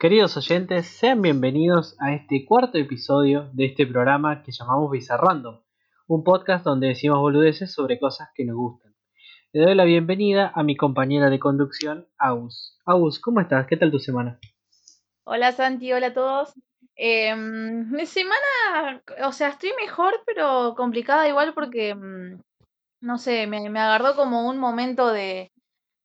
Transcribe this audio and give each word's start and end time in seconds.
Queridos 0.00 0.34
oyentes, 0.38 0.86
sean 0.86 1.20
bienvenidos 1.20 1.94
a 2.00 2.14
este 2.14 2.46
cuarto 2.46 2.78
episodio 2.78 3.50
de 3.52 3.66
este 3.66 3.86
programa 3.86 4.42
que 4.42 4.50
llamamos 4.50 4.90
Bizarrando, 4.90 5.66
un 6.06 6.24
podcast 6.24 6.64
donde 6.64 6.86
decimos 6.86 7.18
boludeces 7.18 7.74
sobre 7.74 7.98
cosas 7.98 8.30
que 8.34 8.46
nos 8.46 8.56
gustan. 8.56 8.96
Le 9.52 9.62
doy 9.62 9.74
la 9.74 9.84
bienvenida 9.84 10.52
a 10.54 10.62
mi 10.62 10.74
compañera 10.74 11.28
de 11.28 11.38
conducción, 11.38 12.08
Agus. 12.16 12.78
Agus, 12.86 13.20
¿cómo 13.20 13.42
estás? 13.42 13.66
¿Qué 13.66 13.76
tal 13.76 13.90
tu 13.90 13.98
semana? 13.98 14.40
Hola 15.24 15.52
Santi, 15.52 15.92
hola 15.92 16.06
a 16.06 16.14
todos. 16.14 16.54
Em, 16.96 17.90
mi 17.90 18.06
semana, 18.06 19.02
o 19.22 19.32
sea, 19.32 19.50
estoy 19.50 19.72
mejor, 19.82 20.14
pero 20.24 20.76
complicada 20.78 21.28
igual 21.28 21.52
porque, 21.52 21.94
mm, 21.94 22.40
no 23.02 23.18
sé, 23.18 23.46
me, 23.46 23.68
me 23.68 23.80
agarró 23.80 24.16
como 24.16 24.48
un 24.48 24.56
momento 24.56 25.12
de, 25.12 25.52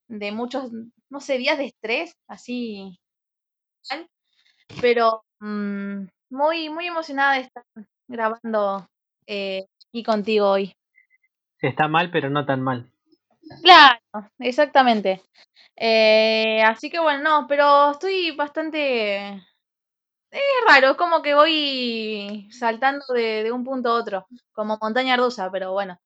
de 0.10 0.34
muchos, 0.34 0.70
no 1.10 1.22
sé, 1.22 1.38
días 1.38 1.58
de 1.58 1.68
estrés, 1.68 2.14
así, 2.28 3.00
pero 4.82 5.24
mm, 5.40 6.06
muy, 6.30 6.70
muy 6.70 6.88
emocionada 6.88 7.34
de 7.34 7.42
estar 7.42 7.64
grabando 8.08 8.88
eh, 9.28 9.66
aquí 9.90 10.04
contigo 10.04 10.50
hoy. 10.50 10.74
Está 11.60 11.88
mal, 11.88 12.12
pero 12.12 12.30
no 12.30 12.46
tan 12.46 12.62
mal. 12.62 12.92
Claro, 13.62 14.00
exactamente. 14.40 15.22
Eh, 15.76 16.62
así 16.64 16.90
que 16.90 17.00
bueno, 17.00 17.24
no, 17.24 17.48
pero 17.48 17.92
estoy 17.92 18.32
bastante... 18.32 19.44
Es 20.32 20.42
raro, 20.68 20.92
es 20.92 20.98
como 20.98 21.22
que 21.22 21.34
voy 21.34 22.50
saltando 22.52 23.06
de, 23.14 23.44
de 23.44 23.52
un 23.54 23.64
punto 23.64 23.90
a 23.90 23.94
otro, 23.94 24.28
como 24.52 24.78
montaña 24.82 25.16
rusa, 25.16 25.50
pero 25.50 25.72
bueno. 25.72 25.98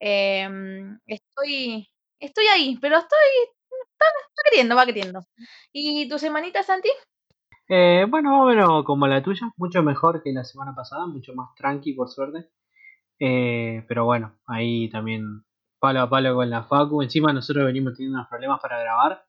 Em, 0.00 0.98
estoy, 1.06 1.88
estoy 2.18 2.46
ahí, 2.48 2.78
pero 2.80 2.98
estoy, 2.98 3.18
está, 3.92 4.06
está 4.28 4.42
queriendo, 4.50 4.74
va 4.74 4.86
queriendo. 4.86 5.20
¿Y 5.72 6.08
tu 6.08 6.18
semanita, 6.18 6.62
Santi? 6.62 6.90
Eh, 7.68 8.06
bueno, 8.08 8.30
más 8.30 8.42
o 8.42 8.46
menos 8.46 8.84
como 8.84 9.06
la 9.06 9.22
tuya, 9.22 9.50
mucho 9.56 9.82
mejor 9.82 10.22
que 10.22 10.32
la 10.32 10.44
semana 10.44 10.74
pasada, 10.74 11.06
mucho 11.06 11.34
más 11.34 11.54
tranqui, 11.56 11.94
por 11.94 12.08
suerte. 12.08 12.48
Eh, 13.18 13.84
pero 13.88 14.04
bueno, 14.04 14.38
ahí 14.46 14.88
también 14.90 15.44
palo 15.80 16.00
a 16.00 16.10
palo 16.10 16.34
con 16.34 16.50
la 16.50 16.64
Facu. 16.64 17.02
Encima 17.02 17.32
nosotros 17.32 17.66
venimos 17.66 17.94
teniendo 17.94 18.18
unos 18.18 18.28
problemas 18.28 18.60
para 18.60 18.78
grabar. 18.80 19.24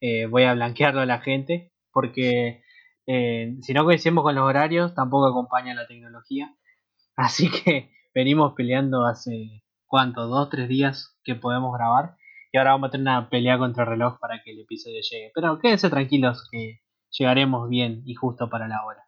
Eh, 0.00 0.26
voy 0.26 0.44
a 0.44 0.54
blanquearlo 0.54 1.00
a 1.00 1.06
la 1.06 1.20
gente 1.20 1.72
porque 1.92 2.62
eh, 3.06 3.56
si 3.60 3.74
no 3.74 3.84
coincidimos 3.84 4.24
con 4.24 4.34
los 4.34 4.44
horarios, 4.44 4.94
tampoco 4.94 5.26
acompaña 5.26 5.74
la 5.74 5.86
tecnología. 5.86 6.54
Así 7.16 7.50
que 7.50 7.90
venimos 8.14 8.54
peleando 8.54 9.04
hace, 9.06 9.62
¿cuánto? 9.86 10.26
Dos, 10.26 10.50
tres 10.50 10.68
días 10.68 11.18
que 11.24 11.34
podemos 11.34 11.74
grabar. 11.74 12.16
Y 12.52 12.58
ahora 12.58 12.72
vamos 12.72 12.88
a 12.88 12.90
tener 12.92 13.08
una 13.08 13.30
pelea 13.30 13.58
contra 13.58 13.84
el 13.84 13.90
reloj 13.90 14.18
para 14.18 14.42
que 14.42 14.52
el 14.52 14.60
episodio 14.60 15.00
llegue. 15.00 15.30
Pero 15.34 15.58
quédense 15.58 15.88
tranquilos 15.88 16.46
que 16.50 16.80
llegaremos 17.16 17.68
bien 17.68 18.02
y 18.04 18.14
justo 18.14 18.48
para 18.50 18.68
la 18.68 18.84
hora. 18.84 19.06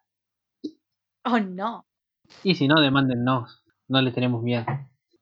Oh, 1.25 1.39
no. 1.39 1.85
Y 2.43 2.55
si 2.55 2.67
no, 2.67 2.79
demándennos. 2.81 3.63
No 3.87 4.01
les 4.01 4.13
tenemos 4.13 4.41
miedo. 4.41 4.65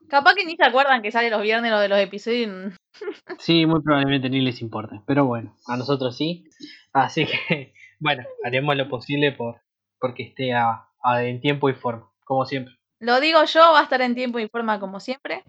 Capaz 0.09 0.35
que 0.35 0.45
ni 0.45 0.55
se 0.55 0.63
acuerdan 0.63 1.01
que 1.01 1.11
sale 1.11 1.29
los 1.29 1.41
viernes 1.41 1.71
lo 1.71 1.79
de 1.79 1.89
los 1.89 1.99
episodios. 1.99 2.73
Sí, 3.39 3.65
muy 3.65 3.81
probablemente 3.81 4.29
ni 4.29 4.39
les 4.41 4.61
importe. 4.61 5.01
Pero 5.07 5.25
bueno, 5.25 5.55
a 5.67 5.75
nosotros 5.77 6.15
sí. 6.15 6.45
Así 6.93 7.25
que, 7.25 7.73
bueno, 7.99 8.23
haremos 8.45 8.75
lo 8.77 8.87
posible 8.87 9.31
por 9.31 9.61
porque 9.99 10.23
esté 10.23 10.53
a- 10.53 10.87
a- 11.01 11.23
en 11.23 11.41
tiempo 11.41 11.69
y 11.69 11.73
forma, 11.73 12.11
como 12.25 12.45
siempre. 12.45 12.75
Lo 12.99 13.19
digo 13.19 13.43
yo, 13.45 13.59
va 13.73 13.79
a 13.79 13.83
estar 13.83 14.01
en 14.01 14.13
tiempo 14.15 14.37
y 14.39 14.47
forma 14.47 14.79
como 14.79 14.99
siempre. 14.99 15.43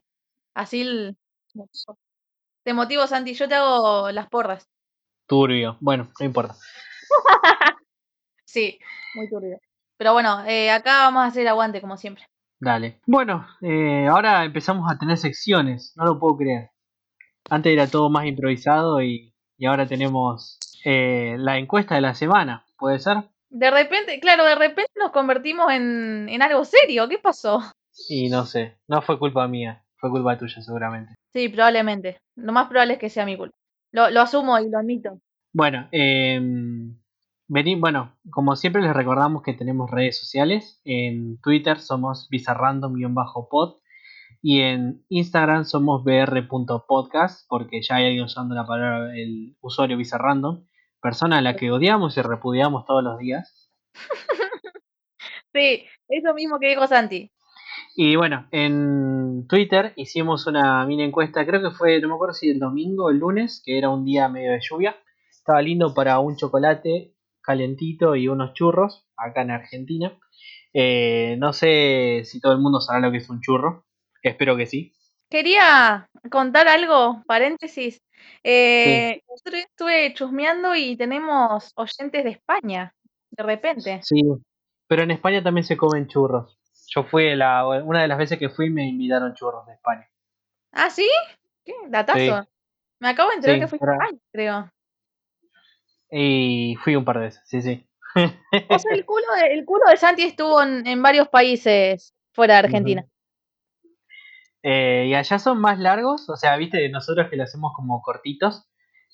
Así 0.54 0.80
el... 0.82 1.16
Te 2.64 2.72
motivo, 2.72 3.06
Santi, 3.06 3.34
yo 3.34 3.46
te 3.48 3.54
hago 3.56 4.10
las 4.10 4.28
porras. 4.28 4.66
Turbio. 5.28 5.76
Bueno, 5.80 6.08
no 6.18 6.26
importa. 6.26 6.54
Sí, 8.46 8.78
muy 9.16 9.28
turbio. 9.28 9.58
Pero 9.96 10.12
bueno, 10.12 10.44
eh, 10.46 10.70
acá 10.70 10.98
vamos 10.98 11.22
a 11.22 11.26
hacer 11.26 11.48
aguante 11.48 11.80
como 11.80 11.96
siempre. 11.96 12.24
Dale. 12.60 13.00
Bueno, 13.06 13.46
eh, 13.62 14.06
ahora 14.06 14.44
empezamos 14.44 14.90
a 14.90 14.98
tener 14.98 15.16
secciones. 15.18 15.92
No 15.96 16.04
lo 16.04 16.18
puedo 16.20 16.36
creer. 16.36 16.70
Antes 17.50 17.72
era 17.72 17.88
todo 17.88 18.10
más 18.10 18.26
improvisado 18.26 19.02
y, 19.02 19.34
y 19.58 19.66
ahora 19.66 19.86
tenemos 19.86 20.58
eh, 20.84 21.34
la 21.38 21.58
encuesta 21.58 21.96
de 21.96 22.00
la 22.00 22.14
semana. 22.14 22.64
¿Puede 22.78 22.98
ser? 23.00 23.24
De 23.50 23.70
repente, 23.70 24.20
claro, 24.20 24.44
de 24.44 24.54
repente 24.54 24.90
nos 24.96 25.10
convertimos 25.10 25.72
en, 25.72 26.28
en 26.28 26.42
algo 26.42 26.64
serio. 26.64 27.08
¿Qué 27.08 27.18
pasó? 27.18 27.60
Y 28.08 28.28
no 28.28 28.44
sé. 28.46 28.78
No 28.88 29.02
fue 29.02 29.18
culpa 29.18 29.48
mía. 29.48 29.84
Fue 29.96 30.10
culpa 30.10 30.38
tuya 30.38 30.62
seguramente. 30.62 31.14
Sí, 31.32 31.48
probablemente. 31.48 32.18
Lo 32.36 32.52
más 32.52 32.68
probable 32.68 32.94
es 32.94 32.98
que 32.98 33.10
sea 33.10 33.26
mi 33.26 33.36
culpa. 33.36 33.56
Lo, 33.92 34.10
lo 34.10 34.20
asumo 34.20 34.58
y 34.58 34.68
lo 34.70 34.78
admito. 34.78 35.18
Bueno, 35.52 35.88
eh, 35.92 36.40
vení, 37.48 37.74
bueno, 37.76 38.16
como 38.30 38.56
siempre 38.56 38.82
les 38.82 38.94
recordamos 38.94 39.42
que 39.42 39.54
tenemos 39.54 39.90
redes 39.90 40.18
sociales. 40.18 40.80
En 40.84 41.40
Twitter 41.40 41.78
somos 41.80 42.28
bizarrandom-pod 42.30 43.76
y 44.42 44.60
en 44.60 45.04
Instagram 45.08 45.64
somos 45.64 46.04
br.podcast 46.04 47.46
porque 47.48 47.80
ya 47.82 47.96
hay 47.96 48.06
alguien 48.06 48.24
usando 48.24 48.54
la 48.54 48.66
palabra, 48.66 49.16
el 49.16 49.56
usuario 49.60 49.96
bizarrandom, 49.96 50.66
persona 51.00 51.38
a 51.38 51.42
la 51.42 51.56
que 51.56 51.70
odiamos 51.70 52.16
y 52.16 52.22
repudiamos 52.22 52.84
todos 52.84 53.02
los 53.02 53.18
días. 53.18 53.70
Sí, 55.54 55.84
eso 56.08 56.34
mismo 56.34 56.58
que 56.58 56.70
dijo 56.70 56.84
Santi. 56.88 57.30
Y 57.94 58.16
bueno, 58.16 58.48
en 58.50 59.46
Twitter 59.46 59.92
hicimos 59.94 60.48
una 60.48 60.84
mini 60.84 61.04
encuesta, 61.04 61.46
creo 61.46 61.62
que 61.62 61.70
fue, 61.70 62.00
no 62.00 62.08
me 62.08 62.14
acuerdo 62.14 62.34
si 62.34 62.50
el 62.50 62.58
domingo 62.58 63.04
o 63.04 63.10
el 63.10 63.18
lunes, 63.18 63.62
que 63.64 63.78
era 63.78 63.88
un 63.88 64.04
día 64.04 64.28
medio 64.28 64.50
de 64.50 64.60
lluvia. 64.60 64.96
Estaba 65.30 65.62
lindo 65.62 65.94
para 65.94 66.18
un 66.18 66.36
chocolate 66.36 67.13
calentito 67.44 68.16
y 68.16 68.28
unos 68.28 68.54
churros 68.54 69.06
acá 69.16 69.42
en 69.42 69.50
Argentina. 69.50 70.18
Eh, 70.72 71.36
no 71.38 71.52
sé 71.52 72.22
si 72.24 72.40
todo 72.40 72.52
el 72.52 72.58
mundo 72.60 72.80
sabrá 72.80 73.06
lo 73.06 73.12
que 73.12 73.18
es 73.18 73.30
un 73.30 73.40
churro. 73.40 73.84
Espero 74.22 74.56
que 74.56 74.66
sí. 74.66 74.92
Quería 75.30 76.08
contar 76.30 76.68
algo, 76.68 77.22
paréntesis. 77.26 78.02
Eh, 78.42 79.20
Yo 79.28 79.56
estuve 79.56 80.14
chusmeando 80.14 80.74
y 80.74 80.96
tenemos 80.96 81.72
oyentes 81.76 82.24
de 82.24 82.30
España, 82.30 82.94
de 83.30 83.42
repente. 83.42 84.00
Sí, 84.02 84.22
pero 84.86 85.02
en 85.02 85.10
España 85.10 85.42
también 85.42 85.64
se 85.64 85.76
comen 85.76 86.06
churros. 86.06 86.58
Yo 86.88 87.04
fui 87.04 87.34
la, 87.34 87.66
una 87.66 88.02
de 88.02 88.08
las 88.08 88.18
veces 88.18 88.38
que 88.38 88.48
fui 88.48 88.70
me 88.70 88.86
invitaron 88.86 89.34
churros 89.34 89.66
de 89.66 89.74
España. 89.74 90.08
¿Ah, 90.72 90.90
sí? 90.90 91.08
¿Qué? 91.64 91.74
Datazo. 91.88 92.42
Sí. 92.42 92.48
Me 93.00 93.08
acabo 93.08 93.30
de 93.30 93.36
enterar 93.36 93.56
Sí, 93.56 93.60
que 93.60 93.68
fuiste 93.68 93.86
a 93.88 93.92
España, 93.92 94.18
creo. 94.32 94.70
Y 96.16 96.76
fui 96.76 96.94
un 96.94 97.04
par 97.04 97.18
de 97.18 97.24
veces, 97.24 97.42
sí, 97.44 97.60
sí. 97.60 97.84
O 98.14 98.78
sea, 98.78 98.92
el 98.94 99.04
culo 99.04 99.26
de, 99.40 99.52
el 99.52 99.64
culo 99.64 99.82
de 99.90 99.96
Santi 99.96 100.22
estuvo 100.22 100.62
en, 100.62 100.86
en 100.86 101.02
varios 101.02 101.28
países 101.28 102.14
fuera 102.32 102.54
de 102.54 102.60
Argentina. 102.60 103.04
Eh, 104.62 105.06
y 105.08 105.14
allá 105.14 105.40
son 105.40 105.60
más 105.60 105.80
largos, 105.80 106.28
o 106.30 106.36
sea, 106.36 106.56
viste, 106.56 106.88
nosotros 106.88 107.28
que 107.28 107.36
lo 107.36 107.42
hacemos 107.42 107.72
como 107.74 108.00
cortitos, 108.00 108.68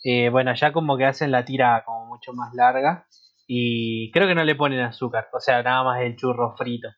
eh, 0.05 0.29
bueno, 0.29 0.51
allá 0.51 0.73
como 0.75 0.99
que 0.99 1.07
hacen 1.07 1.31
la 1.31 1.47
tira 1.47 1.83
como 1.87 2.05
mucho 2.05 2.35
más 2.35 2.53
larga 2.53 3.07
y 3.47 4.11
creo 4.13 4.29
que 4.29 4.35
no 4.35 4.45
le 4.45 4.55
ponen 4.55 4.81
azúcar, 4.81 5.29
o 5.33 5.41
sea, 5.41 5.63
nada 5.63 5.83
más 5.83 6.03
el 6.03 6.17
churro 6.17 6.55
frito 6.59 6.89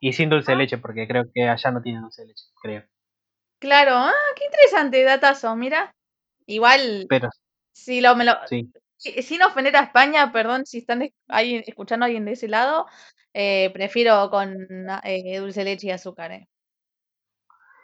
y 0.00 0.14
sin 0.14 0.30
dulce 0.30 0.52
de 0.52 0.58
leche, 0.58 0.78
porque 0.78 1.06
creo 1.06 1.24
que 1.32 1.46
allá 1.46 1.70
no 1.70 1.82
tienen 1.82 2.00
dulce 2.00 2.22
de 2.22 2.28
leche, 2.28 2.44
creo. 2.62 2.84
Claro, 3.58 3.92
ah, 3.96 4.12
qué 4.34 4.46
interesante, 4.46 5.02
datazo, 5.04 5.54
mira. 5.56 5.94
Igual, 6.46 7.06
Pero 7.08 7.28
si 7.72 8.00
lo, 8.00 8.16
me 8.16 8.24
lo, 8.24 8.34
sí, 8.46 8.72
sin 8.98 9.42
ofender 9.42 9.76
a 9.76 9.82
España, 9.84 10.32
perdón 10.32 10.66
si 10.66 10.78
están 10.78 11.02
escuchando 11.28 12.04
a 12.04 12.06
alguien 12.06 12.24
de 12.24 12.32
ese 12.32 12.48
lado, 12.48 12.86
eh, 13.34 13.70
prefiero 13.72 14.30
con 14.30 14.56
eh, 15.04 15.38
dulce 15.38 15.64
leche 15.64 15.88
y 15.88 15.90
azúcar. 15.90 16.32
eh. 16.32 16.48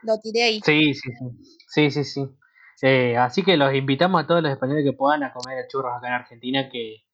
Lo 0.02 0.18
tiré 0.20 0.42
ahí. 0.42 0.60
sí, 0.64 0.94
sí, 0.94 1.10
sí, 1.12 1.30
sí, 1.68 1.90
sí, 1.90 2.04
sí. 2.04 2.36
Eh, 2.82 3.16
así 3.16 3.44
que 3.44 3.56
los 3.56 3.72
invitamos 3.74 4.24
a 4.24 4.26
todos 4.26 4.42
los 4.42 4.50
españoles 4.50 4.84
que 4.84 4.96
puedan 4.96 5.22
a 5.22 5.32
comer 5.32 5.66
churros 5.68 5.92
acá 5.96 6.08
en 6.08 6.14
Argentina, 6.14 6.68
que, 6.68 7.04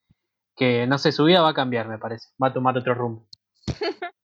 que 0.56 0.86
no 0.86 0.98
sé, 0.98 1.12
su 1.12 1.24
vida 1.24 1.42
va 1.42 1.50
a 1.50 1.54
cambiar, 1.54 1.88
me 1.88 1.98
parece, 1.98 2.28
va 2.42 2.48
a 2.48 2.52
tomar 2.54 2.78
otro 2.78 2.94
rumbo. 2.94 3.28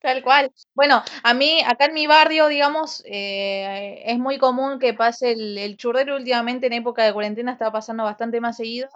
Tal 0.00 0.22
cual. 0.22 0.50
Bueno, 0.74 1.02
a 1.22 1.34
mí, 1.34 1.60
acá 1.66 1.84
en 1.86 1.94
mi 1.94 2.06
barrio, 2.06 2.48
digamos, 2.48 3.02
eh, 3.06 4.02
es 4.06 4.18
muy 4.18 4.38
común 4.38 4.78
que 4.78 4.94
pase 4.94 5.32
el, 5.32 5.58
el 5.58 5.76
churrero 5.76 6.16
últimamente 6.16 6.66
en 6.68 6.72
época 6.72 7.04
de 7.04 7.12
cuarentena, 7.12 7.52
está 7.52 7.70
pasando 7.70 8.04
bastante 8.04 8.40
más 8.40 8.56
seguido, 8.56 8.88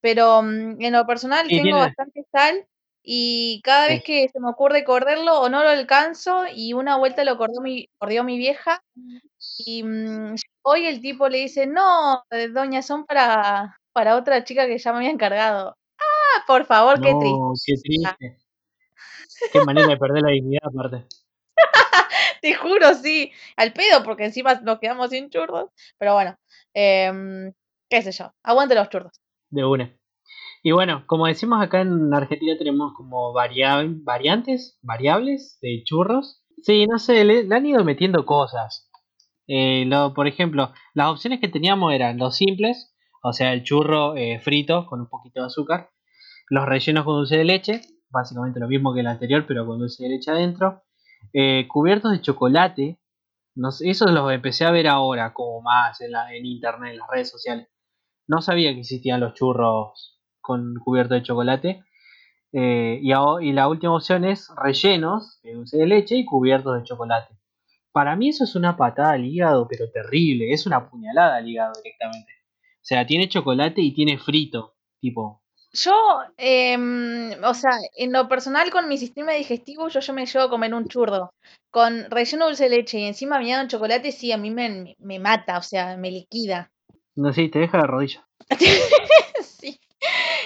pero 0.00 0.42
mm, 0.42 0.80
en 0.82 0.92
lo 0.92 1.06
personal 1.06 1.44
Sí, 1.48 1.56
tengo 1.56 1.62
tiene- 1.62 1.80
bastante 1.80 2.24
sal 2.32 2.66
y 3.02 3.60
cada 3.64 3.86
Sí. 3.88 3.92
vez 3.94 4.04
que 4.04 4.28
se 4.30 4.40
me 4.40 4.50
ocurre 4.50 4.84
corderlo 4.84 5.40
o 5.40 5.48
no 5.48 5.62
lo 5.62 5.70
alcanzo 5.70 6.44
y 6.54 6.72
una 6.74 6.96
vuelta 6.98 7.24
lo 7.24 7.38
corrió 7.38 7.60
mi, 7.62 7.88
corrió 7.98 8.24
mi 8.24 8.38
vieja 8.38 8.82
y 9.58 9.82
mm, 9.84 10.36
hoy 10.62 10.86
el 10.86 11.00
tipo 11.02 11.28
le 11.28 11.38
dice, 11.38 11.66
no, 11.66 12.24
doña, 12.52 12.82
son 12.82 13.06
para, 13.06 13.78
para 13.92 14.16
otra 14.16 14.44
chica 14.44 14.66
que 14.66 14.78
ya 14.78 14.92
me 14.92 14.98
había 14.98 15.10
encargado. 15.10 15.76
Ah, 15.98 16.44
por 16.46 16.66
favor, 16.66 17.00
qué 17.00 17.14
triste. 17.16 17.40
No, 17.40 17.52
qué 17.64 17.74
triste. 17.78 18.41
Qué 19.52 19.60
manera 19.64 19.88
de 19.88 19.96
perder 19.96 20.22
la 20.22 20.30
dignidad 20.30 20.62
aparte. 20.64 21.06
Te 22.42 22.54
juro, 22.54 22.94
sí. 22.94 23.30
Al 23.56 23.72
pedo, 23.72 24.02
porque 24.04 24.24
encima 24.24 24.54
nos 24.62 24.78
quedamos 24.78 25.10
sin 25.10 25.30
churros. 25.30 25.70
Pero 25.98 26.14
bueno, 26.14 26.36
em, 26.74 27.52
qué 27.88 28.02
sé 28.02 28.12
yo. 28.12 28.32
Aguante 28.42 28.74
los 28.74 28.88
churros. 28.88 29.12
De 29.50 29.64
una. 29.64 29.96
Y 30.62 30.70
bueno, 30.72 31.04
como 31.06 31.26
decimos 31.26 31.62
acá 31.62 31.80
en 31.80 32.12
Argentina 32.14 32.56
tenemos 32.56 32.92
como 32.96 33.32
varia- 33.32 33.84
variantes, 34.04 34.78
variables 34.82 35.58
de 35.60 35.82
churros. 35.84 36.42
Sí, 36.62 36.86
no 36.86 36.98
sé, 36.98 37.24
le, 37.24 37.42
le 37.44 37.54
han 37.54 37.66
ido 37.66 37.84
metiendo 37.84 38.24
cosas. 38.24 38.88
Eh, 39.48 39.84
lo, 39.86 40.14
por 40.14 40.28
ejemplo, 40.28 40.72
las 40.94 41.08
opciones 41.08 41.40
que 41.40 41.48
teníamos 41.48 41.92
eran 41.92 42.16
los 42.18 42.36
simples, 42.36 42.94
o 43.24 43.32
sea, 43.32 43.52
el 43.52 43.64
churro 43.64 44.16
eh, 44.16 44.38
frito 44.40 44.86
con 44.86 45.00
un 45.00 45.08
poquito 45.08 45.40
de 45.40 45.46
azúcar, 45.46 45.90
los 46.48 46.64
rellenos 46.64 47.04
con 47.04 47.16
dulce 47.16 47.36
de 47.38 47.44
leche, 47.44 47.80
básicamente 48.12 48.60
lo 48.60 48.68
mismo 48.68 48.94
que 48.94 49.00
el 49.00 49.06
anterior, 49.06 49.44
pero 49.46 49.66
con 49.66 49.78
dulce 49.78 50.04
de 50.04 50.10
leche 50.10 50.30
adentro, 50.30 50.82
eh, 51.32 51.66
cubiertos 51.68 52.12
de 52.12 52.20
chocolate, 52.20 52.98
no 53.54 53.70
sé, 53.70 53.90
eso 53.90 54.06
los 54.06 54.30
empecé 54.32 54.64
a 54.64 54.70
ver 54.70 54.86
ahora, 54.86 55.32
como 55.32 55.60
más 55.62 56.00
en, 56.00 56.12
la, 56.12 56.34
en 56.34 56.46
internet, 56.46 56.92
en 56.92 56.98
las 56.98 57.08
redes 57.08 57.30
sociales. 57.30 57.68
No 58.26 58.40
sabía 58.40 58.72
que 58.72 58.80
existían 58.80 59.20
los 59.20 59.34
churros 59.34 60.20
con 60.40 60.74
cubierto 60.82 61.14
de 61.14 61.22
chocolate. 61.22 61.84
Eh, 62.52 63.00
y, 63.02 63.12
y 63.12 63.52
la 63.52 63.68
última 63.68 63.94
opción 63.94 64.24
es 64.24 64.50
rellenos 64.56 65.40
de 65.42 65.54
dulce 65.54 65.78
de 65.78 65.86
leche 65.86 66.16
y 66.16 66.24
cubiertos 66.24 66.78
de 66.78 66.84
chocolate. 66.84 67.34
Para 67.92 68.16
mí 68.16 68.30
eso 68.30 68.44
es 68.44 68.54
una 68.54 68.76
patada 68.76 69.12
al 69.12 69.24
hígado, 69.24 69.66
pero 69.68 69.90
terrible. 69.90 70.52
Es 70.52 70.66
una 70.66 70.88
puñalada 70.88 71.36
al 71.36 71.48
hígado 71.48 71.72
directamente. 71.82 72.32
O 72.76 72.84
sea, 72.84 73.06
tiene 73.06 73.28
chocolate 73.28 73.80
y 73.82 73.92
tiene 73.92 74.18
frito. 74.18 74.76
Tipo, 75.00 75.41
Yo, 75.74 75.92
em, 76.36 77.32
o 77.44 77.54
sea, 77.54 77.70
en 77.96 78.12
lo 78.12 78.28
personal 78.28 78.70
con 78.70 78.88
mi 78.88 78.98
sistema 78.98 79.32
digestivo, 79.32 79.88
yo, 79.88 80.00
yo 80.00 80.12
me 80.12 80.26
llevo 80.26 80.44
a 80.44 80.50
comer 80.50 80.74
un 80.74 80.86
churro 80.86 81.30
con 81.70 82.10
relleno 82.10 82.46
dulce 82.46 82.64
de 82.64 82.70
leche 82.70 82.98
y 82.98 83.04
encima 83.06 83.36
bañado 83.38 83.62
en 83.62 83.68
chocolate, 83.68 84.12
sí, 84.12 84.32
a 84.32 84.36
mí 84.36 84.50
me, 84.50 84.94
me 84.98 85.18
mata, 85.18 85.56
o 85.58 85.62
sea, 85.62 85.96
me 85.96 86.10
liquida. 86.10 86.70
no 87.16 87.32
sé, 87.32 87.48
te 87.48 87.60
deja 87.60 87.78
de 87.78 87.86
rodilla. 87.86 88.26
Sí. 89.42 89.78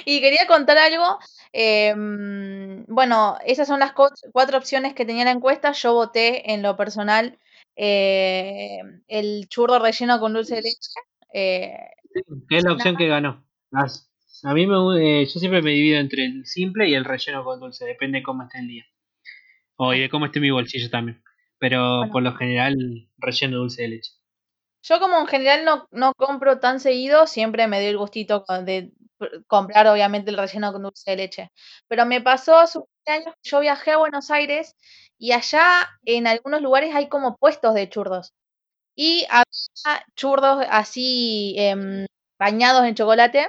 Y 0.05 0.21
quería 0.21 0.47
contar 0.47 0.77
algo. 0.79 1.19
em, 1.53 2.85
bueno, 2.87 3.39
esas 3.45 3.67
son 3.67 3.81
las 3.81 3.93
cuatro 4.33 4.59
opciones 4.59 4.95
que 4.95 5.05
tenía 5.07 5.25
la 5.25 5.31
encuesta. 5.33 5.73
Yo 5.73 5.95
voté 5.95 6.53
en 6.53 6.63
lo 6.63 6.77
personal 6.77 7.39
eh, 7.77 8.81
el 9.09 9.49
churro 9.49 9.79
relleno 9.79 10.21
con 10.21 10.35
dulce 10.35 10.57
de 10.57 10.63
leche. 10.63 10.91
eh, 11.33 11.77
Que 12.49 12.59
es 12.59 12.65
la 12.65 12.73
opción 12.75 12.97
que 12.97 13.09
ganó. 13.09 13.45
A 14.45 14.55
mí 14.55 14.67
me, 14.67 15.21
eh, 15.23 15.27
yo 15.27 15.41
siempre 15.41 15.63
me 15.63 15.71
divido 15.71 15.99
entre 16.01 16.25
el 16.27 16.47
simple 16.47 16.89
y 16.89 16.95
el 16.95 17.05
relleno 17.05 17.45
con 17.45 17.61
dulce, 17.61 17.85
depende 17.85 18.19
de 18.19 18.23
cómo 18.25 18.43
esté 18.45 18.59
el 18.59 18.69
día. 18.69 18.85
O 19.77 19.95
y 19.95 20.01
de 20.01 20.09
cómo 20.09 20.27
esté 20.27 20.41
mi 20.41 20.51
bolsillo 20.51 20.91
también. 20.91 21.23
Pero 21.59 21.99
Bueno. 21.99 22.13
por 22.13 22.23
lo 22.23 22.35
general, 22.37 22.77
relleno 23.19 23.59
dulce 23.59 23.83
de 23.83 23.89
leche. 23.89 24.13
Yo 24.83 25.01
como 25.01 25.19
en 25.19 25.27
general 25.27 25.65
no, 25.65 25.89
no 25.91 26.13
compro 26.17 26.61
tan 26.61 26.81
seguido, 26.81 27.27
siempre 27.27 27.67
me 27.67 27.79
doy 27.79 27.87
el 27.89 27.99
gustito 27.99 28.45
de 28.65 28.93
pr- 29.19 29.45
comprar 29.49 29.87
obviamente 29.89 30.31
el 30.31 30.37
relleno 30.39 30.73
con 30.73 30.83
dulce 30.83 31.11
de 31.11 31.17
leche. 31.17 31.51
Pero 31.89 32.07
me 32.07 32.21
pasó 32.21 32.59
hace 32.59 32.79
un 32.79 32.85
par 32.85 33.17
de 33.17 33.23
años 33.25 33.35
que 33.43 33.51
yo 33.51 33.61
viajé 33.61 33.93
a 33.93 33.97
Buenos 33.99 34.31
Aires 34.31 34.75
y 35.19 35.33
allá 35.33 35.89
en 36.05 36.27
algunos 36.27 36.63
lugares 36.63 36.95
hay 36.95 37.09
como 37.09 37.37
puestos 37.37 37.75
de 37.75 37.89
churros. 37.89 38.33
Y 38.97 39.27
había 39.31 40.05
churros 40.17 40.65
así 40.71 41.55
em, 41.59 42.07
bañados 42.39 42.85
en 42.87 42.95
chocolate 42.95 43.49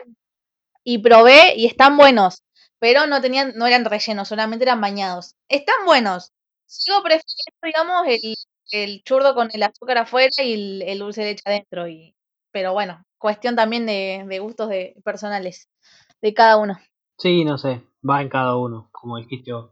y 0.89 0.99
probé 0.99 1.53
y 1.57 1.65
están 1.65 1.97
buenos, 1.97 2.45
pero 2.79 3.07
no 3.07 3.19
tenían, 3.19 3.51
no 3.57 3.67
eran 3.67 3.83
rellenos, 3.83 4.29
solamente 4.29 4.63
eran 4.63 4.79
bañados. 4.79 5.35
Están 5.49 5.85
buenos. 5.85 6.31
Sigo 6.65 7.03
prefiriendo, 7.03 7.59
digamos, 7.61 8.07
el, 8.07 8.35
el 8.71 9.03
churro 9.03 9.33
con 9.33 9.49
el 9.51 9.63
azúcar 9.63 9.97
afuera 9.97 10.29
y 10.41 10.81
el, 10.87 10.99
dulce 10.99 11.23
de 11.23 11.31
leche 11.31 11.43
adentro. 11.45 11.89
Y, 11.89 12.15
pero 12.53 12.71
bueno, 12.71 13.03
cuestión 13.17 13.57
también 13.57 13.85
de, 13.85 14.23
de 14.29 14.39
gustos 14.39 14.69
de 14.69 14.95
personales 15.03 15.67
de 16.21 16.33
cada 16.33 16.55
uno. 16.55 16.77
Sí, 17.17 17.43
no 17.43 17.57
sé, 17.57 17.83
va 18.09 18.21
en 18.21 18.29
cada 18.29 18.55
uno, 18.55 18.87
como 18.93 19.17
dijiste 19.17 19.51
vos. 19.51 19.71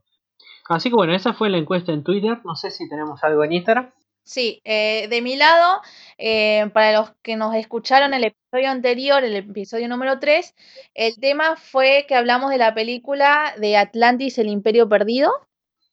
Así 0.67 0.89
que 0.89 0.95
bueno, 0.95 1.15
esa 1.15 1.33
fue 1.33 1.49
la 1.49 1.57
encuesta 1.57 1.93
en 1.93 2.03
Twitter. 2.03 2.41
No 2.43 2.57
sé 2.57 2.71
si 2.71 2.89
tenemos 2.89 3.23
algo 3.23 3.41
en 3.45 3.53
Instagram. 3.53 3.93
Sí, 4.25 4.59
eh, 4.65 5.07
de 5.07 5.21
mi 5.21 5.35
lado, 5.35 5.81
eh, 6.17 6.67
para 6.73 6.91
los 6.93 7.11
que 7.21 7.35
nos 7.35 7.53
escucharon 7.53 8.11
el 8.15 8.23
episodio 8.23 8.71
anterior, 8.71 9.23
el 9.23 9.35
episodio 9.35 9.87
número 9.87 10.19
3, 10.19 10.55
el 10.95 11.15
tema 11.19 11.55
fue 11.55 12.05
que 12.07 12.15
hablamos 12.15 12.49
de 12.49 12.57
la 12.57 12.73
película 12.73 13.53
de 13.59 13.77
Atlantis, 13.77 14.39
el 14.39 14.47
Imperio 14.47 14.89
Perdido. 14.89 15.31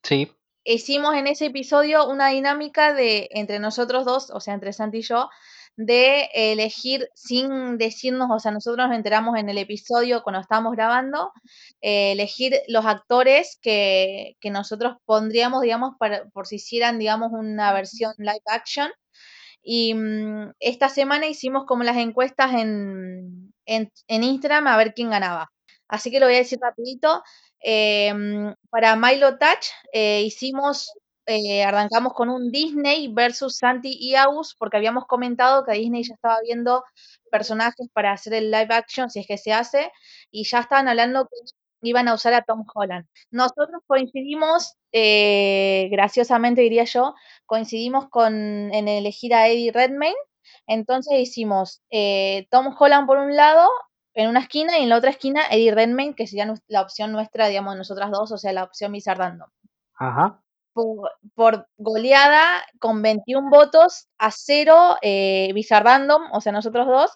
Sí. 0.02 0.32
hicimos 0.64 1.14
en 1.14 1.26
ese 1.26 1.46
episodio 1.46 2.08
una 2.08 2.28
dinámica 2.28 2.94
de 2.94 3.28
entre 3.32 3.58
nosotros 3.58 4.06
dos, 4.06 4.30
o 4.30 4.40
sea, 4.40 4.54
entre 4.54 4.72
Santi 4.72 4.98
y 4.98 5.02
yo, 5.02 5.28
de 5.76 6.28
elegir 6.34 7.08
sin 7.14 7.78
decirnos, 7.78 8.28
o 8.30 8.38
sea, 8.38 8.52
nosotros 8.52 8.86
nos 8.86 8.96
enteramos 8.96 9.38
en 9.38 9.48
el 9.48 9.58
episodio 9.58 10.22
cuando 10.22 10.40
estábamos 10.40 10.72
grabando, 10.72 11.32
eh, 11.80 12.12
elegir 12.12 12.60
los 12.68 12.84
actores 12.84 13.58
que, 13.62 14.36
que 14.40 14.50
nosotros 14.50 14.96
pondríamos, 15.04 15.62
digamos, 15.62 15.94
para, 15.98 16.24
por 16.30 16.46
si 16.46 16.56
hicieran, 16.56 16.98
digamos, 16.98 17.30
una 17.32 17.72
versión 17.72 18.12
live 18.18 18.42
action. 18.46 18.90
Y 19.62 19.94
mm, 19.94 20.52
esta 20.60 20.88
semana 20.88 21.26
hicimos 21.26 21.64
como 21.66 21.84
las 21.84 21.96
encuestas 21.96 22.52
en, 22.54 23.52
en, 23.66 23.92
en 24.08 24.24
Instagram 24.24 24.66
a 24.66 24.76
ver 24.76 24.92
quién 24.94 25.10
ganaba. 25.10 25.52
Así 25.88 26.10
que 26.10 26.20
lo 26.20 26.26
voy 26.26 26.36
a 26.36 26.38
decir 26.38 26.58
rapidito. 26.60 27.22
Eh, 27.60 28.12
mm, 28.12 28.54
para 28.70 28.96
Milo 28.96 29.38
Touch 29.38 29.66
eh, 29.92 30.22
hicimos, 30.22 30.92
eh, 31.26 31.62
arrancamos 31.62 32.14
con 32.14 32.28
un 32.28 32.50
Disney 32.50 33.12
versus 33.12 33.56
Santi 33.56 33.96
y 33.98 34.14
Agus, 34.14 34.54
porque 34.58 34.76
habíamos 34.76 35.06
comentado 35.06 35.64
que 35.64 35.72
Disney 35.72 36.02
ya 36.04 36.14
estaba 36.14 36.38
viendo 36.42 36.84
personajes 37.30 37.88
para 37.92 38.12
hacer 38.12 38.34
el 38.34 38.50
live 38.50 38.74
action, 38.74 39.10
si 39.10 39.20
es 39.20 39.26
que 39.26 39.38
se 39.38 39.52
hace, 39.52 39.90
y 40.30 40.44
ya 40.44 40.60
estaban 40.60 40.88
hablando 40.88 41.26
que 41.26 41.52
iban 41.82 42.08
a 42.08 42.14
usar 42.14 42.34
a 42.34 42.42
Tom 42.42 42.64
Holland. 42.74 43.06
Nosotros 43.30 43.82
coincidimos, 43.86 44.76
eh, 44.92 45.88
graciosamente 45.90 46.60
diría 46.62 46.84
yo, 46.84 47.14
coincidimos 47.46 48.08
con, 48.08 48.34
en 48.72 48.88
elegir 48.88 49.34
a 49.34 49.48
Eddie 49.48 49.72
Redmayne. 49.72 50.16
Entonces 50.66 51.18
hicimos 51.18 51.82
eh, 51.90 52.46
Tom 52.50 52.74
Holland 52.78 53.06
por 53.06 53.18
un 53.18 53.36
lado, 53.36 53.68
en 54.14 54.28
una 54.28 54.40
esquina, 54.40 54.78
y 54.78 54.82
en 54.82 54.88
la 54.88 54.96
otra 54.96 55.10
esquina 55.10 55.42
Eddie 55.50 55.74
Redmayne, 55.74 56.14
que 56.14 56.26
sería 56.26 56.52
la 56.68 56.82
opción 56.82 57.12
nuestra, 57.12 57.48
digamos, 57.48 57.76
nosotras 57.76 58.10
dos, 58.10 58.30
o 58.32 58.38
sea, 58.38 58.52
la 58.52 58.64
opción 58.64 58.92
Bizarre 58.92 59.18
Random. 59.18 59.48
Ajá. 59.94 60.42
Por, 60.72 61.10
por 61.34 61.66
goleada, 61.76 62.64
con 62.78 63.02
21 63.02 63.50
votos 63.50 64.08
a 64.18 64.30
cero, 64.30 64.96
eh, 65.02 65.50
Bizarre 65.54 65.84
Random, 65.84 66.22
o 66.32 66.40
sea, 66.40 66.52
nosotros 66.52 66.86
dos. 66.86 67.10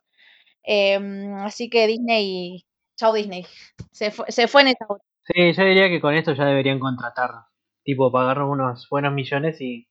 Em, 0.62 1.34
así 1.36 1.70
que 1.70 1.86
Disney, 1.86 2.64
chau 2.96 3.14
Disney, 3.14 3.46
se 3.92 4.10
fue, 4.10 4.30
se 4.30 4.48
fue 4.48 4.62
en 4.62 4.68
esa. 4.68 4.86
Sí, 5.24 5.52
yo 5.52 5.64
diría 5.64 5.88
que 5.88 6.00
con 6.00 6.14
esto 6.14 6.34
ya 6.34 6.44
deberían 6.44 6.78
contratarnos. 6.78 7.44
Tipo, 7.84 8.10
pagarnos 8.10 8.50
unos 8.50 8.88
buenos 8.90 9.12
millones 9.12 9.60
y, 9.60 9.88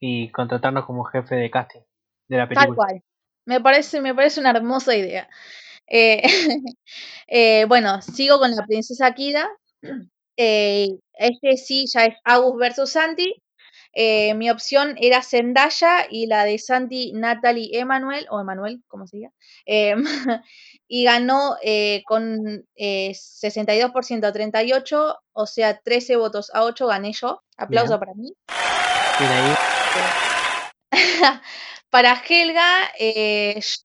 y 0.00 0.30
contratarnos 0.32 0.84
como 0.84 1.04
jefe 1.04 1.36
de 1.36 1.50
casting 1.50 1.82
de 2.28 2.36
la 2.36 2.48
Tal 2.48 2.54
película. 2.54 2.76
cual. 2.76 3.02
Me 3.46 3.60
parece, 3.60 4.00
me 4.00 4.14
parece 4.14 4.40
una 4.40 4.50
hermosa 4.50 4.94
idea. 4.94 5.28
Eh, 5.86 6.22
eh, 7.28 7.64
bueno, 7.66 8.00
sigo 8.02 8.38
con 8.38 8.50
la 8.52 8.64
princesa 8.66 9.12
Kida. 9.12 9.48
Eh, 10.36 10.98
este 11.14 11.56
sí 11.56 11.84
ya 11.92 12.06
es 12.06 12.16
Agus 12.24 12.56
versus 12.58 12.90
Santi. 12.90 13.42
Eh, 13.92 14.34
mi 14.34 14.50
opción 14.50 14.94
era 15.00 15.22
Zendaya 15.22 16.06
y 16.08 16.26
la 16.26 16.44
de 16.44 16.58
Santi 16.58 17.12
Natalie 17.12 17.78
Emanuel, 17.78 18.26
o 18.30 18.40
Emanuel, 18.40 18.82
como 18.86 19.06
se 19.06 19.16
diga. 19.16 19.30
Eh, 19.66 19.94
y 20.88 21.04
ganó 21.04 21.56
eh, 21.62 22.02
con 22.06 22.64
eh, 22.76 23.10
62% 23.10 24.24
a 24.24 24.32
38, 24.32 25.18
o 25.32 25.46
sea, 25.46 25.78
13 25.78 26.16
votos 26.16 26.50
a 26.54 26.64
8 26.64 26.86
gané 26.86 27.12
yo. 27.12 27.42
Aplauso 27.56 27.98
Bien. 27.98 28.00
para 28.00 28.14
mí. 28.14 28.32
Ahí. 29.18 29.54
Para 31.90 32.14
Helga, 32.14 32.92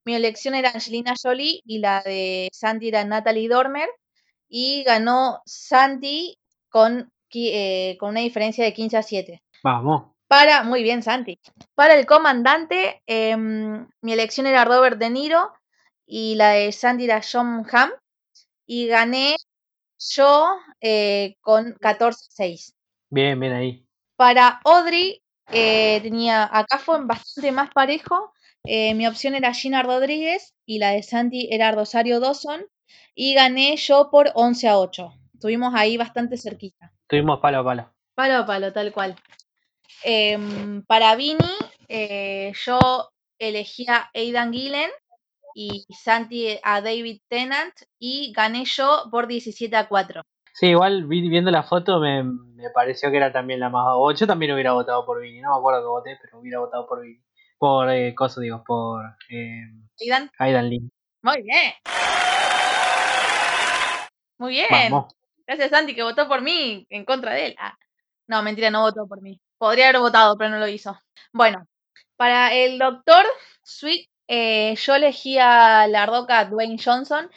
mi 0.06 0.14
elección 0.14 0.54
era 0.54 0.70
Angelina 0.70 1.16
Jolie 1.22 1.62
y 1.66 1.80
la 1.80 2.04
de 2.04 2.50
Santi 2.54 2.90
era 2.90 3.04
Natalie 3.04 3.50
Dormer. 3.50 3.90
Y 4.48 4.84
ganó 4.84 5.42
Santi 5.46 6.38
con, 6.70 7.12
eh, 7.34 7.96
con 8.00 8.10
una 8.10 8.20
diferencia 8.20 8.64
de 8.64 8.74
15 8.74 8.98
a 8.98 9.04
7. 9.04 9.44
Vamos. 9.64 10.12
Para, 10.28 10.64
muy 10.64 10.84
bien, 10.84 11.04
Santi. 11.04 11.40
Para 11.74 11.96
el 11.96 12.06
comandante, 12.06 13.02
em, 13.06 13.88
mi 14.02 14.14
elección 14.14 14.48
era 14.48 14.66
Robert 14.66 14.98
De 14.98 15.10
Niro 15.10 15.54
y 16.06 16.36
la 16.36 16.52
de 16.52 16.72
Santi 16.72 17.06
era 17.06 17.22
John 17.22 17.66
Hamm. 17.72 17.92
Y 18.68 18.88
gané 18.88 19.38
yo 20.00 20.48
eh, 20.82 21.36
con 21.42 21.78
14 21.80 22.26
a 22.30 22.36
6. 22.36 22.74
Bien, 23.10 23.40
bien 23.40 23.54
ahí. 23.54 23.88
Para 24.18 24.60
Audrey, 24.66 25.22
eh, 25.52 26.00
tenía, 26.02 26.50
acá 26.52 26.80
fue 26.80 27.06
bastante 27.06 27.52
más 27.52 27.70
parejo. 27.72 28.34
Mi 28.66 29.06
opción 29.06 29.36
era 29.36 29.54
Gina 29.54 29.84
Rodríguez 29.84 30.56
y 30.66 30.80
la 30.80 30.90
de 30.90 31.04
Santi 31.04 31.48
era 31.52 31.72
Rosario 31.72 32.20
Dawson. 32.20 32.66
Y 33.14 33.34
gané 33.34 33.78
yo 33.78 34.10
por 34.12 34.32
11 34.34 34.68
a 34.68 34.80
8. 34.80 35.14
Estuvimos 35.34 35.74
ahí 35.76 35.98
bastante 35.98 36.38
cerquita. 36.38 36.92
Tuvimos 37.08 37.40
palo 37.40 37.60
a 37.60 37.64
palo. 37.64 37.94
Palo 38.16 38.36
a 38.36 38.46
palo, 38.46 38.74
tal 38.74 38.92
cual. 38.92 39.16
Em, 40.04 40.84
para 40.84 41.16
Vini, 41.16 41.38
eh, 41.88 42.52
yo 42.66 42.80
elegía 43.40 44.10
Aidan 44.14 44.54
Gillen 44.54 44.92
y 45.54 45.86
Santi 45.90 46.60
a 46.64 46.82
David 46.82 47.22
Tennant 47.28 47.74
y 48.00 48.34
gané 48.34 48.66
yo 48.66 49.06
por 49.12 49.28
17 49.28 49.76
a 49.76 49.88
4. 49.88 50.22
Sí, 50.54 50.68
igual 50.68 51.06
viendo 51.06 51.52
la 51.52 51.64
foto 51.64 52.00
me, 52.00 52.24
me, 52.24 52.70
pareció 52.74 53.12
que 53.12 53.18
era 53.18 53.32
también 53.32 53.60
la 53.60 53.70
más... 53.70 53.86
O 53.90 54.12
yo 54.14 54.26
también 54.26 54.54
hubiera 54.54 54.72
votado 54.72 55.06
por 55.06 55.22
Vini, 55.22 55.42
no 55.42 55.52
me 55.52 55.58
acuerdo 55.58 55.82
que 55.82 55.88
voté, 55.88 56.20
pero 56.22 56.40
hubiera 56.40 56.60
votado 56.60 56.88
por 56.88 57.02
Vini. 57.02 57.22
Por, 57.58 57.90
eh, 57.90 58.16
cosa 58.16 58.40
digo, 58.40 58.64
por... 58.66 59.04
Eh, 59.30 59.64
Aidan. 60.00 60.32
Aidan 60.40 60.70
Lee. 60.70 60.90
Muy 61.22 61.42
bien. 61.42 61.74
Muy 64.38 64.54
bien. 64.54 64.94
Gracias 65.48 65.70
Santi 65.70 65.94
que 65.94 66.04
votó 66.04 66.28
por 66.28 66.42
mí 66.42 66.86
en 66.90 67.06
contra 67.06 67.34
de 67.34 67.48
él. 67.48 67.56
Ah. 67.60 67.78
No, 68.28 68.42
mentira, 68.42 68.70
no 68.72 68.82
votó 68.82 69.08
por 69.08 69.22
mí. 69.22 69.40
Podría 69.58 69.90
haber 69.90 70.02
votado, 70.02 70.38
pero 70.38 70.50
no 70.50 70.60
lo 70.60 70.68
hizo. 70.68 70.98
Bueno, 71.32 71.68
para 72.16 72.54
el 72.54 72.80
doctor 72.80 73.24
Sweet, 73.64 74.10
eh, 74.28 74.76
yo 74.76 74.96
elegí 74.96 75.38
a 75.38 75.88
la 75.88 76.06
roca 76.06 76.46
Dwayne 76.46 76.82
Johnson 76.84 77.30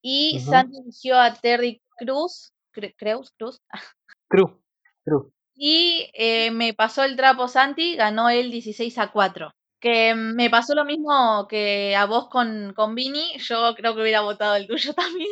y 0.00 0.40
Santi 0.40 0.78
eligió 0.78 1.18
a 1.18 1.34
Terry 1.34 1.82
Cruz. 1.98 2.52
Creus, 2.96 3.32
Cruz. 3.36 3.60
Cruz. 4.28 4.52
Cruz. 5.04 5.26
Y 5.54 6.10
eh, 6.14 6.50
me 6.52 6.72
pasó 6.72 7.04
el 7.04 7.16
trapo 7.16 7.48
Santi, 7.48 7.96
ganó 7.96 8.30
él 8.30 8.50
16 8.50 8.96
a 8.98 9.08
4. 9.08 9.52
Que 9.78 10.14
me 10.14 10.48
pasó 10.48 10.74
lo 10.74 10.84
mismo 10.84 11.46
que 11.48 11.96
a 11.96 12.06
vos 12.06 12.28
con, 12.28 12.72
con 12.74 12.94
Vini, 12.94 13.36
yo 13.38 13.74
creo 13.74 13.94
que 13.94 14.02
hubiera 14.02 14.20
votado 14.20 14.54
el 14.54 14.66
tuyo 14.66 14.94
también. 14.94 15.28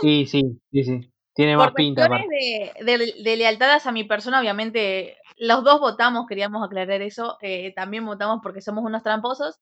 Sí, 0.00 0.26
sí, 0.26 0.60
sí, 0.72 0.84
sí. 0.84 1.12
Tiene 1.36 1.56
más 1.56 1.72
pinta. 1.72 2.08
De, 2.08 2.72
de, 2.80 3.14
de, 3.22 3.36
lealtades 3.36 3.86
a 3.86 3.92
mi 3.92 4.04
persona, 4.04 4.40
obviamente, 4.40 5.18
los 5.36 5.62
dos 5.64 5.80
votamos, 5.80 6.26
queríamos 6.26 6.64
aclarar 6.64 7.02
eso. 7.02 7.36
Eh, 7.42 7.74
también 7.74 8.06
votamos 8.06 8.40
porque 8.42 8.62
somos 8.62 8.84
unos 8.84 9.02
tramposos. 9.02 9.60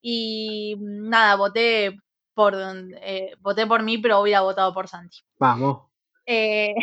Y 0.00 0.76
nada, 0.78 1.34
voté 1.34 1.98
por 2.32 2.54
eh, 3.02 3.32
voté 3.40 3.66
por 3.66 3.82
mí, 3.82 3.98
pero 3.98 4.20
hubiera 4.20 4.42
votado 4.42 4.72
por 4.72 4.86
Santi. 4.86 5.18
Vamos. 5.38 5.88
Eh, 6.26 6.74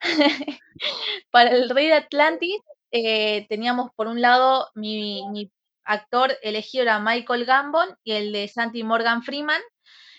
para 1.30 1.50
el 1.50 1.70
Rey 1.70 1.86
de 1.86 1.94
Atlantis, 1.94 2.60
teníamos 2.90 3.90
por 3.94 4.08
un 4.08 4.20
lado 4.20 4.68
mi, 4.74 5.22
mi 5.30 5.52
actor 5.84 6.36
elegido 6.42 6.82
era 6.82 6.98
Michael 6.98 7.44
Gambon 7.44 7.96
y 8.02 8.12
el 8.12 8.32
de 8.32 8.48
Santi 8.48 8.82
Morgan 8.82 9.22
Freeman. 9.22 9.62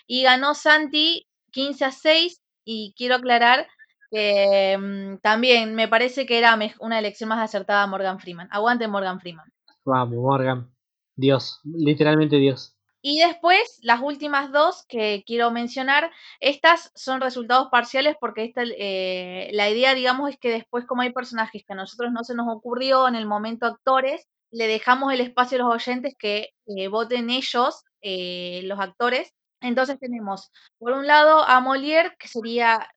Y 0.06 0.22
ganó 0.22 0.54
Santi 0.54 1.27
15 1.50 1.84
a 1.84 1.92
6 1.92 2.42
y 2.64 2.94
quiero 2.96 3.16
aclarar 3.16 3.66
que 4.10 4.76
mm, 4.78 5.18
también 5.18 5.74
me 5.74 5.88
parece 5.88 6.26
que 6.26 6.38
era 6.38 6.58
una 6.80 6.98
elección 6.98 7.28
más 7.28 7.42
acertada 7.42 7.86
Morgan 7.86 8.20
Freeman. 8.20 8.48
Aguante 8.50 8.88
Morgan 8.88 9.20
Freeman. 9.20 9.52
Vamos, 9.84 10.16
Morgan. 10.16 10.70
Dios, 11.16 11.60
literalmente 11.64 12.36
Dios. 12.36 12.74
Y 13.00 13.20
después, 13.20 13.78
las 13.82 14.00
últimas 14.02 14.50
dos 14.50 14.84
que 14.88 15.22
quiero 15.26 15.50
mencionar, 15.50 16.10
estas 16.40 16.90
son 16.94 17.20
resultados 17.20 17.68
parciales 17.70 18.16
porque 18.20 18.44
esta, 18.44 18.62
eh, 18.64 19.50
la 19.52 19.70
idea, 19.70 19.94
digamos, 19.94 20.30
es 20.30 20.38
que 20.38 20.50
después, 20.50 20.84
como 20.84 21.02
hay 21.02 21.12
personajes 21.12 21.64
que 21.64 21.72
a 21.72 21.76
nosotros 21.76 22.12
no 22.12 22.24
se 22.24 22.34
nos 22.34 22.48
ocurrió 22.48 23.06
en 23.06 23.14
el 23.14 23.26
momento 23.26 23.66
actores, 23.66 24.26
le 24.50 24.66
dejamos 24.66 25.12
el 25.12 25.20
espacio 25.20 25.58
a 25.58 25.66
los 25.66 25.74
oyentes 25.74 26.14
que 26.18 26.50
eh, 26.66 26.88
voten 26.88 27.30
ellos, 27.30 27.84
eh, 28.00 28.62
los 28.64 28.80
actores, 28.80 29.32
entonces 29.60 29.98
tenemos, 29.98 30.50
por 30.78 30.92
un 30.92 31.06
lado, 31.06 31.42
a 31.42 31.60
Molière, 31.60 32.16
que 32.18 32.28
sería, 32.28 32.88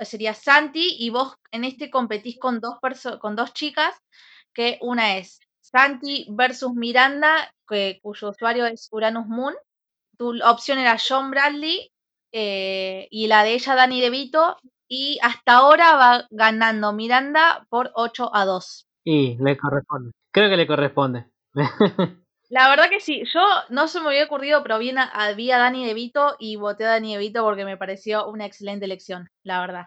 sería 0.00 0.34
Santi, 0.34 0.96
y 0.98 1.10
vos 1.10 1.34
en 1.50 1.64
este 1.64 1.90
competís 1.90 2.38
con 2.38 2.60
dos, 2.60 2.76
con 3.20 3.36
dos 3.36 3.52
chicas, 3.54 3.94
que 4.52 4.78
una 4.82 5.16
es 5.16 5.40
Santi 5.60 6.26
versus 6.30 6.74
Miranda, 6.74 7.52
que, 7.66 8.00
cuyo 8.02 8.30
usuario 8.30 8.66
es 8.66 8.88
Uranus 8.90 9.26
Moon. 9.26 9.54
Tu 10.18 10.42
opción 10.44 10.78
era 10.78 10.98
John 10.98 11.30
Bradley 11.30 11.90
eh, 12.32 13.08
y 13.10 13.26
la 13.28 13.44
de 13.44 13.54
ella 13.54 13.74
Dani 13.74 14.00
DeVito. 14.00 14.56
Y 14.88 15.18
hasta 15.22 15.54
ahora 15.54 15.96
va 15.96 16.26
ganando 16.30 16.92
Miranda 16.92 17.66
por 17.70 17.90
8 17.94 18.34
a 18.34 18.44
2. 18.44 18.86
Y 19.04 19.38
le 19.42 19.56
corresponde. 19.56 20.12
Creo 20.30 20.50
que 20.50 20.56
le 20.56 20.66
corresponde. 20.66 21.26
La 22.52 22.68
verdad 22.68 22.90
que 22.90 23.00
sí, 23.00 23.24
yo 23.32 23.40
no 23.70 23.88
se 23.88 23.98
me 24.00 24.08
había 24.08 24.26
ocurrido, 24.26 24.62
pero 24.62 24.78
vi 24.78 24.90
a, 24.90 25.58
Dani 25.58 25.86
De 25.86 25.94
Vito 25.94 26.36
y 26.38 26.56
voté 26.56 26.84
a 26.84 26.90
Dani 26.90 27.14
De 27.14 27.18
Vito 27.18 27.42
porque 27.42 27.64
me 27.64 27.78
pareció 27.78 28.28
una 28.28 28.44
excelente 28.44 28.84
elección, 28.84 29.30
la 29.42 29.60
verdad. 29.60 29.86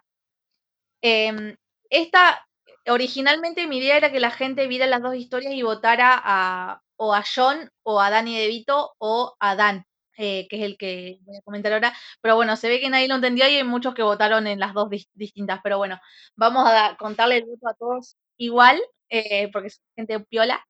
Em, 1.01 1.55
esta, 1.89 2.47
originalmente 2.87 3.67
mi 3.67 3.77
idea 3.77 3.97
era 3.97 4.11
que 4.11 4.19
la 4.19 4.31
gente 4.31 4.67
viera 4.67 4.87
las 4.87 5.01
dos 5.03 5.15
historias 5.15 5.53
y 5.53 5.61
votara 5.61 6.19
a, 6.23 6.81
o 6.95 7.13
a 7.13 7.23
John 7.23 7.69
o 7.83 8.01
a 8.01 8.09
Dani 8.09 8.35
De 8.35 8.47
Vito 8.47 8.95
o 8.97 9.35
a 9.39 9.55
Dan, 9.55 9.85
eh, 10.17 10.47
que 10.49 10.57
es 10.57 10.63
el 10.63 10.77
que 10.77 11.19
voy 11.21 11.37
a 11.37 11.41
comentar 11.43 11.71
ahora. 11.73 11.93
Pero 12.21 12.35
bueno, 12.35 12.55
se 12.55 12.67
ve 12.69 12.79
que 12.79 12.89
nadie 12.89 13.07
lo 13.07 13.15
entendió 13.15 13.47
y 13.47 13.57
hay 13.57 13.63
muchos 13.63 13.93
que 13.93 14.01
votaron 14.01 14.47
en 14.47 14.59
las 14.59 14.73
dos 14.73 14.89
distintas. 15.13 15.59
Pero 15.63 15.77
bueno, 15.77 15.99
vamos 16.35 16.67
a 16.67 16.97
contarle 16.97 17.37
el 17.37 17.45
voto 17.45 17.67
a 17.67 17.75
todos 17.75 18.17
igual, 18.37 18.81
eh, 19.09 19.51
porque 19.51 19.67
es 19.67 19.81
gente 19.95 20.19
piola. 20.21 20.65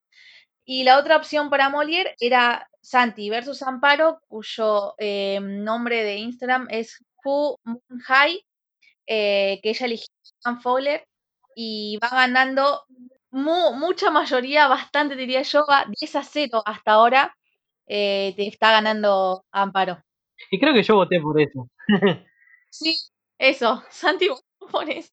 Y 0.66 0.84
la 0.84 0.98
otra 0.98 1.18
opción 1.18 1.50
para 1.50 1.70
Molière 1.70 2.16
era 2.20 2.68
Santi 2.82 3.30
versus 3.30 3.62
Amparo, 3.62 4.20
cuyo 4.28 4.96
eh, 4.98 5.40
nombre 5.40 6.04
de 6.04 6.18
Instagram 6.18 6.68
es 6.72 7.04
Fu 7.22 7.58
Moon 7.64 8.00
High, 8.06 8.44
eh, 9.08 9.60
que 9.62 9.70
ella 9.70 9.86
eligió 9.86 10.08
a 10.44 10.56
Fowler 10.58 11.08
y 11.56 11.98
va 12.02 12.10
ganando 12.10 12.84
mucha 13.32 14.10
mayoría, 14.12 14.68
bastante 14.68 15.16
diría 15.16 15.42
yo, 15.44 15.66
va 15.70 15.86
10 16.00 16.16
a 16.16 16.24
0 16.24 16.64
hasta 16.66 16.94
ahora. 16.94 17.36
Eh, 17.88 18.34
te 18.36 18.48
está 18.48 18.72
ganando 18.72 19.46
Amparo. 19.52 20.04
Y 20.50 20.60
creo 20.60 20.74
que 20.74 20.84
yo 20.84 20.96
voté 20.96 21.20
por 21.20 21.40
eso. 21.40 21.70
sí, 22.70 22.98
eso, 23.38 23.84
Santi 23.90 24.28
votó 24.30 24.44
por 24.72 24.90
eso. 24.90 25.12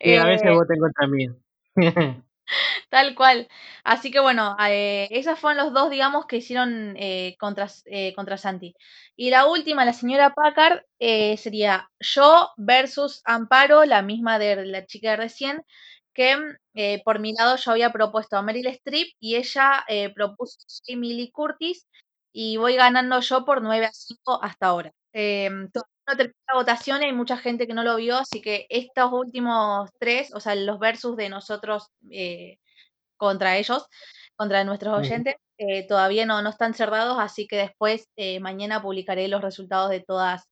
Y 0.00 0.14
a 0.14 0.24
veces 0.24 0.50
voté 0.52 0.76
contra 0.78 1.06
mí. 1.06 1.28
Tal 2.92 3.14
cual. 3.14 3.48
Así 3.84 4.10
que 4.10 4.20
bueno, 4.20 4.54
eh, 4.68 5.08
esos 5.10 5.38
fueron 5.38 5.64
los 5.64 5.72
dos, 5.72 5.88
digamos, 5.88 6.26
que 6.26 6.36
hicieron 6.36 6.94
eh, 6.98 7.36
contra, 7.38 7.66
eh, 7.86 8.12
contra 8.14 8.36
Santi. 8.36 8.74
Y 9.16 9.30
la 9.30 9.46
última, 9.46 9.86
la 9.86 9.94
señora 9.94 10.34
Packard, 10.34 10.82
eh, 10.98 11.38
sería 11.38 11.88
yo 12.00 12.50
versus 12.58 13.22
Amparo, 13.24 13.86
la 13.86 14.02
misma 14.02 14.38
de 14.38 14.66
la 14.66 14.84
chica 14.84 15.12
de 15.12 15.16
recién, 15.16 15.62
que 16.12 16.36
por 17.02 17.18
mi 17.18 17.32
lado 17.32 17.56
yo 17.56 17.70
había 17.70 17.92
propuesto 17.92 18.36
a 18.36 18.42
Meryl 18.42 18.66
Streep 18.66 19.08
y 19.18 19.36
ella 19.36 19.86
propuso 20.14 20.58
a 20.60 20.92
Emily 20.92 21.30
Curtis 21.30 21.88
y 22.30 22.58
voy 22.58 22.76
ganando 22.76 23.20
yo 23.20 23.46
por 23.46 23.62
9 23.62 23.86
a 23.86 23.92
5 23.92 24.38
hasta 24.42 24.66
ahora. 24.66 24.92
no 25.14 26.16
termina 26.16 26.34
la 26.48 26.54
votación, 26.58 27.00
hay 27.00 27.12
mucha 27.14 27.38
gente 27.38 27.66
que 27.66 27.72
no 27.72 27.84
lo 27.84 27.96
vio, 27.96 28.18
así 28.18 28.42
que 28.42 28.66
estos 28.68 29.10
últimos 29.12 29.88
tres, 29.98 30.34
o 30.34 30.40
sea, 30.40 30.54
los 30.54 30.78
versus 30.78 31.16
de 31.16 31.30
nosotros 31.30 31.86
contra 33.22 33.56
ellos, 33.56 33.86
contra 34.34 34.64
nuestros 34.64 34.98
oyentes. 34.98 35.36
Eh, 35.58 35.86
todavía 35.86 36.26
no, 36.26 36.42
no 36.42 36.50
están 36.50 36.74
cerrados, 36.74 37.18
así 37.20 37.46
que 37.46 37.56
después, 37.56 38.08
eh, 38.16 38.40
mañana 38.40 38.82
publicaré 38.82 39.28
los 39.28 39.42
resultados 39.42 39.90
de 39.90 40.00
todas 40.00 40.48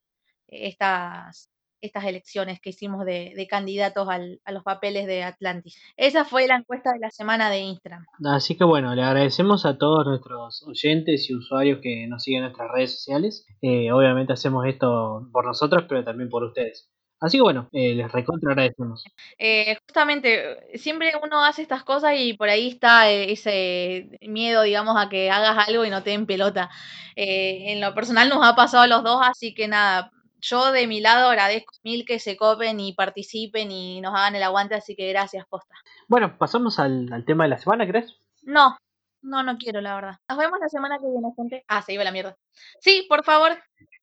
estas, 0.46 1.50
estas 1.80 2.04
elecciones 2.04 2.60
que 2.60 2.70
hicimos 2.70 3.04
de, 3.04 3.46
candidatos 3.50 4.08
a 4.08 4.52
los 4.52 4.62
papeles 4.62 5.08
de 5.08 5.24
Atlantis. 5.24 5.76
Esa 5.96 6.24
fue 6.24 6.46
la 6.46 6.56
encuesta 6.56 6.92
de 6.92 7.00
la 7.00 7.10
semana 7.10 7.50
de 7.50 7.58
Instagram. 7.58 8.06
Así 8.24 8.56
que 8.56 8.62
bueno, 8.62 8.94
le 8.94 9.02
agradecemos 9.02 9.66
a 9.66 9.76
todos 9.76 10.06
nuestros 10.06 10.62
oyentes 10.68 11.28
y 11.28 11.34
usuarios 11.34 11.80
que 11.82 12.06
nos 12.06 12.22
siguen 12.22 12.44
en 12.44 12.44
nuestras 12.44 12.70
redes 12.70 12.94
sociales. 12.94 13.46
Eh, 13.62 13.90
obviamente 13.90 14.32
hacemos 14.32 14.64
esto 14.66 15.28
por 15.32 15.44
nosotros, 15.44 15.86
pero 15.88 16.04
también 16.04 16.28
por 16.28 16.44
ustedes. 16.44 16.88
Así 17.20 17.36
que 17.36 17.42
bueno, 17.42 17.68
eh, 17.72 17.94
les 17.94 18.10
recontra 18.10 18.52
agradecemos. 18.52 19.04
Eh, 19.38 19.76
justamente, 19.86 20.78
siempre 20.78 21.12
uno 21.22 21.44
hace 21.44 21.60
estas 21.60 21.84
cosas 21.84 22.14
y 22.16 22.32
por 22.32 22.48
ahí 22.48 22.68
está 22.68 23.10
eh, 23.10 23.30
ese 23.32 24.18
miedo, 24.22 24.62
digamos, 24.62 24.96
a 24.98 25.10
que 25.10 25.30
hagas 25.30 25.68
algo 25.68 25.84
y 25.84 25.90
no 25.90 26.02
te 26.02 26.10
den 26.10 26.26
pelota. 26.26 26.70
Eh, 27.16 27.72
en 27.72 27.80
lo 27.82 27.94
personal 27.94 28.30
nos 28.30 28.42
ha 28.42 28.56
pasado 28.56 28.84
a 28.84 28.86
los 28.86 29.04
dos, 29.04 29.20
así 29.22 29.52
que 29.52 29.68
nada, 29.68 30.10
yo 30.40 30.72
de 30.72 30.86
mi 30.86 31.00
lado 31.00 31.28
agradezco 31.28 31.74
mil 31.84 32.06
que 32.06 32.18
se 32.18 32.38
copen 32.38 32.80
y 32.80 32.94
participen 32.94 33.70
y 33.70 34.00
nos 34.00 34.14
hagan 34.14 34.36
el 34.36 34.42
aguante, 34.42 34.74
así 34.74 34.96
que 34.96 35.10
gracias, 35.10 35.44
posta. 35.46 35.74
Bueno, 36.08 36.38
pasamos 36.38 36.78
al, 36.78 37.12
al 37.12 37.26
tema 37.26 37.44
de 37.44 37.50
la 37.50 37.58
semana, 37.58 37.86
¿crees? 37.86 38.16
No, 38.44 38.78
no, 39.20 39.42
no 39.42 39.58
quiero, 39.58 39.82
la 39.82 39.94
verdad. 39.94 40.16
Nos 40.26 40.38
vemos 40.38 40.58
la 40.58 40.68
semana 40.70 40.96
que 40.98 41.06
viene, 41.06 41.28
gente. 41.36 41.64
Ah, 41.68 41.82
se 41.82 41.92
iba 41.92 42.04
la 42.04 42.12
mierda. 42.12 42.36
Sí, 42.80 43.04
por 43.08 43.24
favor, 43.24 43.52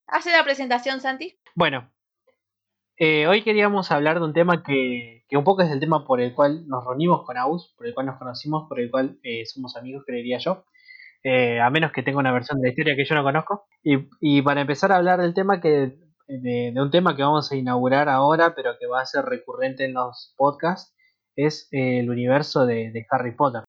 hace 0.05 0.31
la 0.31 0.43
presentación, 0.43 1.01
Santi. 1.01 1.35
Bueno, 1.55 1.91
eh, 2.97 3.27
hoy 3.27 3.43
queríamos 3.43 3.91
hablar 3.91 4.19
de 4.19 4.25
un 4.25 4.33
tema 4.33 4.63
que, 4.63 5.23
un 5.31 5.43
poco 5.43 5.61
es 5.61 5.71
el 5.71 5.79
tema 5.79 6.05
por 6.05 6.19
el 6.19 6.33
cual 6.33 6.67
nos 6.67 6.83
reunimos 6.83 7.23
con 7.25 7.37
Aus, 7.37 7.73
por 7.77 7.87
el 7.87 7.93
cual 7.93 8.07
nos 8.07 8.17
conocimos, 8.17 8.67
por 8.67 8.79
el 8.79 8.89
cual 8.89 9.19
eh, 9.23 9.45
somos 9.45 9.75
amigos, 9.77 10.03
creería 10.05 10.39
yo. 10.39 10.65
Eh, 11.23 11.59
a 11.59 11.69
menos 11.69 11.91
que 11.91 12.03
tenga 12.03 12.19
una 12.19 12.31
versión 12.31 12.59
de 12.59 12.67
la 12.67 12.69
historia 12.71 12.95
que 12.95 13.05
yo 13.05 13.15
no 13.15 13.23
conozco. 13.23 13.65
Y, 13.83 14.41
para 14.41 14.61
empezar 14.61 14.91
a 14.91 14.97
hablar 14.97 15.21
del 15.21 15.33
tema 15.33 15.61
que 15.61 15.95
de, 16.27 16.73
un 16.75 16.91
tema 16.91 17.15
que 17.15 17.23
vamos 17.23 17.51
a 17.51 17.55
inaugurar 17.55 18.09
ahora, 18.09 18.55
pero 18.55 18.77
que 18.79 18.87
va 18.87 19.01
a 19.01 19.05
ser 19.05 19.25
recurrente 19.25 19.85
en 19.85 19.93
los 19.93 20.33
podcasts, 20.37 20.95
es 21.35 21.67
el 21.71 22.09
universo 22.09 22.65
de 22.65 23.05
Harry 23.11 23.35
Potter. 23.35 23.66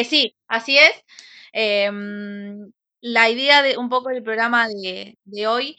Eh, 0.00 0.04
sí, 0.04 0.34
así 0.48 0.78
es. 0.78 0.92
Em, 1.52 2.72
la 3.02 3.28
idea 3.30 3.62
de 3.62 3.76
un 3.76 3.88
poco 3.90 4.08
del 4.10 4.22
programa 4.22 4.66
de, 4.68 5.46
hoy, 5.46 5.76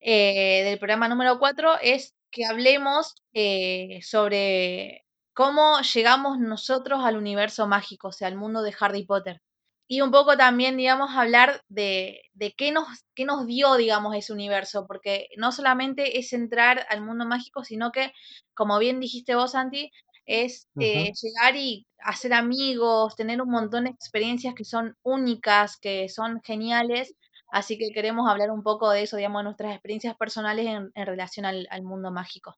eh, 0.00 0.62
del 0.64 0.78
programa 0.78 1.08
número 1.08 1.38
4, 1.38 1.78
es 1.82 2.14
que 2.30 2.44
hablemos 2.46 3.14
eh, 3.34 4.00
sobre 4.02 5.06
cómo 5.34 5.80
llegamos 5.94 6.38
nosotros 6.38 7.00
al 7.04 7.16
universo 7.16 7.66
mágico, 7.66 8.08
o 8.08 8.12
sea, 8.12 8.28
al 8.28 8.36
mundo 8.36 8.62
de 8.62 8.74
Harry 8.80 9.04
Potter 9.06 9.40
y 9.88 10.00
un 10.00 10.10
poco 10.10 10.36
también, 10.36 10.76
digamos, 10.76 11.10
hablar 11.14 11.62
de, 11.68 12.22
qué, 12.56 12.72
nos, 12.72 12.86
qué 13.14 13.24
nos 13.24 13.46
dio, 13.46 13.76
digamos, 13.76 14.16
ese 14.16 14.32
universo, 14.32 14.86
porque 14.86 15.28
no 15.36 15.52
solamente 15.52 16.18
es 16.18 16.32
entrar 16.32 16.86
al 16.90 17.02
mundo 17.02 17.24
mágico, 17.24 17.62
sino 17.64 17.92
que, 17.92 18.12
como 18.54 18.78
bien 18.78 18.98
dijiste 19.00 19.36
vos, 19.36 19.52
Santi, 19.52 19.92
es 20.26 20.68
eh, 20.80 21.12
llegar 21.22 21.56
y 21.56 21.86
hacer 22.00 22.32
amigos, 22.32 23.16
tener 23.16 23.40
un 23.40 23.50
montón 23.50 23.84
de 23.84 23.90
experiencias 23.90 24.54
que 24.54 24.64
son 24.64 24.96
únicas, 25.02 25.78
que 25.78 26.08
son 26.08 26.40
geniales, 26.44 27.14
así 27.50 27.78
que 27.78 27.90
queremos 27.92 28.28
hablar 28.28 28.50
un 28.50 28.62
poco 28.62 28.90
de 28.90 29.02
eso, 29.02 29.16
digamos, 29.16 29.40
de 29.40 29.44
nuestras 29.44 29.72
experiencias 29.72 30.16
personales 30.16 30.66
en, 30.66 31.06
relación 31.06 31.46
al, 31.46 31.82
mundo 31.82 32.10
mágico. 32.10 32.56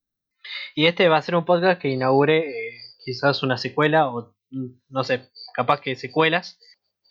Y 0.75 0.87
este 0.87 1.09
va 1.09 1.19
a 1.19 1.23
ser 1.23 1.37
un 1.37 1.45
podcast 1.45 1.81
que 1.81 1.89
inaugure 1.89 2.49
eh, 2.49 2.79
quizás 3.05 3.43
una 3.43 3.59
secuela 3.59 4.09
o, 4.11 4.35
no 4.51 5.05
sé, 5.05 5.31
capaz 5.55 5.81
que 5.81 5.95
secuelas 5.95 6.59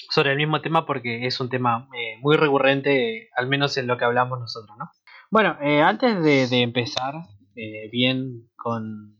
sobre 0.09 0.31
el 0.31 0.37
mismo 0.37 0.61
tema 0.61 0.85
porque 0.85 1.25
es 1.25 1.39
un 1.39 1.49
tema 1.49 1.87
eh, 1.93 2.17
muy 2.21 2.35
recurrente, 2.35 3.29
al 3.35 3.47
menos 3.47 3.77
en 3.77 3.87
lo 3.87 3.97
que 3.97 4.05
hablamos 4.05 4.39
nosotros, 4.39 4.77
¿no? 4.77 4.89
Bueno, 5.29 5.57
eh, 5.61 5.81
antes 5.81 6.23
de, 6.23 6.61
empezar 6.61 7.15
eh, 7.55 7.89
bien 7.91 8.49
con, 8.55 9.16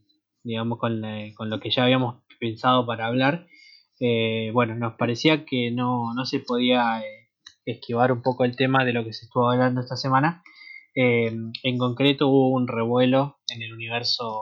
digamos, 0.48 0.78
con, 0.78 1.00
lo 1.02 1.60
que 1.60 1.70
ya 1.70 1.84
habíamos 1.84 2.22
pensado 2.40 2.86
para 2.86 3.06
hablar, 3.06 3.46
bueno, 4.52 4.74
nos 4.74 4.94
parecía 4.94 5.44
que 5.44 5.70
no, 5.70 6.14
no 6.14 6.24
se 6.24 6.40
podía 6.40 7.02
esquivar 7.64 8.12
un 8.12 8.22
poco 8.22 8.44
el 8.44 8.56
tema 8.56 8.84
de 8.84 8.92
lo 8.92 9.04
que 9.04 9.12
se 9.12 9.26
estuvo 9.26 9.50
hablando 9.50 9.80
esta 9.80 9.96
semana. 9.96 10.42
en 10.94 11.78
concreto 11.78 12.28
hubo 12.28 12.50
un 12.50 12.66
revuelo 12.66 13.38
en 13.48 13.62
el 13.62 13.72
universo 13.72 14.40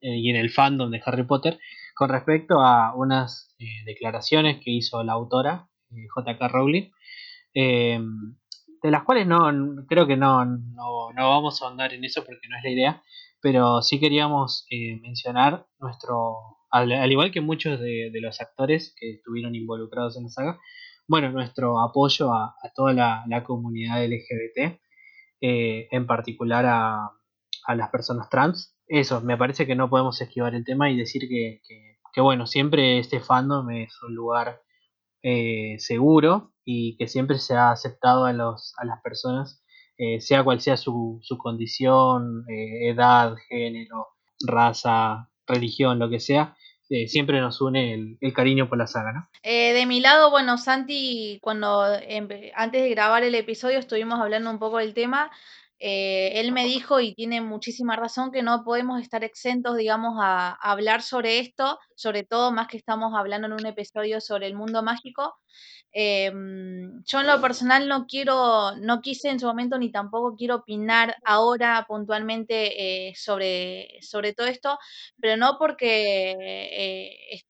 y 0.00 0.30
en 0.30 0.36
el 0.36 0.50
fandom 0.50 0.90
de 0.90 1.02
Harry 1.04 1.24
Potter 1.24 1.58
con 1.94 2.08
respecto 2.08 2.60
a 2.60 2.94
unas 2.94 3.54
declaraciones 3.84 4.60
que 4.62 4.70
hizo 4.70 5.02
la 5.02 5.12
autora 5.12 5.68
JK 5.90 6.40
Rowling, 6.50 6.90
eh, 7.54 8.00
de 8.82 8.90
las 8.90 9.04
cuales 9.04 9.26
no 9.26 9.50
creo 9.88 10.06
que 10.06 10.16
no, 10.16 10.44
no, 10.44 11.12
vamos 11.14 11.62
a 11.62 11.66
ahondar 11.66 11.94
en 11.94 12.04
eso 12.04 12.24
porque 12.24 12.48
no 12.48 12.56
es 12.56 12.64
la 12.64 12.70
idea, 12.70 13.02
pero 13.44 13.82
sí 13.82 14.00
queríamos 14.00 14.66
eh, 14.70 14.98
mencionar 15.02 15.66
nuestro, 15.78 16.38
al, 16.70 17.12
igual 17.12 17.30
que 17.30 17.42
muchos 17.42 17.78
de, 17.78 18.10
los 18.14 18.40
actores 18.40 18.94
que 18.98 19.16
estuvieron 19.16 19.54
involucrados 19.54 20.16
en 20.16 20.22
la 20.22 20.30
saga, 20.30 20.60
bueno, 21.06 21.30
nuestro 21.30 21.78
apoyo 21.78 22.32
a, 22.32 22.54
toda 22.74 22.94
la, 22.94 23.44
comunidad 23.44 24.02
LGBT, 24.02 24.80
eh, 25.42 25.88
en 25.90 26.06
particular 26.06 26.64
a, 26.64 27.10
las 27.74 27.90
personas 27.90 28.30
trans. 28.30 28.78
Eso, 28.86 29.20
me 29.20 29.36
parece 29.36 29.66
que 29.66 29.74
no 29.74 29.90
podemos 29.90 30.18
esquivar 30.22 30.54
el 30.54 30.64
tema 30.64 30.90
y 30.90 30.96
decir 30.96 31.28
que, 31.28 31.60
que 32.14 32.20
bueno, 32.22 32.46
siempre 32.46 32.98
este 32.98 33.20
fandom 33.20 33.68
es 33.72 33.92
un 34.02 34.14
lugar 34.14 34.62
eh, 35.22 35.76
seguro 35.80 36.54
y 36.64 36.96
que 36.96 37.08
siempre 37.08 37.38
se 37.38 37.54
ha 37.56 37.72
aceptado 37.72 38.24
a, 38.24 38.32
los, 38.32 38.72
a 38.78 38.86
las 38.86 39.02
personas, 39.02 39.62
eh, 39.96 40.20
sea 40.20 40.44
cual 40.44 40.60
sea 40.60 40.76
su, 40.76 41.20
su 41.22 41.38
condición, 41.38 42.44
eh, 42.48 42.90
edad, 42.90 43.34
género, 43.48 44.08
raza, 44.46 45.28
religión, 45.46 45.98
lo 45.98 46.08
que 46.10 46.20
sea, 46.20 46.56
siempre 47.06 47.40
nos 47.40 47.60
une 47.60 47.94
el, 48.20 48.32
cariño 48.32 48.68
por 48.68 48.78
la 48.78 48.86
saga, 48.86 49.12
¿no? 49.12 49.28
de 49.42 49.84
mi 49.86 50.00
lado, 50.00 50.30
bueno, 50.30 50.58
Santi, 50.58 51.38
cuando 51.42 51.82
antes 51.82 52.82
de 52.82 52.90
grabar 52.90 53.24
el 53.24 53.34
episodio 53.34 53.78
estuvimos 53.78 54.20
hablando 54.20 54.50
un 54.50 54.58
poco 54.58 54.78
del 54.78 54.94
tema, 54.94 55.30
él 55.86 56.52
me 56.52 56.64
dijo, 56.64 57.00
y 57.00 57.14
tiene 57.14 57.40
muchísima 57.40 57.96
razón, 57.96 58.30
que 58.32 58.42
no 58.42 58.64
podemos 58.64 59.02
estar 59.02 59.22
exentos, 59.24 59.76
digamos, 59.76 60.14
a, 60.20 60.52
hablar 60.52 61.02
sobre 61.02 61.40
esto, 61.40 61.78
sobre 61.94 62.24
todo 62.24 62.52
más 62.52 62.68
que 62.68 62.76
estamos 62.78 63.12
hablando 63.14 63.46
en 63.48 63.52
un 63.54 63.66
episodio 63.66 64.20
sobre 64.20 64.46
el 64.46 64.54
mundo 64.54 64.82
mágico. 64.82 65.34
Em, 65.92 67.02
yo 67.04 67.20
en 67.20 67.26
lo 67.26 67.40
personal 67.40 67.88
no 67.88 68.06
quiero, 68.06 68.76
no 68.76 69.00
quise 69.00 69.28
en 69.30 69.38
su 69.38 69.46
momento 69.46 69.78
ni 69.78 69.92
tampoco 69.92 70.34
quiero 70.36 70.56
opinar 70.56 71.16
ahora 71.24 71.84
puntualmente 71.86 73.08
eh, 73.08 73.14
sobre, 73.14 73.98
sobre 74.00 74.32
todo 74.34 74.46
esto, 74.48 74.78
pero 75.20 75.36
no 75.36 75.56
porque 75.58 76.32
eh, 76.32 77.42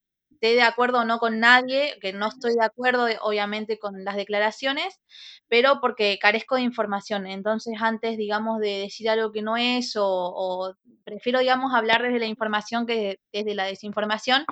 esté 0.44 0.56
de 0.56 0.62
acuerdo 0.62 1.00
o 1.00 1.04
no 1.04 1.18
con 1.18 1.40
nadie, 1.40 1.96
que 2.00 2.12
no 2.12 2.28
estoy 2.28 2.54
de 2.54 2.64
acuerdo 2.64 3.06
obviamente 3.22 3.78
con 3.78 4.04
las 4.04 4.16
declaraciones, 4.16 5.00
pero 5.48 5.80
porque 5.80 6.18
carezco 6.20 6.56
de 6.56 6.62
información. 6.62 7.26
Entonces, 7.26 7.74
antes, 7.80 8.18
digamos, 8.18 8.60
de 8.60 8.80
decir 8.80 9.08
algo 9.08 9.32
que 9.32 9.42
no 9.42 9.56
es, 9.56 9.94
o, 9.96 10.74
prefiero, 11.04 11.38
digamos, 11.40 11.74
hablar 11.74 12.02
desde 12.02 12.18
la 12.18 12.26
información 12.26 12.86
que 12.86 13.20
desde 13.32 13.54
la 13.54 13.64
desinformación, 13.64 14.44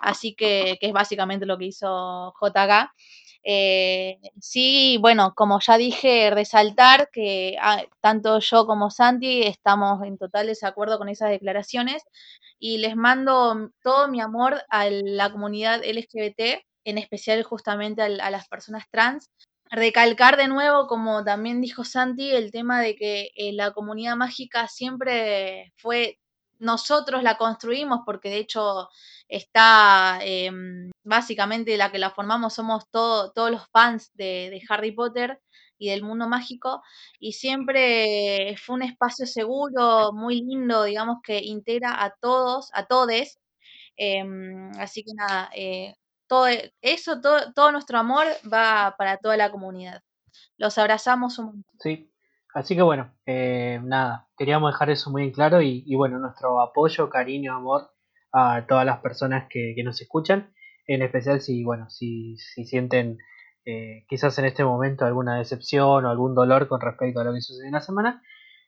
así 0.00 0.34
que, 0.34 0.78
es 0.80 0.92
básicamente 0.92 1.46
lo 1.46 1.58
que 1.58 1.66
hizo 1.66 2.32
JK. 2.40 2.92
Eh, 3.44 4.18
sí, 4.40 4.98
bueno, 5.00 5.34
como 5.34 5.58
ya 5.60 5.76
dije, 5.76 6.30
resaltar 6.30 7.10
que 7.12 7.56
ah, 7.60 7.82
tanto 8.00 8.38
yo 8.38 8.66
como 8.66 8.90
Santi 8.90 9.42
estamos 9.42 10.02
en 10.04 10.16
total 10.18 10.46
desacuerdo 10.46 10.98
con 10.98 11.08
esas 11.08 11.30
declaraciones 11.30 12.02
y 12.58 12.78
les 12.78 12.94
mando 12.96 13.70
todo 13.82 14.08
mi 14.08 14.20
amor 14.20 14.62
a 14.70 14.88
la 14.90 15.32
comunidad 15.32 15.82
LGBT, 15.84 16.64
en 16.84 16.98
especial 16.98 17.42
justamente 17.42 18.02
a 18.02 18.30
las 18.30 18.48
personas 18.48 18.84
trans, 18.90 19.30
recalcar 19.70 20.36
de 20.36 20.48
nuevo, 20.48 20.86
como 20.86 21.24
también 21.24 21.60
dijo 21.60 21.84
Santi, 21.84 22.30
el 22.30 22.52
tema 22.52 22.80
de 22.80 22.94
que 22.94 23.30
eh, 23.36 23.52
la 23.52 23.72
comunidad 23.72 24.16
mágica 24.16 24.68
siempre 24.68 25.72
fue, 25.76 26.18
nosotros 26.62 27.22
la 27.24 27.36
construimos 27.38 28.00
porque 28.06 28.30
de 28.30 28.38
hecho 28.38 28.88
está, 29.28 30.20
em, 30.22 30.90
básicamente 31.04 31.76
la 31.76 31.90
que 31.90 31.98
la 31.98 32.10
formamos 32.10 32.54
somos 32.54 32.88
todos 32.90 33.50
los 33.50 33.68
fans 33.70 34.10
de, 34.14 34.62
Harry 34.68 34.92
Potter 34.92 35.40
y 35.78 35.90
del 35.90 36.02
mundo 36.02 36.28
mágico 36.28 36.82
y 37.18 37.32
siempre 37.32 38.56
fue 38.64 38.76
un 38.76 38.82
espacio 38.82 39.26
seguro, 39.26 40.12
muy 40.12 40.42
lindo, 40.42 40.84
digamos 40.84 41.18
que 41.24 41.40
integra 41.40 42.04
a 42.04 42.14
todos, 42.20 42.70
a 42.74 42.86
todes. 42.86 43.38
Em, 43.96 44.70
así 44.78 45.04
que 45.04 45.12
nada, 45.14 45.50
eh, 45.54 45.94
todo 46.28 46.48
e, 46.48 46.72
eso, 46.82 47.20
todo, 47.20 47.52
todo 47.54 47.72
nuestro 47.72 47.98
amor 47.98 48.26
va 48.52 48.94
para 48.98 49.18
toda 49.18 49.36
la 49.36 49.50
comunidad. 49.50 50.02
Los 50.58 50.78
abrazamos 50.78 51.38
un. 51.38 51.64
Sí, 51.80 52.11
así 52.54 52.76
que 52.76 52.82
bueno, 52.82 53.14
eh, 53.26 53.80
nada, 53.82 54.28
queríamos 54.36 54.72
dejar 54.72 54.90
eso 54.90 55.10
muy 55.10 55.24
en 55.24 55.32
claro 55.32 55.62
y, 55.62 55.94
bueno, 55.94 56.18
nuestro 56.18 56.60
apoyo, 56.60 57.08
cariño, 57.10 57.54
amor 57.54 57.90
a 58.32 58.66
todas 58.66 58.86
las 58.86 59.00
personas 59.00 59.46
que, 59.50 59.74
nos 59.84 60.00
escuchan, 60.00 60.52
en 60.86 61.02
especial 61.02 61.40
si, 61.40 61.64
bueno, 61.64 61.88
si, 61.90 62.36
si 62.38 62.64
sienten 62.64 63.18
eh, 63.64 64.04
quizás 64.08 64.38
en 64.38 64.46
este 64.46 64.64
momento 64.64 65.04
alguna 65.04 65.38
decepción 65.38 66.04
o 66.04 66.10
algún 66.10 66.34
dolor 66.34 66.68
con 66.68 66.80
respecto 66.80 67.20
a 67.20 67.24
lo 67.24 67.32
que 67.32 67.40
sucedió 67.40 67.66
en 67.66 67.74
la 67.74 67.80
semana, 67.80 68.22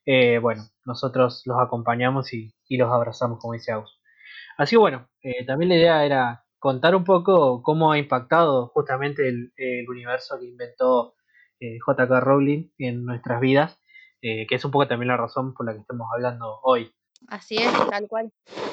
eh, 0.07 0.39
bueno, 0.39 0.63
nosotros 0.85 1.43
los 1.47 1.59
acompañamos 1.61 2.33
y, 2.33 2.55
los 2.71 2.93
abrazamos, 2.93 3.39
como 3.41 3.55
dice 3.55 3.73
Agus. 3.73 4.01
Así 4.57 4.77
que 4.77 4.81
bueno, 4.81 5.09
también 5.47 5.69
la 5.71 5.77
idea 5.77 6.05
era 6.05 6.45
contar 6.65 6.97
un 6.97 7.05
poco 7.05 7.63
cómo 7.63 7.93
ha 7.93 7.99
impactado 7.99 8.69
justamente 8.69 9.29
el, 9.29 9.53
universo 9.87 10.39
que 10.41 10.47
inventó 10.47 11.15
eh, 11.65 11.79
JK 11.79 12.21
Rowling 12.21 12.71
en 12.79 13.05
nuestras 13.05 13.41
vidas, 13.41 13.81
eh, 14.21 14.47
que 14.47 14.57
es 14.57 14.65
un 14.65 14.71
poco 14.71 14.87
también 14.87 15.09
la 15.09 15.17
razón 15.17 15.55
por 15.55 15.65
la 15.67 15.73
que 15.73 15.81
estamos 15.81 16.09
hablando 16.13 16.61
hoy. 16.63 16.93
Así 17.29 17.57
es, 17.57 17.73
tal 17.89 18.07
cual. 18.07 18.31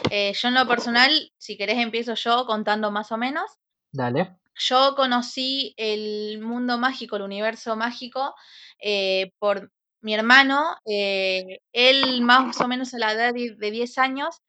Eh, 0.09 0.33
yo 0.33 0.49
en 0.49 0.55
lo 0.55 0.67
personal, 0.67 1.09
si 1.37 1.57
querés 1.57 1.77
empiezo 1.77 2.15
yo 2.15 2.45
contando 2.45 2.91
más 2.91 3.11
o 3.11 3.17
menos. 3.17 3.49
Dale. 3.93 4.35
Yo 4.55 4.93
conocí 4.95 5.73
el 5.77 6.41
mundo 6.41 6.77
mágico, 6.77 7.15
el 7.15 7.21
universo 7.21 7.77
mágico, 7.77 8.35
por 9.39 9.71
mi 10.01 10.13
hermano. 10.13 10.75
él 10.85 12.21
más 12.21 12.59
o 12.59 12.67
menos 12.67 12.93
a 12.93 12.99
la 12.99 13.13
edad 13.13 13.33
de 13.33 13.71
10 13.71 13.97
años 13.97 14.41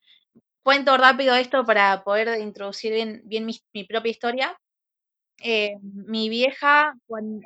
cuento 0.62 0.96
rápido 0.96 1.34
esto 1.34 1.64
para 1.64 2.02
poder 2.04 2.40
introducir 2.40 2.92
bien, 2.92 3.22
bien 3.24 3.46
mi, 3.46 3.58
mi 3.72 3.84
propia 3.84 4.10
historia. 4.10 4.58
Eh, 5.44 5.76
mi 5.82 6.28
vieja, 6.28 6.94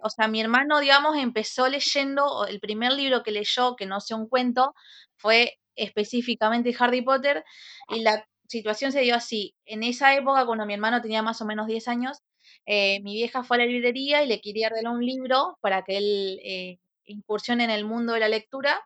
o 0.02 0.10
sea, 0.10 0.28
mi 0.28 0.40
hermano, 0.40 0.80
digamos, 0.80 1.16
empezó 1.16 1.68
leyendo, 1.68 2.46
el 2.46 2.60
primer 2.60 2.92
libro 2.92 3.22
que 3.22 3.30
leyó, 3.30 3.74
que 3.74 3.86
no 3.86 4.00
sea 4.00 4.18
un 4.18 4.28
cuento, 4.28 4.74
fue 5.16 5.58
específicamente 5.76 6.74
Harry 6.78 7.02
Potter, 7.02 7.42
y 7.88 8.02
la 8.02 8.26
situación 8.48 8.92
se 8.92 9.00
dio 9.00 9.14
así. 9.14 9.54
En 9.64 9.82
esa 9.82 10.14
época, 10.14 10.44
cuando 10.46 10.66
mi 10.66 10.74
hermano 10.74 11.00
tenía 11.00 11.22
más 11.22 11.40
o 11.40 11.46
menos 11.46 11.66
10 11.66 11.88
años, 11.88 12.18
eh, 12.66 13.00
mi 13.02 13.14
vieja 13.14 13.44
fue 13.44 13.56
a 13.56 13.60
la 13.60 13.66
librería 13.66 14.22
y 14.22 14.26
le 14.26 14.40
quería 14.40 14.68
dar 14.70 14.92
un 14.92 15.04
libro 15.04 15.56
para 15.62 15.82
que 15.82 15.96
él 15.96 16.40
eh, 16.44 16.78
incursione 17.06 17.64
en 17.64 17.70
el 17.70 17.84
mundo 17.84 18.12
de 18.12 18.20
la 18.20 18.28
lectura 18.28 18.84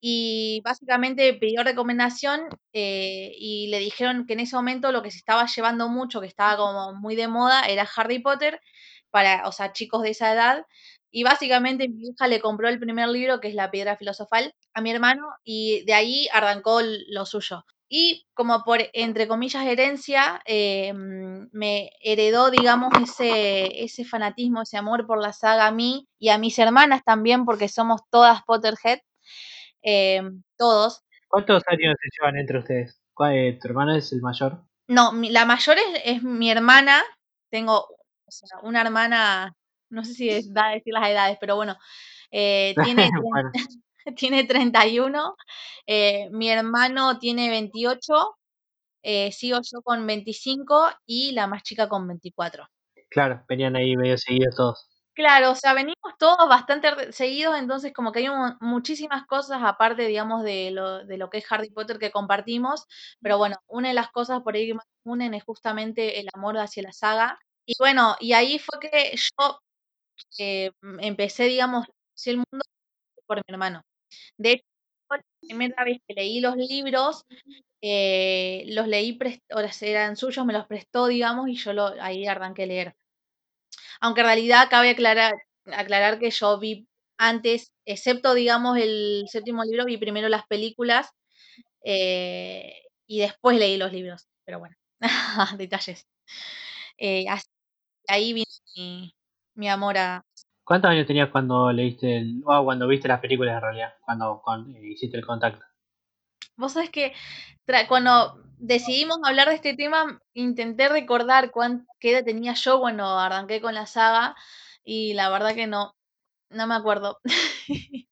y 0.00 0.60
básicamente 0.64 1.34
pidió 1.34 1.62
recomendación 1.62 2.48
eh, 2.72 3.32
y 3.36 3.68
le 3.68 3.78
dijeron 3.78 4.26
que 4.26 4.32
en 4.34 4.40
ese 4.40 4.56
momento 4.56 4.92
lo 4.92 5.02
que 5.02 5.10
se 5.10 5.18
estaba 5.18 5.46
llevando 5.46 5.88
mucho, 5.88 6.20
que 6.20 6.26
estaba 6.26 6.56
como 6.56 6.94
muy 6.94 7.16
de 7.16 7.28
moda, 7.28 7.62
era 7.62 7.88
Harry 7.96 8.18
Potter, 8.20 8.60
para, 9.10 9.46
o 9.46 9.52
sea, 9.52 9.72
chicos 9.72 10.02
de 10.02 10.10
esa 10.10 10.32
edad. 10.32 10.64
Y 11.10 11.24
básicamente 11.24 11.88
mi 11.88 12.08
hija 12.08 12.28
le 12.28 12.40
compró 12.40 12.68
el 12.68 12.78
primer 12.78 13.08
libro, 13.08 13.40
que 13.40 13.48
es 13.48 13.54
La 13.54 13.70
Piedra 13.70 13.96
Filosofal, 13.96 14.54
a 14.74 14.80
mi 14.80 14.90
hermano, 14.90 15.26
y 15.44 15.84
de 15.84 15.94
ahí 15.94 16.28
arrancó 16.32 16.80
lo 17.08 17.26
suyo. 17.26 17.64
Y 17.88 18.26
como 18.34 18.62
por, 18.62 18.78
entre 18.92 19.26
comillas, 19.26 19.66
herencia, 19.66 20.40
eh, 20.46 20.92
me 20.94 21.90
heredó, 22.00 22.50
digamos, 22.52 22.90
ese, 23.02 23.82
ese 23.82 24.04
fanatismo, 24.04 24.62
ese 24.62 24.76
amor 24.76 25.06
por 25.08 25.20
la 25.20 25.32
saga 25.32 25.66
a 25.66 25.72
mí 25.72 26.06
y 26.20 26.28
a 26.28 26.38
mis 26.38 26.56
hermanas 26.60 27.02
también, 27.04 27.44
porque 27.44 27.68
somos 27.68 28.02
todas 28.10 28.42
Potterhead. 28.44 29.00
Em, 29.82 30.42
todos. 30.56 31.02
¿Cuántos 31.28 31.62
años 31.68 31.94
se 32.00 32.08
llevan 32.12 32.36
entre 32.36 32.58
ustedes? 32.58 33.00
Eh, 33.32 33.58
¿Tu 33.60 33.68
hermano 33.68 33.94
es 33.94 34.12
el 34.12 34.20
mayor? 34.20 34.64
No, 34.88 35.12
la 35.12 35.44
mayor 35.44 35.76
es, 36.04 36.22
mi 36.22 36.50
hermana. 36.50 37.02
Tengo 37.50 37.86
una 38.62 38.80
hermana, 38.82 39.54
no 39.90 40.04
sé 40.04 40.14
si 40.14 40.52
da 40.52 40.68
a 40.68 40.72
decir 40.72 40.92
las 40.92 41.08
edades, 41.08 41.36
pero 41.40 41.56
bueno, 41.56 41.76
eh, 42.30 42.74
tiene, 42.96 43.10
tiene 44.16 44.44
31. 44.44 45.36
Eh, 45.86 46.28
mi 46.30 46.50
hermano 46.50 47.18
tiene 47.18 47.50
28. 47.50 48.36
sigo 49.30 49.60
yo 49.62 49.82
con 49.82 50.06
25 50.06 50.90
y 51.06 51.32
la 51.32 51.46
más 51.46 51.62
chica 51.62 51.88
con 51.88 52.06
24. 52.06 52.66
Claro, 53.10 53.44
venían 53.48 53.76
ahí 53.76 53.96
medio 53.96 54.16
seguidos 54.16 54.54
todos. 54.56 54.89
Claro, 55.20 55.50
o 55.50 55.54
sea, 55.54 55.74
venimos 55.74 55.98
todos 56.18 56.48
bastante 56.48 57.12
seguidos, 57.12 57.58
entonces 57.58 57.92
como 57.92 58.10
que 58.10 58.20
hay 58.20 58.28
muchísimas 58.60 59.26
cosas 59.26 59.60
aparte, 59.62 60.06
digamos, 60.06 60.42
de 60.42 60.70
lo, 60.70 61.04
de 61.04 61.18
lo 61.18 61.28
que 61.28 61.38
es 61.38 61.52
Harry 61.52 61.68
Potter 61.70 61.98
que 61.98 62.10
compartimos, 62.10 62.86
pero 63.20 63.36
bueno, 63.36 63.56
una 63.66 63.88
de 63.88 63.94
las 63.94 64.10
cosas 64.10 64.40
por 64.42 64.54
ahí 64.54 64.68
que 64.68 64.74
más 64.74 64.86
unen 65.04 65.34
es 65.34 65.44
justamente 65.44 66.20
el 66.20 66.28
amor 66.32 66.56
hacia 66.56 66.82
la 66.84 66.92
saga. 66.92 67.38
Y 67.66 67.74
bueno, 67.78 68.16
y 68.18 68.32
ahí 68.32 68.58
fue 68.58 68.80
que 68.80 69.14
yo 69.14 69.60
eh, 70.38 70.72
empecé, 71.00 71.44
digamos, 71.44 71.86
el 72.26 72.36
mundo 72.38 72.64
por 73.26 73.38
mi 73.38 73.42
hermano. 73.48 73.82
De 74.38 74.52
hecho, 74.52 74.64
la 75.10 75.22
primera 75.40 75.84
vez 75.84 75.98
que 76.08 76.14
leí 76.14 76.40
los 76.40 76.56
libros, 76.56 77.24
eh, 77.82 78.64
los 78.68 78.88
leí, 78.88 79.18
eran 79.82 80.16
suyos, 80.16 80.46
me 80.46 80.52
los 80.54 80.66
prestó, 80.66 81.06
digamos, 81.08 81.48
y 81.48 81.56
yo 81.56 81.72
lo, 81.74 81.86
ahí 82.02 82.26
arranqué 82.26 82.64
a 82.64 82.66
leer. 82.66 82.94
Aunque 84.00 84.22
en 84.22 84.26
realidad 84.26 84.68
cabe 84.70 84.90
aclarar, 84.90 85.34
aclarar 85.72 86.18
que 86.18 86.30
yo 86.30 86.58
vi 86.58 86.88
antes, 87.18 87.72
excepto 87.84 88.34
digamos 88.34 88.78
el 88.78 89.26
séptimo 89.28 89.62
libro, 89.64 89.84
vi 89.84 89.98
primero 89.98 90.28
las 90.28 90.46
películas 90.46 91.10
eh, 91.84 92.82
y 93.06 93.20
después 93.20 93.58
leí 93.58 93.76
los 93.76 93.92
libros. 93.92 94.26
Pero 94.44 94.58
bueno, 94.58 94.76
detalles. 95.58 96.06
Eh, 96.96 97.26
ahí 98.08 98.32
vino 98.32 98.46
mi, 99.54 99.68
amor 99.68 99.98
a... 99.98 100.24
¿Cuántos 100.64 100.90
años 100.90 101.06
tenías 101.06 101.30
cuando 101.30 101.72
leíste 101.72 102.18
el, 102.18 102.42
o 102.44 102.64
cuando 102.64 102.86
viste 102.86 103.08
las 103.08 103.20
películas 103.20 103.56
en 103.56 103.60
realidad? 103.60 103.94
Cuando, 104.00 104.42
eh, 104.74 104.92
hiciste 104.92 105.16
el 105.16 105.26
contacto. 105.26 105.64
Vos 106.56 106.72
sabés 106.72 106.90
que 106.90 107.14
cuando 107.88 108.42
decidimos 108.58 109.18
hablar 109.24 109.48
de 109.48 109.54
este 109.54 109.74
tema, 109.74 110.20
intenté 110.34 110.88
recordar 110.88 111.52
qué 111.98 112.12
edad 112.12 112.24
tenía 112.24 112.54
yo 112.54 112.80
cuando 112.80 113.06
arranqué 113.06 113.60
con 113.60 113.74
la 113.74 113.86
saga 113.86 114.36
y 114.84 115.14
la 115.14 115.30
verdad 115.30 115.54
que 115.54 115.66
no, 115.66 115.94
no 116.50 116.66
me 116.66 116.74
acuerdo. 116.74 117.18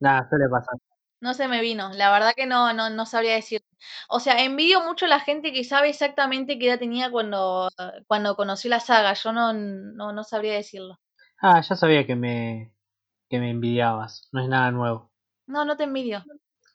Nada, 0.00 0.28
suele 0.28 0.48
pasar. 0.48 0.76
No 1.20 1.32
se 1.32 1.48
me 1.48 1.62
vino, 1.62 1.90
la 1.94 2.12
verdad 2.12 2.34
que 2.36 2.46
no, 2.46 2.74
no, 2.74 2.90
no 2.90 3.06
sabría 3.06 3.34
decir. 3.34 3.62
O 4.08 4.20
sea, 4.20 4.44
envidio 4.44 4.82
mucho 4.82 5.06
a 5.06 5.08
la 5.08 5.20
gente 5.20 5.52
que 5.52 5.64
sabe 5.64 5.88
exactamente 5.88 6.58
qué 6.58 6.68
edad 6.68 6.78
tenía 6.78 7.10
cuando, 7.10 7.70
cuando 8.06 8.36
conocí 8.36 8.68
la 8.68 8.80
saga. 8.80 9.14
Yo 9.14 9.32
no, 9.32 9.52
no, 9.54 10.12
no 10.12 10.24
sabría 10.24 10.52
decirlo. 10.52 10.98
Ah, 11.40 11.60
ya 11.62 11.74
sabía 11.74 12.06
que 12.06 12.16
me, 12.16 12.74
que 13.30 13.38
me 13.38 13.50
envidiabas. 13.50 14.28
No 14.32 14.42
es 14.42 14.48
nada 14.48 14.70
nuevo. 14.70 15.10
No, 15.46 15.64
no 15.64 15.76
te 15.76 15.84
envidio. 15.84 16.22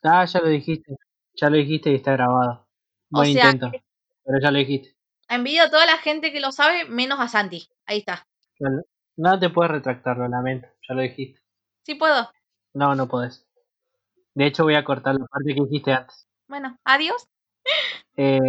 Ah, 0.02 0.24
ya 0.24 0.40
lo 0.40 0.48
dijiste. 0.48 0.96
Ya 1.34 1.48
lo 1.50 1.56
dijiste 1.56 1.90
y 1.90 1.96
está 1.96 2.12
grabado. 2.12 2.66
Buen 3.10 3.30
intento. 3.30 3.70
Pero 4.24 4.38
ya 4.40 4.50
lo 4.50 4.58
dijiste. 4.58 4.96
Envidio 5.28 5.64
a 5.64 5.70
toda 5.70 5.86
la 5.86 5.98
gente 5.98 6.32
que 6.32 6.40
lo 6.40 6.52
sabe, 6.52 6.84
menos 6.84 7.20
a 7.20 7.28
Santi. 7.28 7.68
Ahí 7.86 7.98
está. 7.98 8.26
No, 9.16 9.38
te 9.38 9.50
puedes 9.50 9.70
retractar, 9.70 10.18
lo 10.18 10.28
lamento. 10.28 10.68
Ya 10.88 10.94
lo 10.94 11.02
dijiste. 11.02 11.40
Sí 11.82 11.94
puedo. 11.94 12.30
No, 12.74 12.94
no 12.94 13.08
podés. 13.08 13.46
De 14.34 14.46
hecho, 14.46 14.64
voy 14.64 14.74
a 14.74 14.84
cortar 14.84 15.14
la 15.14 15.26
parte 15.26 15.54
que 15.54 15.62
dijiste 15.62 15.92
antes. 15.92 16.28
Bueno, 16.48 16.78
adiós. 16.84 17.28
Eh, 18.16 18.40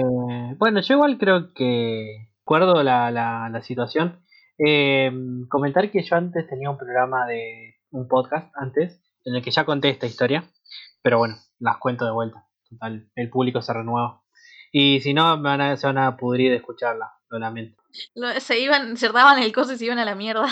bueno, 0.58 0.82
yo 0.82 0.96
igual 0.96 1.18
creo 1.18 1.54
que 1.54 2.30
recuerdo 2.40 2.84
la, 2.84 3.12
la, 3.12 3.50
la 3.50 3.62
situación. 3.62 4.24
Eh, 4.58 5.12
comentar 5.50 5.90
que 5.90 6.04
yo 6.04 6.16
antes 6.16 6.48
tenía 6.48 6.70
un 6.70 6.78
programa 6.78 7.26
de 7.26 7.76
un 7.92 8.08
podcast 8.08 8.52
antes 8.56 9.02
en 9.26 9.36
el 9.36 9.44
que 9.44 9.52
ya 9.52 9.66
conté 9.66 9.90
esta 9.90 10.06
historia, 10.06 10.52
pero 11.04 11.20
bueno, 11.20 11.36
las 11.60 11.78
cuento 11.78 12.06
de 12.06 12.12
vuelta 12.12 12.48
el 13.16 13.30
público 13.30 13.62
se 13.62 13.74
renueva. 13.74 14.22
Y 14.72 15.02
si 15.02 15.14
no, 15.14 15.36
se 15.78 15.86
van 15.88 15.98
a 15.98 16.18
pudrir 16.18 16.52
de 16.52 16.58
escucharla, 16.58 17.14
lo 17.30 17.40
lamento. 17.40 17.82
se 18.40 18.60
iban, 18.60 18.98
cerraban 18.98 19.42
el 19.42 19.54
coso 19.54 19.74
y 19.74 19.78
se 19.78 19.86
iban 19.86 20.00
a 20.00 20.06
la 20.06 20.16
mierda. 20.16 20.48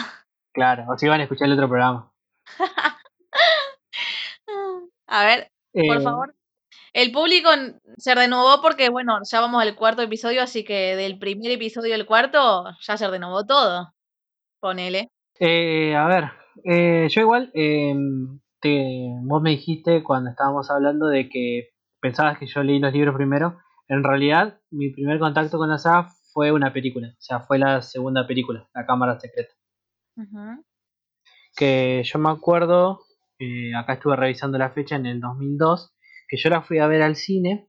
Claro, 0.54 0.86
o 0.90 0.98
se 0.98 1.06
iban 1.08 1.22
a 1.22 1.24
escuchar 1.24 1.48
el 1.48 1.54
otro 1.54 1.70
programa. 1.70 2.12
a 5.08 5.26
ver, 5.26 5.52
por 5.74 5.98
eh, 5.98 6.02
favor. 6.02 6.36
El 6.94 7.12
público 7.14 7.50
se 7.98 8.14
renovó 8.14 8.62
porque, 8.62 8.90
bueno, 8.90 9.20
ya 9.24 9.40
vamos 9.40 9.62
al 9.62 9.76
cuarto 9.76 10.02
episodio, 10.02 10.44
así 10.44 10.66
que 10.66 10.96
del 10.98 11.18
primer 11.18 11.52
episodio 11.52 11.96
al 11.96 12.06
cuarto 12.06 12.66
ya 12.82 12.98
se 12.98 13.08
renovó 13.08 13.46
todo. 13.46 13.94
Ponele. 14.60 15.10
Eh, 15.40 15.96
a 15.96 16.06
ver, 16.06 16.26
eh, 16.66 17.08
yo 17.10 17.22
igual, 17.22 17.50
em, 17.54 18.40
te, 18.62 19.10
vos 19.24 19.42
me 19.42 19.52
dijiste 19.52 20.04
cuando 20.04 20.30
estábamos 20.30 20.70
hablando 20.70 21.08
de 21.08 21.30
que 21.30 21.70
pensabas 22.00 22.38
que 22.38 22.48
yo 22.48 22.64
leí 22.64 22.80
los 22.80 22.94
libros 22.94 23.16
primero. 23.16 23.60
En 23.88 24.04
realidad, 24.04 24.60
mi 24.70 24.92
primer 24.92 25.20
contacto 25.20 25.58
con 25.58 25.70
la 25.70 25.78
saga 25.78 26.10
fue 26.32 26.52
una 26.52 26.72
película. 26.72 27.10
O 27.10 27.22
sea, 27.22 27.42
fue 27.42 27.58
la 27.60 27.82
segunda 27.82 28.26
película, 28.28 28.70
La 28.74 28.86
Cámara 28.86 29.20
Secreta. 29.20 29.54
Que 31.56 32.04
yo 32.06 32.20
me 32.20 32.30
acuerdo, 32.30 33.02
eh, 33.40 33.76
acá 33.76 33.94
estuve 33.94 34.16
revisando 34.16 34.58
la 34.58 34.72
fecha 34.72 34.96
en 34.96 35.06
el 35.06 35.20
2002, 35.20 35.94
que 36.28 36.38
yo 36.38 36.50
la 36.50 36.62
fui 36.62 36.80
a 36.80 36.88
ver 36.88 37.02
al 37.02 37.16
cine 37.16 37.68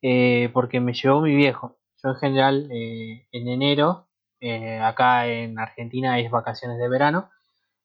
eh, 0.00 0.50
porque 0.52 0.80
me 0.80 0.94
llevó 0.94 1.20
mi 1.20 1.36
viejo. 1.36 1.78
Yo 2.02 2.10
en 2.10 2.16
general, 2.16 2.68
eh, 2.72 3.28
en 3.30 3.48
enero, 3.48 4.08
acá 4.82 5.28
en 5.28 5.56
Argentina 5.58 6.18
es 6.18 6.30
vacaciones 6.30 6.78
de 6.78 6.88
verano. 6.88 7.30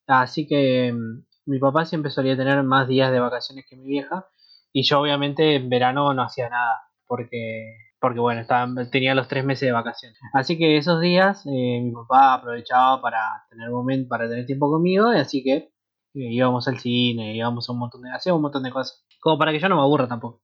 Así 0.07 0.47
que 0.47 0.91
mm, 0.93 1.26
mi 1.47 1.59
papá 1.59 1.85
siempre 1.85 2.11
solía 2.11 2.37
tener 2.37 2.61
más 2.63 2.87
días 2.87 3.11
de 3.11 3.19
vacaciones 3.19 3.65
que 3.67 3.75
mi 3.75 3.87
vieja 3.87 4.27
y 4.71 4.83
yo 4.83 4.99
obviamente 4.99 5.55
en 5.55 5.69
verano 5.69 6.13
no 6.13 6.21
hacía 6.21 6.49
nada, 6.49 6.81
porque, 7.07 7.73
porque 7.99 8.19
bueno, 8.19 8.41
estaba, 8.41 8.67
tenía 8.91 9.15
los 9.15 9.27
tres 9.27 9.43
meses 9.43 9.67
de 9.67 9.71
vacaciones. 9.71 10.19
Así 10.33 10.57
que 10.57 10.77
esos 10.77 11.01
días 11.01 11.45
eh, 11.47 11.81
mi 11.81 11.91
papá 11.91 12.35
aprovechaba 12.35 13.01
para 13.01 13.45
tener 13.49 13.71
momento, 13.71 14.07
para 14.07 14.29
tener 14.29 14.45
tiempo 14.45 14.69
conmigo, 14.69 15.13
y 15.13 15.17
así 15.17 15.43
que 15.43 15.55
eh, 15.55 15.71
íbamos 16.13 16.67
al 16.67 16.79
cine, 16.79 17.35
íbamos 17.35 17.67
a 17.67 17.71
un 17.71 17.79
montón 17.79 18.03
de, 18.03 18.11
hacíamos 18.11 18.37
un 18.37 18.43
montón 18.43 18.63
de 18.63 18.71
cosas. 18.71 19.03
Como 19.19 19.39
para 19.39 19.51
que 19.51 19.59
yo 19.59 19.69
no 19.69 19.77
me 19.77 19.81
aburra 19.81 20.07
tampoco. 20.07 20.41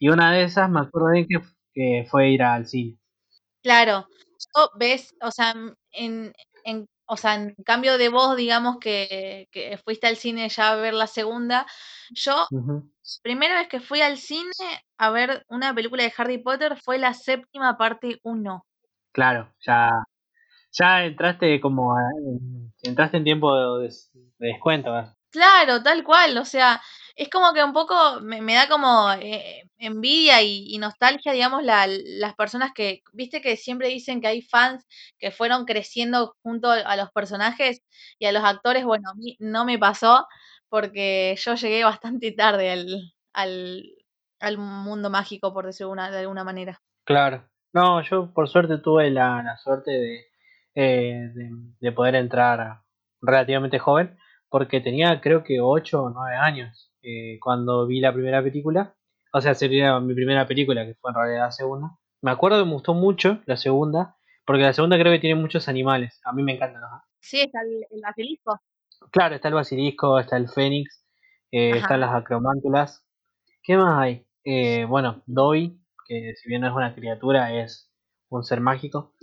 Y 0.00 0.08
una 0.08 0.32
de 0.32 0.44
esas 0.44 0.68
me 0.70 0.80
acuerdo 0.80 1.12
bien 1.12 1.28
que, 1.72 2.06
fue 2.10 2.30
ir 2.30 2.42
al 2.42 2.66
cine. 2.66 2.98
Claro, 3.62 4.06
ves, 4.76 5.14
o 5.22 5.30
sea, 5.30 5.54
en, 5.92 6.32
en, 6.64 6.88
o 7.08 7.16
sea, 7.16 7.34
en 7.34 7.54
cambio 7.64 7.98
de 7.98 8.08
vos, 8.08 8.36
digamos 8.36 8.78
que, 8.78 9.48
que, 9.50 9.78
fuiste 9.78 10.06
al 10.06 10.16
cine 10.16 10.48
ya 10.48 10.70
a 10.70 10.76
ver 10.76 10.94
la 10.94 11.06
segunda, 11.06 11.66
yo 12.10 12.46
Primera 13.22 13.54
vez 13.54 13.68
que 13.68 13.80
fui 13.80 14.02
al 14.02 14.18
cine 14.18 14.52
a 14.98 15.10
ver 15.10 15.44
una 15.48 15.74
película 15.74 16.02
de 16.02 16.12
Harry 16.16 16.38
Potter 16.38 16.76
fue 16.76 16.98
la 16.98 17.14
séptima 17.14 17.78
parte 17.78 18.20
1. 18.22 18.66
Claro, 19.12 19.52
ya, 19.60 19.90
ya 20.72 21.04
entraste 21.04 21.58
como 21.60 21.94
entraste 22.82 23.16
en 23.16 23.24
tiempo 23.24 23.78
de, 23.78 23.90
descuento. 24.38 24.92
Claro, 25.30 25.82
tal 25.82 26.04
cual, 26.04 26.36
o 26.36 26.44
sea, 26.44 26.80
es 27.18 27.28
como 27.30 27.52
que 27.52 27.64
un 27.64 27.72
poco 27.72 28.20
me, 28.22 28.40
me 28.42 28.54
da 28.54 28.68
como 28.68 29.10
eh, 29.20 29.64
envidia 29.78 30.42
y, 30.42 30.78
nostalgia, 30.78 31.32
digamos, 31.32 31.62
la- 31.64 31.86
las 31.88 32.34
personas 32.36 32.72
que, 32.74 33.02
viste 33.12 33.40
que 33.42 33.56
siempre 33.56 33.88
dicen 33.88 34.20
que 34.20 34.28
hay 34.28 34.42
fans 34.42 34.86
que 35.18 35.30
fueron 35.32 35.64
creciendo 35.66 36.36
junto 36.42 36.70
a 36.70 36.96
los 36.96 37.10
personajes 37.12 37.82
y 38.18 38.26
a 38.26 38.32
los 38.32 38.44
actores, 38.44 38.84
bueno, 38.84 39.10
a 39.10 39.14
mí 39.14 39.36
no 39.40 39.64
me 39.64 39.78
pasó 39.78 40.26
porque 40.68 41.34
yo 41.38 41.54
llegué 41.56 41.84
bastante 41.84 42.32
tarde 42.32 42.70
al, 42.70 43.12
al, 43.32 43.84
al 44.40 44.58
mundo 44.58 45.10
mágico, 45.10 45.52
por 45.52 45.66
decirlo 45.66 45.92
una- 45.92 46.10
de 46.10 46.20
alguna 46.20 46.44
manera. 46.44 46.80
Claro. 47.04 47.48
No, 47.72 48.00
yo 48.02 48.32
por 48.32 48.48
suerte 48.48 48.78
tuve 48.78 49.10
la, 49.10 49.42
la 49.42 49.56
suerte 49.58 49.90
de, 49.90 50.26
eh, 50.74 51.30
de, 51.34 51.50
de 51.80 51.92
poder 51.92 52.14
entrar 52.14 52.82
relativamente 53.20 53.78
joven, 53.78 54.16
porque 54.48 54.80
tenía 54.80 55.20
creo 55.20 55.42
que 55.44 55.60
8 55.60 56.02
o 56.04 56.10
9 56.10 56.36
años 56.36 56.87
eh, 57.08 57.38
cuando 57.40 57.86
vi 57.86 58.00
la 58.00 58.12
primera 58.12 58.42
película. 58.42 58.94
O 59.32 59.40
sea, 59.40 59.54
sería 59.54 59.98
mi 60.00 60.14
primera 60.14 60.46
película, 60.46 60.84
que 60.84 60.94
fue 60.94 61.10
en 61.10 61.14
realidad 61.16 61.46
la 61.46 61.52
segunda. 61.52 61.90
Me 62.20 62.30
acuerdo 62.30 62.58
que 62.58 62.66
me 62.66 62.74
gustó 62.74 62.92
mucho 62.92 63.40
la 63.46 63.56
segunda, 63.56 64.16
porque 64.44 64.62
la 64.62 64.74
segunda 64.74 64.98
creo 64.98 65.12
que 65.12 65.18
tiene 65.18 65.40
muchos 65.40 65.68
animales. 65.68 66.20
A 66.24 66.32
mí 66.32 66.42
me 66.42 66.52
encantan 66.52 66.82
los 66.82 66.90
Sí, 67.20 67.40
está 67.40 67.62
el, 67.62 67.86
el 67.90 68.00
basilisco. 68.02 68.60
Claro, 69.10 69.34
está 69.36 69.48
el 69.48 69.54
basilisco, 69.54 70.18
está 70.18 70.36
el 70.36 70.48
fénix, 70.48 71.02
eh, 71.50 71.78
están 71.78 72.00
las 72.00 72.14
acromántulas. 72.14 73.06
¿Qué 73.62 73.76
más 73.76 73.98
hay? 73.98 74.26
Eh, 74.44 74.84
bueno, 74.84 75.22
Dobby, 75.26 75.80
que 76.06 76.34
si 76.36 76.48
bien 76.48 76.60
no 76.62 76.68
es 76.68 76.74
una 76.74 76.94
criatura, 76.94 77.54
es 77.62 77.90
un 78.28 78.44
ser 78.44 78.60
mágico. 78.60 79.14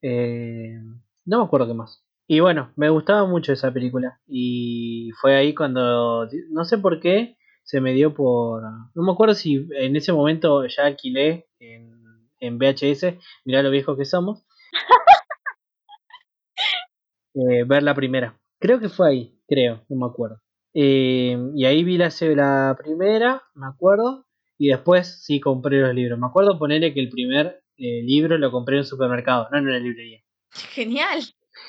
Eh, 0.00 0.78
no 1.24 1.38
me 1.38 1.44
acuerdo 1.44 1.66
qué 1.66 1.74
más. 1.74 2.05
Y 2.28 2.40
bueno, 2.40 2.72
me 2.76 2.90
gustaba 2.90 3.26
mucho 3.26 3.52
esa 3.52 3.72
película. 3.72 4.20
Y 4.26 5.10
fue 5.20 5.36
ahí 5.36 5.54
cuando, 5.54 6.28
no 6.50 6.64
sé 6.64 6.78
por 6.78 7.00
qué, 7.00 7.36
se 7.62 7.80
me 7.80 7.92
dio 7.92 8.14
por... 8.14 8.62
No 8.94 9.02
me 9.02 9.12
acuerdo 9.12 9.34
si 9.34 9.66
en 9.78 9.96
ese 9.96 10.12
momento 10.12 10.66
ya 10.66 10.86
alquilé 10.86 11.46
en, 11.60 11.92
en 12.40 12.58
VHS, 12.58 13.14
mirá 13.44 13.62
lo 13.62 13.70
viejos 13.70 13.96
que 13.96 14.04
somos. 14.04 14.44
eh, 17.34 17.64
ver 17.64 17.82
la 17.82 17.94
primera. 17.94 18.38
Creo 18.58 18.80
que 18.80 18.88
fue 18.88 19.08
ahí, 19.08 19.38
creo, 19.46 19.84
no 19.88 19.96
me 19.96 20.06
acuerdo. 20.06 20.40
Eh, 20.74 21.38
y 21.54 21.64
ahí 21.64 21.84
vi 21.84 21.96
la, 21.96 22.10
la 22.34 22.76
primera, 22.78 23.42
me 23.54 23.66
acuerdo, 23.66 24.26
y 24.58 24.68
después 24.68 25.22
sí 25.24 25.40
compré 25.40 25.80
los 25.80 25.94
libros. 25.94 26.18
Me 26.18 26.26
acuerdo 26.26 26.58
ponerle 26.58 26.92
que 26.92 27.00
el 27.00 27.08
primer 27.08 27.62
eh, 27.76 28.02
libro 28.02 28.36
lo 28.36 28.50
compré 28.50 28.76
en 28.76 28.80
un 28.80 28.86
supermercado, 28.86 29.48
no 29.50 29.58
en 29.58 29.66
una 29.66 29.78
librería. 29.78 30.22
Genial. 30.50 31.22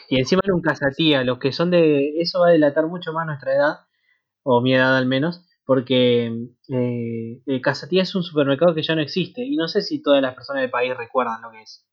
Y 0.10 0.20
encima 0.20 0.42
era 0.44 0.56
un 0.56 0.62
casatía, 0.62 1.24
los 1.24 1.40
que 1.40 1.52
son 1.52 1.70
de... 1.70 2.20
Eso 2.20 2.40
va 2.40 2.50
a 2.50 2.52
delatar 2.52 2.88
mucho 2.88 3.12
más 3.14 3.26
nuestra 3.26 3.54
edad, 3.54 3.80
o 4.44 4.62
mi 4.62 4.74
edad 4.74 4.98
al 4.98 5.06
menos, 5.06 5.46
porque 5.66 6.28
eh, 6.70 7.42
el 7.46 7.62
casatía 7.62 8.04
es 8.04 8.16
un 8.16 8.24
supermercado 8.24 8.74
que 8.74 8.84
ya 8.84 8.96
no 8.96 9.02
existe, 9.02 9.44
y 9.44 9.58
no 9.58 9.68
sé 9.68 9.82
si 9.82 10.02
todas 10.02 10.22
las 10.22 10.34
personas 10.34 10.62
del 10.62 10.72
país 10.72 10.96
recuerdan 10.96 11.42
lo 11.42 11.52
que 11.52 11.62
es. 11.62 11.86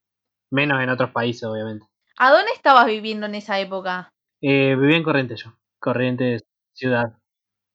Menos 0.51 0.81
en 0.81 0.91
otros 0.91 1.11
países, 1.11 1.43
obviamente. 1.45 1.87
¿A 2.17 2.31
dónde 2.31 2.53
estabas 2.53 2.87
viviendo 2.87 3.27
en 3.27 3.35
esa 3.35 3.59
época? 3.59 4.13
Eh, 4.41 4.77
vivía 4.79 4.97
en 4.97 5.03
Corrientes 5.03 5.43
yo, 5.43 5.53
Corrientes 5.81 6.45
ciudad. 6.73 7.19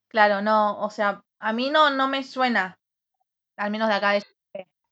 Claro, 0.08 0.42
no, 0.42 0.80
o 0.80 0.90
sea, 0.90 1.22
a 1.40 1.54
mí 1.54 1.70
no, 1.70 1.90
no 1.90 2.08
me 2.08 2.24
suena, 2.24 2.80
al 3.58 3.72
menos 3.72 3.90
de 3.90 3.96
acá 3.96 4.12
de 4.12 4.24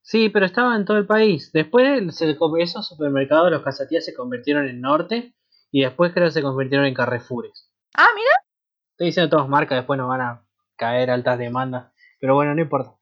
Sí, 0.01 0.29
pero 0.29 0.45
estaba 0.45 0.73
en 0.75 0.86
todo 0.86 0.97
el 0.97 1.05
país. 1.05 1.51
Después 1.51 2.15
se, 2.15 2.38
esos 2.60 2.88
supermercados, 2.88 3.51
los 3.51 3.62
casatías 3.62 4.05
se 4.05 4.13
convirtieron 4.13 4.65
en 4.67 4.79
norte 4.79 5.36
y 5.77 5.81
después 5.81 6.11
creo 6.11 6.25
que 6.25 6.31
se 6.31 6.41
convirtieron 6.41 6.87
en 6.87 6.95
Carrefoures. 6.95 7.71
Ah, 7.93 8.07
mira. 8.15 8.31
Estoy 8.93 9.05
diciendo 9.05 9.29
todas 9.29 9.47
marcas, 9.47 9.77
después 9.77 9.95
nos 9.99 10.09
van 10.09 10.21
a 10.21 10.43
caer 10.75 11.11
altas 11.11 11.37
demandas. 11.37 11.93
Pero 12.19 12.33
bueno, 12.33 12.55
no 12.55 12.61
importa. 12.63 12.95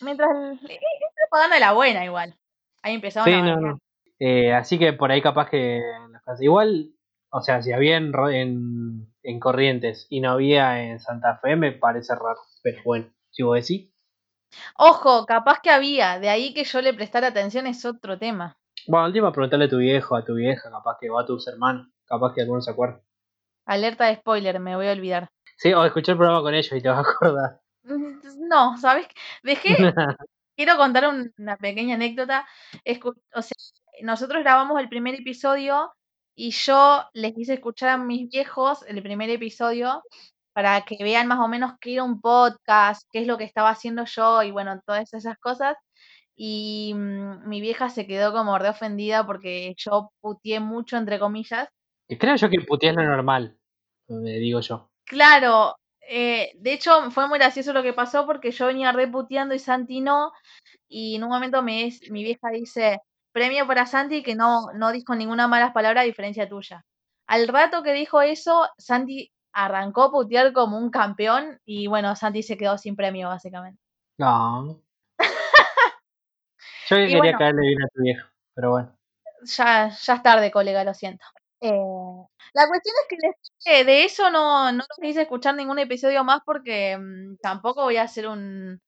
Mientras 0.00 0.30
es 0.30 0.60
propaganda 1.28 1.56
de 1.56 1.60
la 1.60 1.72
buena 1.74 2.06
igual. 2.06 2.34
Ahí 2.82 2.94
empezaron 2.94 3.28
Sí, 3.28 3.42
no, 3.42 3.60
no. 3.60 3.78
Eh, 4.18 4.54
así 4.54 4.78
que 4.78 4.94
por 4.94 5.12
ahí 5.12 5.20
capaz 5.20 5.50
que 5.50 5.82
igual, 6.40 6.94
o 7.30 7.42
sea, 7.42 7.60
si 7.60 7.70
había 7.70 7.98
en, 7.98 8.14
en, 8.30 9.12
en 9.22 9.38
Corrientes 9.38 10.06
y 10.08 10.20
no 10.20 10.30
había 10.30 10.82
en 10.84 11.00
Santa 11.00 11.36
Fe, 11.36 11.56
me 11.56 11.72
parece 11.72 12.14
raro. 12.14 12.40
Pero 12.62 12.80
bueno, 12.82 13.12
si 13.30 13.42
vos 13.42 13.56
decís. 13.56 13.92
Ojo, 14.78 15.26
capaz 15.26 15.60
que 15.60 15.68
había, 15.68 16.18
de 16.18 16.30
ahí 16.30 16.54
que 16.54 16.64
yo 16.64 16.80
le 16.80 16.94
prestara 16.94 17.26
atención 17.26 17.66
es 17.66 17.84
otro 17.84 18.18
tema. 18.18 18.56
Bueno, 18.86 19.06
última 19.06 19.32
preguntarle 19.32 19.66
a 19.66 19.68
tu 19.68 19.76
viejo, 19.76 20.16
a 20.16 20.24
tu 20.24 20.34
vieja, 20.34 20.70
capaz 20.70 20.96
que 20.98 21.10
o 21.10 21.18
a 21.18 21.26
tus 21.26 21.46
hermanos, 21.46 21.91
capaz 22.06 22.34
que 22.34 22.42
alguno 22.42 22.60
se 22.60 22.70
acuerda. 22.70 23.00
Alerta 23.66 24.06
de 24.06 24.16
spoiler, 24.16 24.60
me 24.60 24.76
voy 24.76 24.88
a 24.88 24.92
olvidar. 24.92 25.28
Sí, 25.56 25.72
o 25.72 25.84
escuché 25.84 26.12
el 26.12 26.18
programa 26.18 26.42
con 26.42 26.54
ellos 26.54 26.72
y 26.72 26.82
te 26.82 26.88
vas 26.88 26.98
a 26.98 27.10
acordar. 27.10 27.60
No, 27.84 28.76
¿sabes? 28.78 29.06
Dejé, 29.42 29.76
quiero 30.56 30.76
contar 30.76 31.08
un, 31.08 31.32
una 31.38 31.56
pequeña 31.56 31.94
anécdota. 31.94 32.46
Escu 32.84 33.14
o 33.34 33.42
sea, 33.42 33.52
nosotros 34.02 34.42
grabamos 34.42 34.80
el 34.80 34.88
primer 34.88 35.14
episodio 35.14 35.92
y 36.34 36.50
yo 36.50 37.04
les 37.12 37.36
hice 37.36 37.54
escuchar 37.54 37.90
a 37.90 37.98
mis 37.98 38.28
viejos 38.30 38.84
el 38.88 39.02
primer 39.02 39.30
episodio 39.30 40.02
para 40.52 40.82
que 40.82 40.96
vean 41.02 41.28
más 41.28 41.38
o 41.40 41.48
menos 41.48 41.72
qué 41.80 41.94
era 41.94 42.04
un 42.04 42.20
podcast, 42.20 43.06
qué 43.10 43.20
es 43.20 43.26
lo 43.26 43.38
que 43.38 43.44
estaba 43.44 43.70
haciendo 43.70 44.04
yo 44.04 44.42
y 44.42 44.50
bueno, 44.50 44.80
todas 44.86 45.12
esas 45.14 45.36
cosas. 45.38 45.76
Y 46.36 46.94
mmm, 46.94 47.48
mi 47.48 47.60
vieja 47.60 47.88
se 47.88 48.06
quedó 48.06 48.32
como 48.32 48.58
re 48.58 48.70
ofendida 48.70 49.26
porque 49.26 49.74
yo 49.76 50.10
puteé 50.20 50.60
mucho, 50.60 50.96
entre 50.96 51.18
comillas. 51.18 51.68
Creo 52.18 52.36
yo 52.36 52.50
que 52.50 52.60
putear 52.60 52.92
es 52.92 52.96
lo 52.96 53.04
normal, 53.04 53.58
me 54.08 54.32
digo 54.32 54.60
yo. 54.60 54.90
Claro, 55.04 55.76
eh, 56.00 56.52
de 56.56 56.72
hecho 56.72 57.10
fue 57.10 57.28
muy 57.28 57.38
gracioso 57.38 57.72
lo 57.72 57.82
que 57.82 57.92
pasó 57.92 58.26
porque 58.26 58.50
yo 58.50 58.66
venía 58.66 58.92
re 58.92 59.08
puteando 59.08 59.54
y 59.54 59.58
Santi 59.58 60.00
no. 60.00 60.32
Y 60.88 61.16
en 61.16 61.24
un 61.24 61.30
momento 61.30 61.62
me 61.62 61.90
mi 62.10 62.22
vieja 62.22 62.50
dice, 62.50 63.00
premio 63.32 63.66
para 63.66 63.86
Santi 63.86 64.22
que 64.22 64.34
no, 64.34 64.72
no 64.74 64.92
dijo 64.92 65.14
ninguna 65.14 65.48
mala 65.48 65.72
palabra 65.72 66.02
a 66.02 66.04
diferencia 66.04 66.48
tuya. 66.48 66.84
Al 67.26 67.48
rato 67.48 67.82
que 67.82 67.92
dijo 67.92 68.20
eso, 68.20 68.68
Santi 68.76 69.30
arrancó 69.52 70.04
a 70.04 70.10
putear 70.10 70.52
como 70.52 70.78
un 70.78 70.90
campeón 70.90 71.60
y 71.64 71.86
bueno, 71.86 72.14
Santi 72.16 72.42
se 72.42 72.56
quedó 72.56 72.78
sin 72.78 72.96
premio 72.96 73.28
básicamente. 73.28 73.80
No. 74.18 74.82
Yo 76.88 76.96
quería 76.96 77.18
bueno. 77.18 77.38
caerle 77.38 77.60
bien 77.62 77.82
a 77.82 77.88
tu 77.88 78.02
viejo, 78.02 78.28
pero 78.54 78.70
bueno. 78.70 78.98
Ya, 79.44 79.88
ya 79.88 80.14
es 80.14 80.22
tarde, 80.22 80.50
colega, 80.50 80.84
lo 80.84 80.94
siento. 80.94 81.24
Eh, 81.62 81.70
la 82.54 82.66
cuestión 82.68 82.94
es 83.02 83.06
que 83.08 83.16
después 83.20 83.52
de- 83.64 83.84
de 83.92 84.04
eso 84.04 84.30
no, 84.30 84.72
no 84.72 84.78
los 84.88 85.08
hice 85.10 85.22
escuchar 85.22 85.54
ningún 85.54 85.78
episodio 85.78 86.24
más 86.24 86.40
porque 86.44 86.96
mm, 86.98 87.36
tampoco 87.42 87.82
voy 87.84 87.96
a 87.96 88.02
hacer 88.04 88.26
un... 88.28 88.80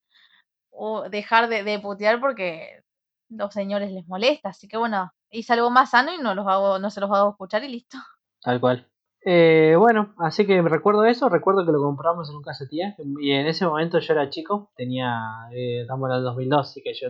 o 0.71 1.09
dejar 1.09 1.49
de, 1.49 1.63
de 1.63 1.79
putear 1.79 2.19
porque 2.21 2.81
los 3.29 3.53
señores 3.53 3.91
les 3.91 4.07
molesta. 4.07 4.49
Así 4.49 4.67
que 4.67 4.77
bueno, 4.77 5.11
hice 5.31 5.53
algo 5.53 5.69
más 5.71 5.91
sano 5.91 6.13
y 6.13 6.19
no, 6.19 6.35
los 6.35 6.47
hago, 6.47 6.79
no 6.79 6.89
se 6.91 7.01
los 7.01 7.11
hago 7.11 7.31
escuchar 7.31 7.63
y 7.63 7.69
listo. 7.69 7.97
Tal 8.41 8.59
cual. 8.61 8.87
Eh, 9.25 9.75
bueno, 9.77 10.13
así 10.19 10.45
que 10.45 10.61
recuerdo 10.61 11.05
eso, 11.05 11.29
recuerdo 11.29 11.65
que 11.65 11.71
lo 11.71 11.81
compramos 11.81 12.29
en 12.29 12.35
un 12.37 12.43
casetía 12.43 12.95
y 13.19 13.31
en 13.31 13.47
ese 13.47 13.65
momento 13.65 13.99
yo 13.99 14.13
era 14.13 14.29
chico, 14.29 14.71
tenía, 14.75 15.17
eh, 15.51 15.81
estamos 15.81 16.09
en 16.11 16.17
el 16.17 16.23
2002, 16.23 16.69
así 16.69 16.83
que 16.83 16.93
yo 16.93 17.09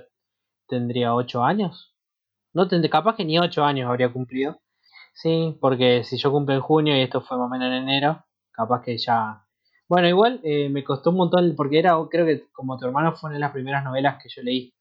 tendría 0.68 1.16
8 1.16 1.44
años. 1.44 1.96
No 2.54 2.68
tendría, 2.68 2.92
capaz 2.92 3.16
que 3.18 3.26
ni 3.26 3.40
8 3.40 3.64
años 3.66 3.90
habría 3.90 4.14
cumplido. 4.14 4.62
Sí, 5.16 5.58
porque 5.62 6.04
si 6.04 6.18
yo 6.18 6.30
cumplo 6.30 6.54
en 6.54 6.62
junio 6.62 6.96
y 6.96 7.00
esto 7.02 7.22
fue 7.22 7.38
más 7.38 7.48
o 7.48 7.50
menos 7.50 7.68
en 7.68 7.84
enero, 7.84 8.26
capaz 8.52 8.82
que 8.82 8.98
ya... 8.98 9.46
Bueno, 9.88 10.10
igual 10.10 10.42
eh, 10.44 10.68
me 10.70 10.84
costó 10.84 11.12
un 11.12 11.18
montón 11.18 11.56
porque 11.56 11.80
era, 11.80 11.96
creo 12.12 12.26
que 12.26 12.48
como 12.52 12.78
tu 12.78 12.86
hermano 12.86 13.14
fue 13.14 13.30
una 13.30 13.36
de 13.36 13.40
las 13.40 13.52
primeras 13.54 13.84
novelas 13.86 14.22
que 14.22 14.28
yo 14.30 14.42
leí. 14.44 14.74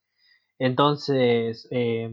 Entonces, 0.59 1.69
eh, 1.71 2.11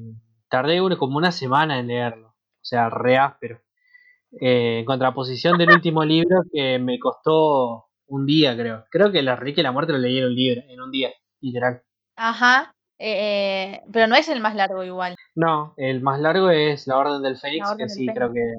tardé 0.50 0.82
uno, 0.82 0.98
como 1.00 1.18
una 1.18 1.32
semana 1.32 1.80
en 1.80 1.88
leerlo. 1.88 2.28
O 2.30 2.64
sea, 2.64 2.90
re 2.92 3.18
áspero. 3.18 3.60
Eh, 4.40 4.80
en 4.80 4.86
contraposición 4.86 5.58
del 5.58 5.72
último 5.72 6.06
libro 6.06 6.44
que 6.54 6.78
me 6.78 7.00
costó 7.00 7.88
un 8.06 8.26
día, 8.28 8.56
creo. 8.56 8.86
Creo 8.92 9.12
que 9.12 9.24
La 9.24 9.36
Rica 9.36 9.62
y 9.62 9.64
la 9.64 9.72
Muerte 9.72 9.94
lo 9.94 9.98
leí 9.98 10.20
en 10.20 10.26
un, 10.26 10.36
libro, 10.36 10.62
en 10.68 10.80
un 10.80 10.92
día, 10.92 11.12
literal. 11.40 11.82
Ajá, 12.16 12.76
eh, 13.04 13.82
pero 13.92 14.08
no 14.08 14.16
es 14.16 14.30
el 14.30 14.40
más 14.40 14.56
largo 14.56 14.84
igual. 14.84 15.16
No, 15.36 15.74
el 15.78 16.02
más 16.02 16.20
largo 16.20 16.50
es 16.50 16.86
La 16.88 16.98
Orden 16.98 17.22
del 17.22 17.38
Fénix, 17.38 17.66
Orden 17.66 17.78
que 17.78 17.84
del 17.84 17.90
sí, 17.90 18.06
Fénix. 18.06 18.16
creo 18.16 18.34
que... 18.34 18.54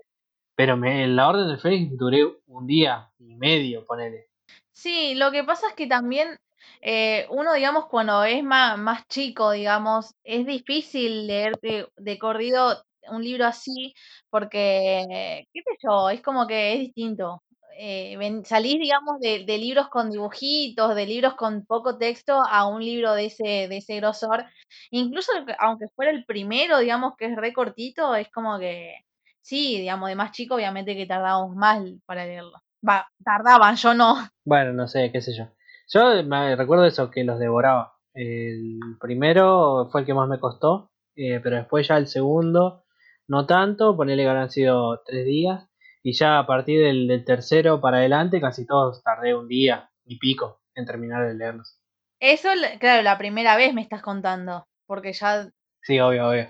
Pero 0.54 0.76
me, 0.76 1.04
en 1.04 1.16
La 1.16 1.28
Orden 1.28 1.48
del 1.48 1.58
Fénix 1.58 1.96
duré 1.96 2.26
un 2.46 2.66
día 2.66 3.10
y 3.18 3.36
medio, 3.36 3.84
ponele. 3.84 4.28
Sí, 4.72 5.14
lo 5.14 5.30
que 5.30 5.44
pasa 5.44 5.68
es 5.68 5.74
que 5.74 5.86
también 5.86 6.36
eh, 6.80 7.26
uno, 7.30 7.54
digamos, 7.54 7.86
cuando 7.86 8.24
es 8.24 8.42
más, 8.42 8.76
más 8.78 9.06
chico, 9.08 9.52
digamos, 9.52 10.14
es 10.24 10.44
difícil 10.46 11.28
leer 11.28 11.54
de, 11.62 11.88
de 11.96 12.18
corrido 12.18 12.82
un 13.08 13.22
libro 13.22 13.46
así 13.46 13.94
porque, 14.30 15.46
qué 15.52 15.60
sé 15.62 15.76
yo, 15.82 16.10
es 16.10 16.20
como 16.20 16.46
que 16.46 16.74
es 16.74 16.80
distinto. 16.80 17.42
Eh, 17.78 18.16
ven- 18.18 18.44
digamos, 18.78 19.18
de, 19.20 19.44
libros 19.58 19.88
con 19.88 20.10
dibujitos, 20.10 20.94
de 20.94 21.06
libros 21.06 21.34
con 21.34 21.64
poco 21.64 21.98
texto 21.98 22.40
a 22.42 22.66
un 22.66 22.84
libro 22.84 23.14
de 23.14 23.26
ese, 23.26 23.68
de 23.68 23.76
ese 23.78 23.96
grosor. 23.96 24.44
Incluso 24.90 25.32
aunque- 25.58 25.88
fuera 25.94 26.10
el 26.10 26.24
primero, 26.24 26.78
digamos, 26.78 27.14
que 27.16 27.26
es 27.26 27.36
re 27.36 27.52
cortito, 27.52 28.14
es 28.14 28.28
como 28.30 28.58
que, 28.58 28.94
sí, 29.40 29.78
digamos, 29.78 30.08
de 30.08 30.14
más 30.16 30.32
chico, 30.32 30.54
obviamente 30.56 30.96
que 30.96 31.06
tardamos 31.06 31.54
más 31.56 31.82
para 32.06 32.24
leerlo. 32.26 32.58
Va, 32.88 33.06
tardaban, 33.24 33.76
yo 33.76 33.94
no. 33.94 34.14
Bueno, 34.44 34.72
no 34.72 34.88
sé, 34.88 35.10
qué 35.12 35.20
sé 35.20 35.32
yo. 35.36 35.48
Yo 35.88 36.22
me 36.24 36.56
recuerdo 36.56 36.84
eso, 36.84 37.10
que 37.10 37.22
los 37.24 37.38
devoraba. 37.38 37.94
El 38.14 38.78
primero 39.00 39.88
fue 39.90 40.00
el 40.02 40.06
que 40.06 40.14
más 40.14 40.28
me 40.28 40.40
costó, 40.40 40.90
eh, 41.16 41.40
pero 41.42 41.56
después 41.56 41.86
ya 41.88 41.96
el 41.96 42.06
segundo, 42.08 42.84
no 43.28 43.46
tanto, 43.46 43.96
ponele 43.96 44.24
que 44.24 44.28
habrán 44.28 44.50
sido 44.50 45.00
tres 45.06 45.24
días. 45.24 45.68
Y 46.02 46.12
ya 46.12 46.38
a 46.38 46.46
partir 46.46 46.80
del, 46.82 47.06
del 47.08 47.24
tercero 47.24 47.80
para 47.80 47.98
adelante, 47.98 48.40
casi 48.40 48.66
todos 48.66 49.02
tardé 49.02 49.34
un 49.34 49.48
día 49.48 49.90
y 50.04 50.18
pico 50.18 50.60
en 50.74 50.86
terminar 50.86 51.26
de 51.26 51.34
leerlos. 51.34 51.78
Eso, 52.20 52.54
la- 52.54 52.78
claro, 52.78 53.02
la 53.02 53.18
primera 53.18 53.56
vez 53.56 53.74
me 53.74 53.82
estás 53.82 54.02
contando, 54.02 54.66
porque 54.86 55.12
ya, 55.12 55.48
Sí, 55.82 55.98
obvio, 56.00 56.28
obvio. 56.28 56.48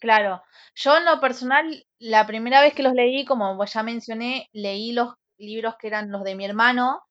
claro, 0.00 0.42
yo 0.74 0.96
en 0.96 1.04
lo 1.04 1.20
personal, 1.20 1.84
la 1.98 2.26
primera 2.26 2.60
vez 2.60 2.74
que 2.74 2.82
los 2.82 2.94
leí, 2.94 3.24
como 3.24 3.62
ya 3.64 3.82
mencioné, 3.82 4.48
leí 4.52 4.92
los 4.92 5.14
libros 5.38 5.74
que 5.78 5.88
eran 5.88 6.10
los 6.10 6.22
de 6.24 6.34
mi 6.34 6.44
hermano, 6.44 7.02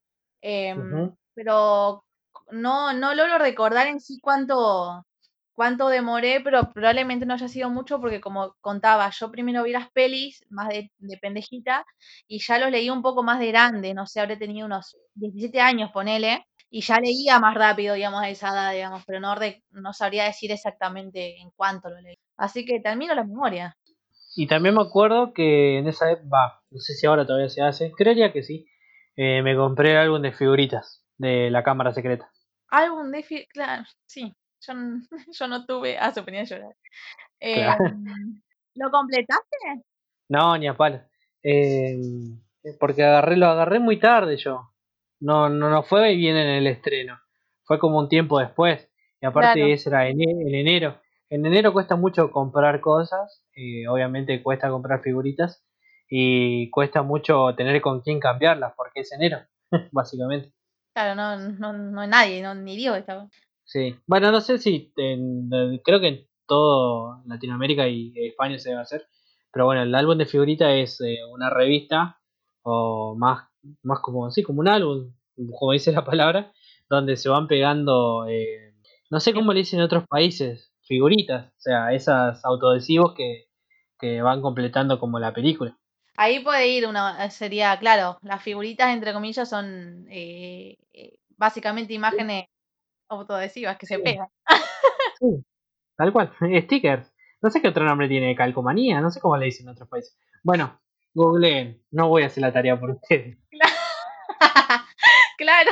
em, 0.41 1.11
pero 1.33 2.03
no, 2.51 2.93
no 2.93 3.13
logro 3.15 3.37
recordar 3.37 3.87
en 3.87 3.99
sí 3.99 4.19
cuánto, 4.21 5.05
cuánto 5.53 5.87
demoré, 5.89 6.41
pero 6.43 6.71
probablemente 6.73 7.25
no 7.25 7.33
haya 7.35 7.47
sido 7.47 7.69
mucho 7.69 7.99
porque 8.01 8.21
como 8.21 8.55
contaba, 8.61 9.09
yo 9.11 9.31
primero 9.31 9.63
vi 9.63 9.71
las 9.71 9.89
pelis 9.91 10.43
más 10.49 10.69
de, 10.69 10.91
de 10.97 11.17
pendejita 11.17 11.85
y 12.27 12.39
ya 12.39 12.57
los 12.59 12.71
leí 12.71 12.89
un 12.89 13.01
poco 13.01 13.23
más 13.23 13.39
de 13.39 13.47
grande, 13.47 13.93
no 13.93 14.05
sé, 14.07 14.19
habré 14.21 14.37
tenido 14.37 14.65
unos 14.65 14.97
17 15.15 15.59
años, 15.61 15.91
ponele, 15.91 16.45
y 16.69 16.81
ya 16.81 16.99
leía 16.99 17.39
más 17.39 17.55
rápido, 17.55 17.93
digamos, 17.95 18.21
a 18.23 18.29
esa 18.29 18.49
edad, 18.49 18.73
digamos, 18.73 19.03
pero 19.05 19.19
no, 19.19 19.35
re- 19.35 19.63
no 19.71 19.93
sabría 19.93 20.25
decir 20.25 20.51
exactamente 20.51 21.39
en 21.39 21.51
cuánto 21.55 21.89
lo 21.89 22.01
leí. 22.01 22.15
Así 22.37 22.65
que 22.65 22.79
termino 22.79 23.13
la 23.13 23.23
memoria. 23.23 23.77
Y 24.35 24.47
también 24.47 24.75
me 24.75 24.81
acuerdo 24.81 25.33
que 25.33 25.77
en 25.79 25.87
esa 25.87 26.11
época, 26.11 26.61
no 26.71 26.79
sé 26.79 26.93
si 26.93 27.07
ahora 27.07 27.25
todavía 27.25 27.49
se 27.49 27.61
hace, 27.61 27.91
creería 27.97 28.31
que 28.33 28.43
sí. 28.43 28.67
eh, 29.15 29.41
me 29.43 29.55
compré 29.55 29.91
el 29.91 29.97
álbum 29.97 30.21
de 30.21 30.31
figuritas 30.33 31.03
de 31.17 31.49
la 31.51 31.63
cámara 31.63 31.93
secreta. 31.93 32.29
Álbum 32.71 33.09
de... 33.11 33.23
fi- 33.23 33.47
Claro, 33.47 33.85
sí, 34.05 34.33
yo, 34.67 34.73
yo 35.39 35.47
no 35.47 35.65
tuve... 35.65 35.97
Ah, 35.97 36.11
se 36.11 36.23
ponía 36.23 36.41
a 36.41 36.45
llorar. 36.45 36.75
Claro. 37.39 37.85
Em, 37.85 38.41
¿Lo 38.75 38.89
completaste? 38.91 39.57
No, 40.29 40.57
ni 40.57 40.67
a 40.67 40.75
palo. 40.75 41.01
Eh, 41.43 41.99
porque 42.79 43.03
agarré, 43.03 43.37
lo 43.37 43.47
agarré 43.47 43.79
muy 43.79 43.99
tarde 43.99 44.37
yo. 44.37 44.69
No, 45.19 45.49
no, 45.49 45.69
no 45.69 45.83
fue 45.83 46.15
bien 46.15 46.35
en 46.37 46.47
el 46.49 46.67
estreno. 46.67 47.19
Fue 47.65 47.79
como 47.79 47.99
un 47.99 48.09
tiempo 48.09 48.39
después. 48.39 48.89
Y 49.21 49.25
aparte 49.25 49.59
Claro. 49.59 49.73
ese 49.73 49.89
era 49.89 50.07
en, 50.07 50.19
en 50.21 50.55
enero. 50.55 50.99
En 51.29 51.45
enero 51.45 51.71
cuesta 51.73 51.95
mucho 51.95 52.31
comprar 52.31 52.81
cosas. 52.81 53.43
eh, 53.55 53.87
obviamente 53.87 54.41
cuesta 54.43 54.69
comprar 54.69 55.01
figuritas. 55.01 55.63
Y 56.09 56.69
cuesta 56.69 57.01
mucho 57.01 57.55
tener 57.55 57.81
con 57.81 58.01
quién 58.01 58.19
cambiarlas 58.19 58.73
porque 58.77 58.99
es 59.01 59.11
enero, 59.13 59.39
básicamente. 59.91 60.51
Claro, 60.93 61.15
no, 61.15 61.37
no, 61.37 61.73
no 61.73 62.01
hay 62.01 62.07
nadie, 62.07 62.41
no, 62.43 62.53
ni 62.53 62.75
Dios 62.75 62.97
estaba. 62.97 63.27
Sí. 63.65 63.95
Bueno, 64.07 64.31
no 64.31 64.41
sé 64.41 64.57
si 64.57 64.91
en- 64.97 65.49
creo 65.83 65.99
que 65.99 66.07
en 66.07 66.27
todo 66.47 67.21
Latinoamérica 67.25 67.87
y 67.87 68.13
España 68.15 68.59
se 68.59 68.69
debe 68.69 68.81
hacer. 68.81 69.07
Pero 69.51 69.65
bueno, 69.65 69.83
el 69.83 69.93
álbum 69.95 70.17
de 70.17 70.25
figurita 70.25 70.73
es 70.73 70.99
eh, 71.01 71.17
una 71.31 71.49
revista 71.49 72.19
o 72.63 73.15
más, 73.17 73.47
más 73.83 73.99
como, 73.99 74.29
sí, 74.31 74.43
como 74.43 74.61
un 74.61 74.67
álbum, 74.67 75.13
como 75.57 75.71
dice 75.73 75.91
la 75.91 76.03
palabra, 76.03 76.51
donde 76.89 77.17
se 77.17 77.29
van 77.29 77.47
pegando, 77.47 78.25
eh, 78.27 78.73
no 79.09 79.19
sé 79.19 79.33
cómo 79.33 79.53
le 79.53 79.59
dicen 79.59 79.79
en 79.79 79.85
otros 79.85 80.05
países, 80.07 80.71
figuritas, 80.81 81.47
o 81.47 81.59
sea, 81.59 81.93
esas 81.93 82.43
autoadhesivos 82.43 83.13
que, 83.15 83.45
que 83.99 84.21
van 84.21 84.41
completando 84.41 84.99
como 84.99 85.19
la 85.19 85.33
película. 85.33 85.77
Ahí 86.17 86.39
puede 86.43 86.67
ir 86.67 86.87
una, 86.87 87.29
sería, 87.29 87.77
claro, 87.79 88.17
las 88.21 88.41
figuritas 88.41 88.93
entre 88.93 89.13
comillas 89.13 89.49
son 89.49 90.05
eh, 90.09 90.77
eh, 90.93 91.19
básicamente 91.37 91.93
imágenes 91.93 92.45
autoadhesivas 93.09 93.77
que 93.77 93.85
se 93.85 93.95
Sí, 93.95 94.01
pegan. 94.03 94.27
sí, 95.19 95.45
tal 95.97 96.13
cual, 96.13 96.31
stickers. 96.63 97.13
No 97.41 97.49
sé 97.49 97.61
qué 97.61 97.67
otro 97.67 97.85
nombre 97.85 98.07
tiene, 98.07 98.35
calcomanía, 98.35 99.01
no 99.01 99.11
sé 99.11 99.19
cómo 99.19 99.37
le 99.37 99.45
dicen 99.45 99.67
en 99.67 99.73
otros 99.73 99.89
países. 99.89 100.17
Bueno, 100.43 100.79
googleen, 101.13 101.83
no 101.91 102.07
voy 102.07 102.23
a 102.23 102.27
hacer 102.27 102.41
la 102.41 102.53
tarea 102.53 102.79
por 102.79 102.91
ustedes. 102.91 103.37
claro. 105.37 105.71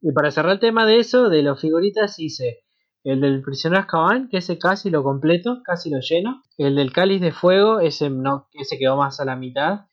Y 0.00 0.12
para 0.12 0.30
cerrar 0.30 0.52
el 0.52 0.60
tema 0.60 0.86
de 0.86 0.98
eso, 0.98 1.28
de 1.28 1.42
las 1.42 1.60
figuritas, 1.60 2.18
hice 2.18 2.62
el 3.02 3.20
del 3.20 3.42
prisionero 3.42 3.80
Azkaban, 3.80 4.28
que 4.28 4.38
ese 4.38 4.58
casi 4.58 4.90
lo 4.90 5.02
completo, 5.02 5.62
casi 5.64 5.90
lo 5.90 6.00
lleno. 6.00 6.42
El 6.58 6.76
del 6.76 6.92
cáliz 6.92 7.20
de 7.20 7.32
fuego, 7.32 7.80
ese 7.80 8.10
no, 8.10 8.48
ese 8.52 8.78
quedó 8.78 8.96
más 8.96 9.20
a 9.20 9.24
la 9.24 9.36
mitad. 9.36 9.86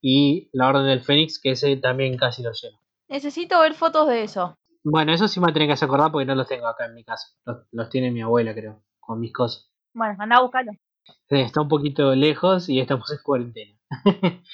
Y 0.00 0.48
la 0.52 0.68
orden 0.68 0.86
del 0.86 1.02
Fénix, 1.02 1.38
que 1.40 1.52
ese 1.52 1.76
también 1.76 2.16
casi 2.16 2.42
lo 2.42 2.50
lleno. 2.52 2.78
Necesito 3.10 3.60
ver 3.60 3.74
fotos 3.74 4.08
de 4.08 4.22
eso. 4.22 4.56
Bueno, 4.84 5.12
eso 5.12 5.28
sí 5.28 5.40
me 5.40 5.52
tienen 5.52 5.68
que 5.68 5.74
hacer 5.74 5.86
acordar 5.86 6.10
porque 6.12 6.24
no 6.24 6.34
los 6.34 6.48
tengo 6.48 6.66
acá 6.66 6.86
en 6.86 6.94
mi 6.94 7.04
casa. 7.04 7.26
Los, 7.44 7.66
los 7.72 7.90
tiene 7.90 8.10
mi 8.10 8.22
abuela, 8.22 8.54
creo, 8.54 8.82
con 9.00 9.20
mis 9.20 9.32
cosas. 9.32 9.70
Bueno, 9.92 10.16
anda 10.18 10.36
a 10.36 10.42
buscarlo. 10.42 10.72
Está 11.28 11.60
un 11.60 11.68
poquito 11.68 12.14
lejos 12.14 12.68
y 12.68 12.80
estamos 12.80 13.10
en 13.10 13.18
cuarentena. 13.22 13.78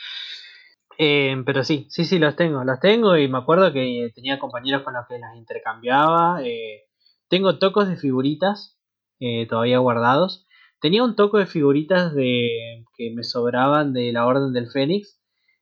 Eh, 0.99 1.37
pero 1.45 1.63
sí, 1.63 1.87
sí, 1.91 2.07
sí, 2.07 2.19
los 2.19 2.37
tengo, 2.37 2.65
los 2.65 2.81
tengo 2.81 3.19
y 3.19 3.29
me 3.29 3.37
acuerdo 3.37 3.71
que 3.71 4.11
tenía 4.15 4.39
compañeros 4.39 4.83
con 4.83 4.95
los 4.95 5.07
que 5.07 5.19
las 5.19 5.37
intercambiaba. 5.37 6.43
eh, 6.43 6.85
tengo 7.29 7.59
tocos 7.59 7.87
de 7.89 7.97
figuritas 7.97 8.79
eh, 9.21 9.47
todavía 9.47 9.77
guardados. 9.79 10.47
Tenía 10.81 11.05
un 11.05 11.15
toco 11.15 11.37
de 11.37 11.45
figuritas 11.45 12.15
de 12.15 12.85
que 12.97 13.13
me 13.15 13.25
sobraban 13.25 13.93
de 13.93 14.11
la 14.13 14.27
Orden 14.27 14.55
del 14.55 14.71
Fénix 14.71 15.21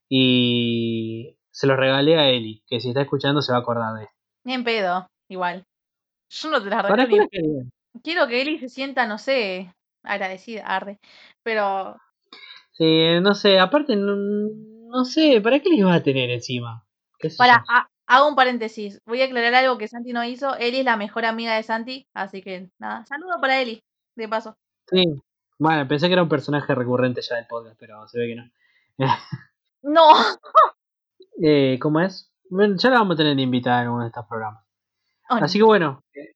y 0.08 1.33
se 1.54 1.68
los 1.68 1.76
regalé 1.76 2.16
a 2.18 2.28
Eli, 2.28 2.64
que 2.66 2.80
si 2.80 2.88
está 2.88 3.02
escuchando 3.02 3.40
se 3.42 3.52
va 3.52 3.58
a 3.58 3.60
acordar 3.60 3.94
de 3.94 4.02
esto. 4.04 4.14
Ni 4.44 4.54
en 4.54 4.64
pedo, 4.64 5.06
igual. 5.28 5.64
Yo 6.28 6.50
no 6.50 6.60
te 6.60 6.68
las 6.68 6.82
¿Para 6.82 7.04
regalo 7.04 7.08
qué 7.08 7.12
ni 7.12 7.18
las 7.18 7.28
querían? 7.30 7.70
Quiero 8.02 8.26
que 8.26 8.42
Eli 8.42 8.58
se 8.58 8.68
sienta, 8.68 9.06
no 9.06 9.18
sé, 9.18 9.72
agradecida, 10.02 10.66
arde. 10.66 10.98
Pero 11.44 11.96
Sí, 12.72 13.20
no 13.20 13.34
sé, 13.34 13.60
aparte, 13.60 13.94
no, 13.94 14.16
no 14.16 15.04
sé, 15.04 15.40
¿para 15.40 15.60
qué 15.60 15.68
les 15.68 15.78
iba 15.78 15.94
a 15.94 16.02
tener 16.02 16.28
encima? 16.30 16.84
¿Qué 17.20 17.30
sé 17.30 17.36
para, 17.36 17.64
ha- 17.68 17.86
hago 18.08 18.28
un 18.28 18.34
paréntesis. 18.34 19.00
Voy 19.06 19.22
a 19.22 19.26
aclarar 19.26 19.54
algo 19.54 19.78
que 19.78 19.86
Santi 19.86 20.12
no 20.12 20.24
hizo. 20.24 20.56
Eli 20.56 20.80
es 20.80 20.84
la 20.84 20.96
mejor 20.96 21.24
amiga 21.24 21.54
de 21.54 21.62
Santi, 21.62 22.04
así 22.14 22.42
que 22.42 22.68
nada, 22.80 23.06
saludo 23.06 23.40
para 23.40 23.60
Eli, 23.62 23.80
de 24.16 24.28
paso. 24.28 24.56
Sí, 24.90 25.04
bueno, 25.58 25.86
pensé 25.86 26.08
que 26.08 26.14
era 26.14 26.22
un 26.24 26.28
personaje 26.28 26.74
recurrente 26.74 27.22
ya 27.22 27.36
del 27.36 27.46
podcast, 27.46 27.76
pero 27.78 28.08
se 28.08 28.18
ve 28.18 28.26
que 28.26 28.34
no. 28.34 28.50
No, 29.82 30.08
Eh, 31.42 31.78
¿Cómo 31.80 32.00
es? 32.00 32.32
Bueno, 32.50 32.76
ya 32.78 32.90
la 32.90 32.98
vamos 32.98 33.14
a 33.14 33.18
tener 33.18 33.36
de 33.36 33.42
invitada 33.42 33.82
en 33.82 33.88
uno 33.88 34.02
de 34.02 34.08
estos 34.08 34.26
programas. 34.26 34.64
Oh. 35.30 35.36
Así 35.36 35.58
que 35.58 35.64
bueno, 35.64 36.02
eh, 36.14 36.34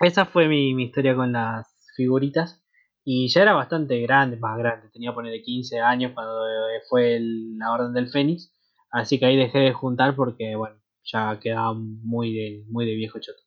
esa 0.00 0.24
fue 0.26 0.48
mi, 0.48 0.74
mi 0.74 0.84
historia 0.84 1.14
con 1.14 1.32
las 1.32 1.66
figuritas. 1.96 2.62
Y 3.04 3.28
ya 3.28 3.42
era 3.42 3.52
bastante 3.54 4.00
grande, 4.00 4.36
más 4.36 4.58
grande. 4.58 4.88
Tenía 4.90 5.14
ponerle 5.14 5.40
15 5.42 5.78
años 5.80 6.12
cuando 6.14 6.46
eh, 6.48 6.80
fue 6.88 7.16
el- 7.16 7.56
la 7.58 7.72
Orden 7.72 7.92
del 7.92 8.08
Fénix. 8.08 8.52
Así 8.90 9.18
que 9.18 9.26
ahí 9.26 9.36
dejé 9.36 9.58
de 9.58 9.72
juntar 9.72 10.16
porque, 10.16 10.56
bueno, 10.56 10.76
ya 11.04 11.38
quedaba 11.40 11.72
muy 11.74 12.34
de, 12.34 12.64
muy 12.68 12.84
de 12.86 12.94
viejo 12.94 13.20
choto. 13.20 13.40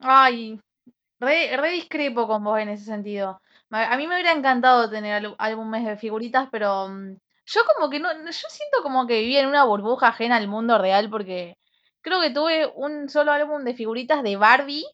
Ay, 0.00 0.60
re, 1.20 1.56
re 1.56 1.70
discrepo 1.72 2.26
con 2.26 2.44
vos 2.44 2.58
en 2.60 2.68
ese 2.70 2.84
sentido. 2.84 3.40
A 3.70 3.96
mí 3.96 4.06
me 4.06 4.14
hubiera 4.14 4.32
encantado 4.32 4.90
tener 4.90 5.34
álbumes 5.38 5.84
de 5.86 5.96
figuritas, 5.96 6.48
pero 6.50 6.88
mm, 6.88 7.16
yo 7.46 7.60
como 7.74 7.90
que 7.90 8.00
no, 8.00 8.12
yo 8.12 8.32
siento 8.32 8.82
como 8.82 9.06
que 9.06 9.20
vivía 9.20 9.40
en 9.40 9.48
una 9.48 9.64
burbuja 9.64 10.08
ajena 10.08 10.36
al 10.36 10.48
mundo 10.48 10.78
real 10.78 11.10
porque 11.10 11.56
creo 12.00 12.20
que 12.20 12.30
tuve 12.30 12.66
un 12.74 13.08
solo 13.08 13.32
álbum 13.32 13.64
de 13.64 13.74
figuritas 13.74 14.22
de 14.22 14.36
Barbie 14.36 14.84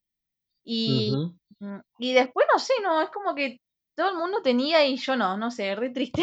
y, 0.64 1.12
mm, 1.61 1.78
y 1.98 2.14
después 2.14 2.46
no 2.53 2.59
sé, 2.59 2.74
no, 2.82 3.03
es 3.03 3.11
como 3.11 3.34
que 3.34 3.61
todo 3.96 4.11
el 4.11 4.16
mundo 4.16 4.42
tenía 4.42 4.86
y 4.86 4.96
yo 4.96 5.16
no, 5.16 5.36
no 5.36 5.51
sé, 5.51 5.74
re 5.74 5.90
triste. 5.90 6.22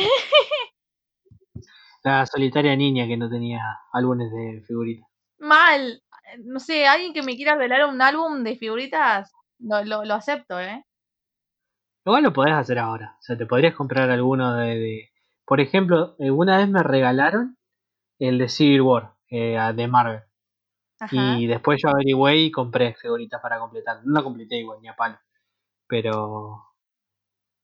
La 2.03 2.25
solitaria 2.25 2.75
niña 2.75 3.05
que 3.07 3.17
no 3.17 3.29
tenía 3.29 3.61
álbumes 3.93 4.31
de 4.31 4.63
figuritas. 4.65 5.07
Mal, 5.39 6.01
no 6.43 6.59
sé, 6.59 6.87
alguien 6.87 7.13
que 7.13 7.21
me 7.23 7.35
quiera 7.35 7.55
regalar 7.55 7.87
un 7.89 8.01
álbum 8.01 8.43
de 8.43 8.55
figuritas, 8.55 9.31
lo, 9.59 9.83
lo, 9.83 10.05
lo 10.05 10.13
acepto, 10.15 10.59
¿eh? 10.59 10.83
Igual 12.05 12.23
lo 12.23 12.33
podés 12.33 12.53
hacer 12.55 12.79
ahora. 12.79 13.15
O 13.19 13.21
sea, 13.21 13.37
te 13.37 13.45
podrías 13.45 13.75
comprar 13.75 14.09
alguno 14.09 14.55
de. 14.55 14.79
de- 14.79 15.09
Por 15.47 15.61
ejemplo, 15.61 16.13
una 16.19 16.57
vez 16.57 16.67
me 16.67 16.83
regalaron 16.83 17.57
el 18.19 18.37
de 18.37 18.49
Civil 18.49 18.81
War, 18.81 19.13
eh, 19.29 19.57
de 19.73 19.87
Marvel. 19.87 20.19
Ajá. 20.99 21.37
Y 21.39 21.47
después 21.47 21.79
yo 21.81 21.89
averigüé 21.89 22.35
y 22.35 22.51
compré 22.51 22.95
figuritas 22.95 23.41
para 23.41 23.57
completar. 23.57 24.01
No 24.03 24.19
lo 24.19 24.25
completé 24.25 24.57
igual, 24.57 24.79
ni 24.81 24.89
a 24.89 24.95
palo. 24.97 25.17
Pero. 25.87 26.63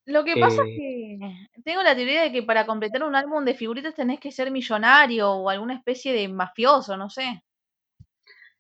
Lo 0.06 0.24
que 0.24 0.38
pasa 0.38 0.62
es 0.62 0.70
eh, 0.70 1.18
que 1.54 1.62
tengo 1.64 1.84
la 1.84 1.94
teoría 1.94 2.22
de 2.22 2.32
que 2.32 2.44
para 2.44 2.66
completar 2.66 3.04
un 3.04 3.16
álbum 3.16 3.44
de 3.44 3.54
figuritas 3.54 3.96
tenés 3.96 4.22
que 4.22 4.32
ser 4.32 4.50
millonario 4.50 5.30
o 5.32 5.50
alguna 5.50 5.74
especie 5.74 6.14
de 6.14 6.30
mafioso, 6.30 6.96
no 6.96 7.10
sé. 7.10 7.44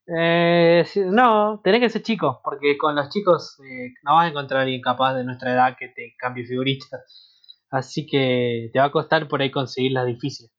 eh, 0.08 0.86
no, 1.06 1.62
tenés 1.64 1.80
que 1.80 1.90
ser 1.90 2.02
chico, 2.02 2.42
porque 2.44 2.78
con 2.78 2.94
los 2.94 3.08
chicos 3.08 3.58
eh, 3.62 3.94
no 4.04 4.16
vas 4.16 4.26
a 4.26 4.30
encontrar 4.30 4.60
a 4.60 4.64
alguien 4.64 4.82
capaz 4.82 5.14
de 5.16 5.24
nuestra 5.24 5.54
edad 5.54 5.78
que 5.80 5.88
te 5.88 6.14
cambie 6.18 6.46
figuritas. 6.46 7.33
Así 7.74 8.06
que 8.06 8.70
te 8.72 8.78
va 8.78 8.86
a 8.86 8.92
costar 8.92 9.28
por 9.28 9.42
ahí 9.42 9.50
conseguirlas 9.50 10.06
difíciles. 10.06 10.52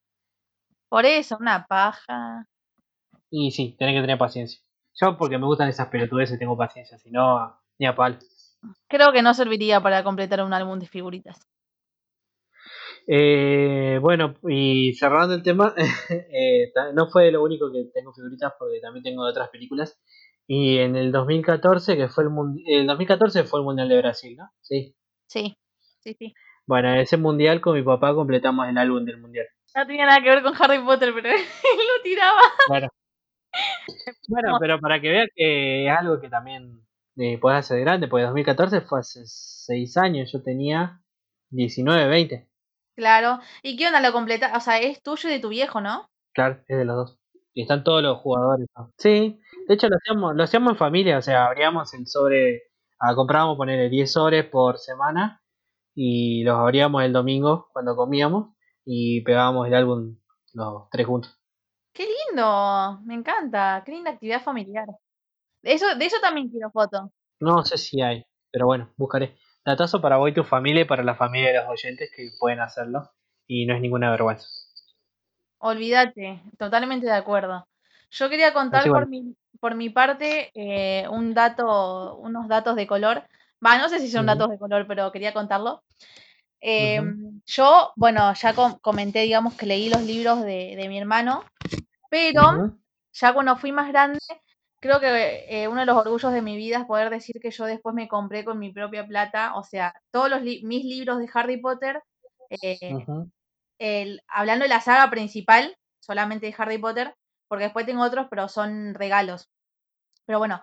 Por 0.88 1.06
eso, 1.06 1.36
una 1.38 1.64
paja. 1.64 2.44
Y 3.30 3.52
sí, 3.52 3.76
tenés 3.78 3.94
que 3.94 4.00
tener 4.00 4.18
paciencia. 4.18 4.60
Yo 5.00 5.16
porque 5.16 5.38
me 5.38 5.46
gustan 5.46 5.68
esas 5.68 5.86
pelotudeces 5.90 6.40
tengo 6.40 6.56
paciencia, 6.56 6.98
si 6.98 7.12
no, 7.12 7.56
ni 7.78 7.86
a 7.86 7.94
pal. 7.94 8.18
Creo 8.88 9.12
que 9.12 9.22
no 9.22 9.32
serviría 9.32 9.80
para 9.80 10.02
completar 10.02 10.42
un 10.42 10.52
álbum 10.52 10.80
de 10.80 10.88
figuritas. 10.88 11.38
Eh, 13.06 14.00
bueno, 14.02 14.34
y 14.48 14.94
cerrando 14.94 15.36
el 15.36 15.44
tema, 15.44 15.72
eh, 16.10 16.72
no 16.94 17.06
fue 17.06 17.30
lo 17.30 17.44
único 17.44 17.70
que 17.70 17.84
tengo 17.94 18.12
figuritas 18.12 18.54
porque 18.58 18.80
también 18.80 19.04
tengo 19.04 19.22
otras 19.22 19.50
películas. 19.50 20.00
Y 20.48 20.78
en 20.78 20.96
el 20.96 21.12
2014, 21.12 21.96
que 21.96 22.08
fue 22.08 22.24
el, 22.24 22.30
el 22.66 22.86
2014 22.88 23.44
fue 23.44 23.60
el 23.60 23.64
Mundial 23.66 23.88
de 23.88 23.98
Brasil, 23.98 24.36
¿no? 24.36 24.50
Sí. 24.62 24.96
Sí, 25.28 25.56
sí, 26.00 26.16
sí. 26.18 26.34
Bueno, 26.66 26.94
ese 26.94 27.16
mundial 27.16 27.60
con 27.60 27.74
mi 27.74 27.82
papá 27.82 28.14
completamos 28.14 28.68
el 28.68 28.78
álbum 28.78 29.04
del 29.04 29.18
mundial. 29.18 29.46
No 29.76 29.86
tenía 29.86 30.06
nada 30.06 30.22
que 30.22 30.30
ver 30.30 30.42
con 30.42 30.54
Harry 30.58 30.78
Potter, 30.78 31.12
pero 31.14 31.28
él 31.30 31.36
lo 31.36 32.02
tiraba. 32.02 32.40
Claro. 32.66 32.88
Bueno, 34.28 34.56
pero 34.58 34.80
para 34.80 35.00
que 35.00 35.10
veas 35.10 35.28
que 35.34 35.86
es 35.86 35.96
algo 35.96 36.20
que 36.20 36.28
también 36.28 36.80
eh, 37.16 37.38
puede 37.38 37.56
hacer 37.56 37.80
grande, 37.80 38.08
porque 38.08 38.24
2014 38.24 38.80
fue 38.80 39.00
hace 39.00 39.20
6 39.24 39.96
años, 39.98 40.32
yo 40.32 40.42
tenía 40.42 41.00
19, 41.50 42.08
20. 42.08 42.48
Claro. 42.96 43.40
¿Y 43.62 43.76
qué 43.76 43.86
onda 43.86 44.00
lo 44.00 44.12
completa? 44.12 44.52
O 44.56 44.60
sea, 44.60 44.78
es 44.78 45.02
tuyo 45.02 45.28
y 45.28 45.32
de 45.32 45.40
tu 45.40 45.50
viejo, 45.50 45.80
¿no? 45.80 46.08
Claro, 46.32 46.60
es 46.66 46.78
de 46.78 46.84
los 46.84 46.96
dos. 46.96 47.18
Y 47.52 47.62
están 47.62 47.84
todos 47.84 48.02
los 48.02 48.18
jugadores. 48.18 48.66
Sí, 48.98 49.40
de 49.68 49.74
hecho 49.74 49.88
lo 49.88 49.96
hacíamos, 49.96 50.34
lo 50.34 50.42
hacíamos 50.42 50.72
en 50.72 50.78
familia, 50.78 51.18
o 51.18 51.22
sea, 51.22 51.46
abríamos 51.46 51.94
el 51.94 52.06
sobre, 52.06 52.62
ah, 52.98 53.14
comprábamos 53.14 53.56
ponerle 53.56 53.88
10 53.88 54.10
sobres 54.10 54.44
por 54.46 54.78
semana 54.78 55.43
y 55.94 56.42
los 56.44 56.58
abríamos 56.58 57.02
el 57.02 57.12
domingo 57.12 57.68
cuando 57.72 57.96
comíamos 57.96 58.54
y 58.84 59.22
pegábamos 59.22 59.66
el 59.66 59.74
álbum 59.74 60.16
los 60.52 60.88
tres 60.90 61.06
juntos. 61.06 61.38
¡Qué 61.92 62.06
lindo! 62.06 63.00
Me 63.04 63.14
encanta. 63.14 63.82
Qué 63.84 63.92
linda 63.92 64.12
actividad 64.12 64.42
familiar. 64.42 64.86
Eso, 65.62 65.94
de 65.96 66.04
eso 66.04 66.16
también 66.20 66.48
quiero 66.48 66.70
foto. 66.70 67.12
No 67.40 67.64
sé 67.64 67.78
si 67.78 68.02
hay, 68.02 68.24
pero 68.50 68.66
bueno, 68.66 68.92
buscaré. 68.96 69.36
Datazo 69.64 70.00
para 70.00 70.16
vos 70.16 70.30
y 70.30 70.34
tu 70.34 70.44
familia 70.44 70.82
y 70.82 70.86
para 70.86 71.02
la 71.02 71.14
familia 71.14 71.52
de 71.52 71.58
los 71.58 71.68
oyentes 71.68 72.10
que 72.14 72.30
pueden 72.38 72.60
hacerlo. 72.60 73.10
Y 73.46 73.66
no 73.66 73.74
es 73.74 73.80
ninguna 73.80 74.10
vergüenza. 74.10 74.46
Olvídate, 75.58 76.42
totalmente 76.58 77.06
de 77.06 77.12
acuerdo. 77.12 77.66
Yo 78.10 78.28
quería 78.28 78.52
contar 78.52 78.86
por 78.86 79.08
mi, 79.08 79.34
por 79.60 79.74
mi 79.74 79.88
parte 79.88 80.50
eh, 80.54 81.08
un 81.08 81.34
dato, 81.34 82.16
unos 82.16 82.48
datos 82.48 82.76
de 82.76 82.86
color. 82.86 83.24
Va, 83.64 83.78
no 83.78 83.88
sé 83.88 83.98
si 84.00 84.10
son 84.10 84.26
datos 84.26 84.50
de 84.50 84.58
color, 84.58 84.86
pero 84.86 85.10
quería 85.10 85.32
contarlo. 85.32 85.82
Em, 86.60 87.40
yo, 87.46 87.92
bueno, 87.96 88.32
ya 88.34 88.54
comenté, 88.80 89.20
digamos, 89.20 89.54
que 89.54 89.66
leí 89.66 89.88
los 89.88 90.02
libros 90.02 90.42
de, 90.42 90.86
mi 90.88 90.98
hermano, 90.98 91.44
pero 92.08 92.78
ya 93.12 93.34
cuando 93.34 93.56
fui 93.56 93.70
más 93.72 93.88
grande, 93.88 94.18
creo 94.80 95.00
que 95.00 95.44
eh, 95.48 95.68
uno 95.68 95.80
de 95.80 95.86
los 95.86 95.96
orgullos 95.96 96.32
de 96.32 96.42
mi 96.42 96.56
vida 96.56 96.78
es 96.78 96.84
poder 96.84 97.10
decir 97.10 97.40
que 97.40 97.50
yo 97.50 97.64
después 97.64 97.94
me 97.94 98.08
compré 98.08 98.44
con 98.44 98.58
mi 98.58 98.72
propia 98.72 99.06
plata, 99.06 99.54
o 99.56 99.62
sea, 99.62 99.94
todos 100.10 100.30
los 100.30 100.42
mis 100.42 100.84
libros 100.84 101.18
de 101.18 101.28
Harry 101.34 101.58
Potter, 101.58 102.02
eh, 102.50 103.06
el, 103.78 104.22
hablando 104.28 104.64
de 104.64 104.68
la 104.68 104.80
saga 104.80 105.10
principal, 105.10 105.76
solamente 106.00 106.46
de 106.46 106.54
Harry 106.56 106.78
Potter, 106.78 107.14
porque 107.48 107.64
después 107.64 107.86
tengo 107.86 108.02
otros, 108.02 108.26
pero 108.30 108.48
son 108.48 108.94
regalos. 108.94 109.48
Pero 110.26 110.38
bueno, 110.38 110.62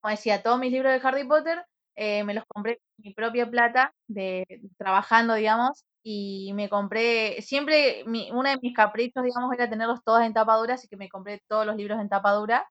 como 0.00 0.10
decía, 0.10 0.42
todos 0.42 0.58
mis 0.58 0.72
libros 0.72 0.92
de 0.92 1.06
Harry 1.06 1.24
Potter 1.24 1.64
eh, 2.00 2.22
me 2.22 2.32
los 2.32 2.44
compré 2.46 2.76
con 2.76 3.04
mi 3.04 3.12
propia 3.12 3.50
plata, 3.50 3.92
de, 4.06 4.46
trabajando, 4.78 5.34
digamos, 5.34 5.84
y 6.00 6.52
me 6.54 6.68
compré, 6.68 7.42
siempre 7.42 8.04
uno 8.06 8.48
de 8.48 8.56
mis 8.62 8.72
caprichos, 8.72 9.24
digamos, 9.24 9.52
era 9.52 9.68
tenerlos 9.68 10.04
todos 10.04 10.22
en 10.22 10.32
tapadura, 10.32 10.74
así 10.74 10.86
que 10.86 10.96
me 10.96 11.08
compré 11.08 11.42
todos 11.48 11.66
los 11.66 11.74
libros 11.74 12.00
en 12.00 12.08
tapadura. 12.08 12.70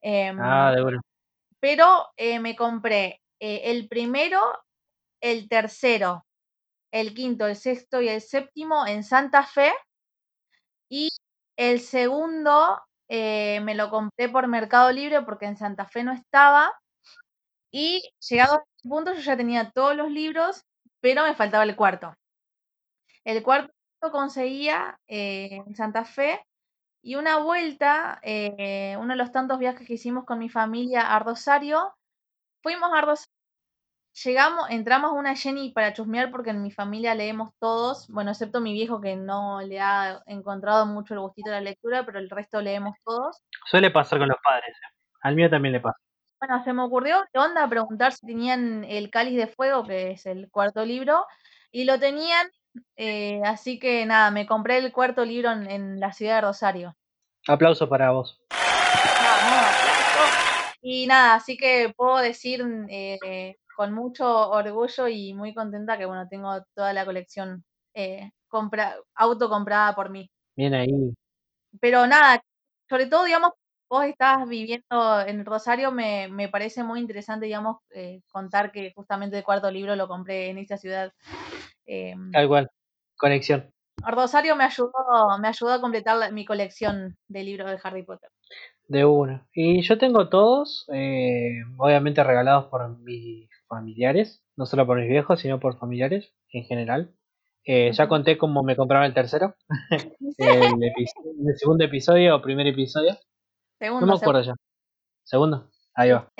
Em, 0.00 0.38
ah, 0.40 0.72
de 0.76 0.80
bueno. 0.80 1.00
Pero 1.58 2.06
eh, 2.16 2.38
me 2.38 2.54
compré 2.54 3.20
eh, 3.40 3.62
el 3.64 3.88
primero, 3.88 4.40
el 5.20 5.48
tercero, 5.48 6.24
el 6.92 7.14
quinto, 7.14 7.48
el 7.48 7.56
sexto 7.56 8.00
y 8.00 8.08
el 8.08 8.20
séptimo 8.20 8.86
en 8.86 9.02
Santa 9.02 9.42
Fe. 9.42 9.72
Y 10.88 11.08
el 11.56 11.80
segundo 11.80 12.80
me 13.08 13.74
lo 13.74 13.90
compré 13.90 14.28
por 14.28 14.46
Mercado 14.46 14.90
Libre 14.92 15.20
porque 15.22 15.46
en 15.46 15.56
Santa 15.56 15.84
Fe 15.84 16.04
no 16.04 16.12
estaba. 16.12 16.72
Y 17.72 18.02
llegado 18.28 18.54
a 18.54 18.58
este 18.58 18.88
punto 18.88 19.14
yo 19.14 19.20
ya 19.20 19.36
tenía 19.36 19.70
todos 19.70 19.96
los 19.96 20.10
libros, 20.10 20.64
pero 21.00 21.24
me 21.24 21.34
faltaba 21.34 21.64
el 21.64 21.74
cuarto. 21.74 22.14
El 23.24 23.42
cuarto 23.42 23.72
lo 24.02 24.10
conseguía 24.10 24.98
eh, 25.08 25.62
en 25.66 25.74
Santa 25.74 26.04
Fe 26.04 26.44
y 27.02 27.14
una 27.16 27.38
vuelta, 27.38 28.20
eh, 28.22 28.96
uno 28.98 29.14
de 29.14 29.16
los 29.16 29.32
tantos 29.32 29.58
viajes 29.58 29.86
que 29.86 29.94
hicimos 29.94 30.24
con 30.24 30.38
mi 30.38 30.48
familia 30.48 31.14
a 31.14 31.18
Rosario, 31.18 31.94
fuimos 32.62 32.90
a 32.94 33.00
Rosario, 33.00 33.32
llegamos, 34.24 34.70
entramos 34.70 35.10
a 35.10 35.14
una 35.14 35.34
Jenny 35.34 35.72
para 35.72 35.94
chusmear 35.94 36.30
porque 36.30 36.50
en 36.50 36.62
mi 36.62 36.70
familia 36.70 37.14
leemos 37.14 37.50
todos, 37.58 38.06
bueno, 38.08 38.30
excepto 38.32 38.60
mi 38.60 38.72
viejo 38.72 39.00
que 39.00 39.16
no 39.16 39.62
le 39.62 39.80
ha 39.80 40.22
encontrado 40.26 40.86
mucho 40.86 41.14
el 41.14 41.20
gustito 41.20 41.50
de 41.50 41.56
la 41.56 41.62
lectura, 41.62 42.04
pero 42.04 42.18
el 42.18 42.28
resto 42.28 42.60
leemos 42.60 42.96
todos. 43.04 43.40
Suele 43.64 43.90
pasar 43.90 44.18
con 44.18 44.28
los 44.28 44.38
padres, 44.44 44.76
al 45.22 45.34
mío 45.34 45.48
también 45.48 45.72
le 45.72 45.80
pasa. 45.80 45.98
Bueno, 46.44 46.64
se 46.64 46.72
me 46.72 46.82
ocurrió 46.82 47.24
de 47.32 47.38
onda 47.38 47.68
preguntar 47.68 48.12
si 48.12 48.26
tenían 48.26 48.82
el 48.82 49.10
Cáliz 49.10 49.36
de 49.36 49.46
Fuego, 49.46 49.84
que 49.84 50.10
es 50.10 50.26
el 50.26 50.50
cuarto 50.50 50.84
libro, 50.84 51.24
y 51.70 51.84
lo 51.84 52.00
tenían, 52.00 52.48
eh, 52.96 53.40
así 53.44 53.78
que 53.78 54.04
nada, 54.06 54.32
me 54.32 54.44
compré 54.44 54.78
el 54.78 54.90
cuarto 54.90 55.24
libro 55.24 55.52
en, 55.52 56.00
la 56.00 56.12
ciudad 56.12 56.34
de 56.34 56.40
Rosario. 56.40 56.96
Aplauso 57.46 57.88
para 57.88 58.10
vos. 58.10 58.40
Y 60.80 61.06
nada, 61.06 61.36
así 61.36 61.56
que 61.56 61.94
puedo 61.96 62.16
decir 62.16 62.66
eh, 62.88 63.56
con 63.76 63.92
mucho 63.92 64.50
orgullo 64.50 65.06
y 65.06 65.34
muy 65.34 65.54
contenta 65.54 65.96
que 65.96 66.06
bueno, 66.06 66.26
tengo 66.26 66.60
toda 66.74 66.92
la 66.92 67.04
colección 67.04 67.64
eh, 67.94 68.32
compra, 68.48 68.96
autocomprada 69.14 69.94
por 69.94 70.10
mí. 70.10 70.28
Bien 70.56 70.74
ahí. 70.74 70.88
Pero 71.80 72.04
nada, 72.08 72.42
sobre 72.88 73.06
todo, 73.06 73.26
digamos, 73.26 73.52
vos 73.92 74.06
estás 74.06 74.48
viviendo 74.48 75.20
en 75.26 75.44
Rosario, 75.44 75.92
me, 75.92 76.26
me 76.28 76.48
parece 76.48 76.82
muy 76.82 76.98
interesante, 76.98 77.44
digamos, 77.44 77.76
eh, 77.94 78.22
contar 78.32 78.72
que 78.72 78.90
justamente 78.94 79.36
el 79.36 79.44
cuarto 79.44 79.70
libro 79.70 79.94
lo 79.96 80.08
compré 80.08 80.48
en 80.48 80.56
esa 80.56 80.78
ciudad. 80.78 81.12
Eh, 81.84 82.14
Tal 82.32 82.48
cual, 82.48 82.70
conexión. 83.18 83.70
Rosario 83.98 84.56
me 84.56 84.64
ayudó, 84.64 84.92
me 85.38 85.48
ayudó 85.48 85.74
a 85.74 85.80
completar 85.82 86.32
mi 86.32 86.46
colección 86.46 87.18
de 87.28 87.44
libros 87.44 87.70
de 87.70 87.78
Harry 87.84 88.02
Potter. 88.02 88.30
De 88.88 89.04
uno. 89.04 89.46
Y 89.52 89.82
yo 89.82 89.98
tengo 89.98 90.30
todos, 90.30 90.86
eh, 90.90 91.60
obviamente 91.76 92.24
regalados 92.24 92.70
por 92.70 92.98
mis 93.00 93.50
familiares, 93.68 94.42
no 94.56 94.64
solo 94.64 94.86
por 94.86 95.00
mis 95.00 95.10
viejos, 95.10 95.38
sino 95.38 95.60
por 95.60 95.78
familiares 95.78 96.32
en 96.50 96.64
general. 96.64 97.12
Eh, 97.66 97.92
ya 97.92 98.08
conté 98.08 98.38
cómo 98.38 98.62
me 98.62 98.74
compraron 98.74 99.04
el 99.04 99.12
tercero, 99.12 99.54
el, 100.38 100.82
el, 100.82 101.58
segundo 101.58 101.84
episodio 101.84 102.36
o 102.36 102.40
primer 102.40 102.66
episodio. 102.66 103.18
Segundo, 103.82 104.06
no 104.06 104.12
me 104.12 104.16
acuerdo 104.16 104.42
ya. 104.42 104.54
Segundo. 105.24 105.68
Ahí 105.94 106.12
va. 106.12 106.30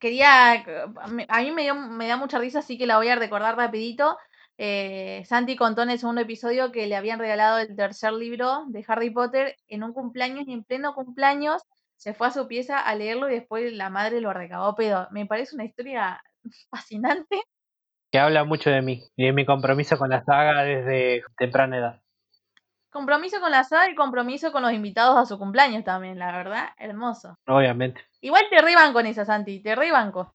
quería. 0.00 0.52
A 0.52 1.40
mí 1.42 1.50
me, 1.50 1.74
me 1.74 2.06
da 2.06 2.16
mucha 2.16 2.38
risa, 2.38 2.60
así 2.60 2.78
que 2.78 2.86
la 2.86 2.96
voy 2.96 3.08
a 3.08 3.16
recordar 3.16 3.56
rapidito. 3.56 4.16
Eh, 4.56 5.24
Santi 5.26 5.56
contó 5.56 5.82
en 5.82 5.90
el 5.90 5.98
segundo 5.98 6.20
episodio 6.20 6.70
que 6.70 6.86
le 6.86 6.94
habían 6.94 7.18
regalado 7.18 7.58
el 7.58 7.74
tercer 7.74 8.12
libro 8.12 8.66
de 8.68 8.84
Harry 8.86 9.10
Potter 9.10 9.56
en 9.66 9.82
un 9.82 9.92
cumpleaños 9.92 10.46
y 10.46 10.52
en 10.52 10.62
pleno 10.62 10.94
cumpleaños 10.94 11.62
se 11.96 12.14
fue 12.14 12.28
a 12.28 12.30
su 12.30 12.46
pieza 12.46 12.78
a 12.78 12.94
leerlo 12.94 13.28
y 13.28 13.34
después 13.34 13.72
la 13.72 13.90
madre 13.90 14.20
lo 14.20 14.32
recabó 14.32 14.76
pero 14.76 15.08
Me 15.10 15.26
parece 15.26 15.56
una 15.56 15.64
historia 15.64 16.22
fascinante. 16.70 17.42
Que 18.12 18.20
habla 18.20 18.44
mucho 18.44 18.70
de 18.70 18.82
mí 18.82 19.02
y 19.16 19.26
de 19.26 19.32
mi 19.32 19.44
compromiso 19.44 19.98
con 19.98 20.10
la 20.10 20.22
saga 20.22 20.62
desde 20.62 21.24
temprana 21.36 21.78
edad. 21.78 22.01
Compromiso 22.92 23.40
con 23.40 23.50
la 23.50 23.64
saga 23.64 23.90
y 23.90 23.94
compromiso 23.94 24.52
con 24.52 24.60
los 24.62 24.72
invitados 24.74 25.16
a 25.16 25.24
su 25.24 25.38
cumpleaños 25.38 25.82
también, 25.82 26.18
la 26.18 26.30
verdad, 26.30 26.68
hermoso. 26.76 27.38
Obviamente. 27.46 28.02
Igual 28.20 28.44
te 28.50 28.60
rebanco 28.60 28.92
con 28.92 29.06
esa, 29.06 29.24
Santi, 29.24 29.62
te 29.62 29.74
rebanco. 29.74 30.34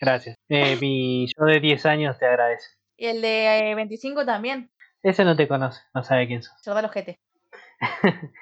Gracias. 0.00 0.34
Eh, 0.48 0.78
mi 0.80 1.26
yo 1.26 1.44
de 1.44 1.60
10 1.60 1.84
años 1.84 2.18
te 2.18 2.24
agradece. 2.24 2.70
Y 2.96 3.04
el 3.04 3.20
de 3.20 3.74
25 3.76 4.22
eh, 4.22 4.24
también. 4.24 4.70
Ese 5.02 5.26
no 5.26 5.36
te 5.36 5.46
conoce, 5.46 5.82
no 5.92 6.02
sabe 6.02 6.26
quién 6.26 6.42
sos. 6.42 6.54
Yo 6.64 6.72
los 6.80 6.90
GT. 6.90 7.20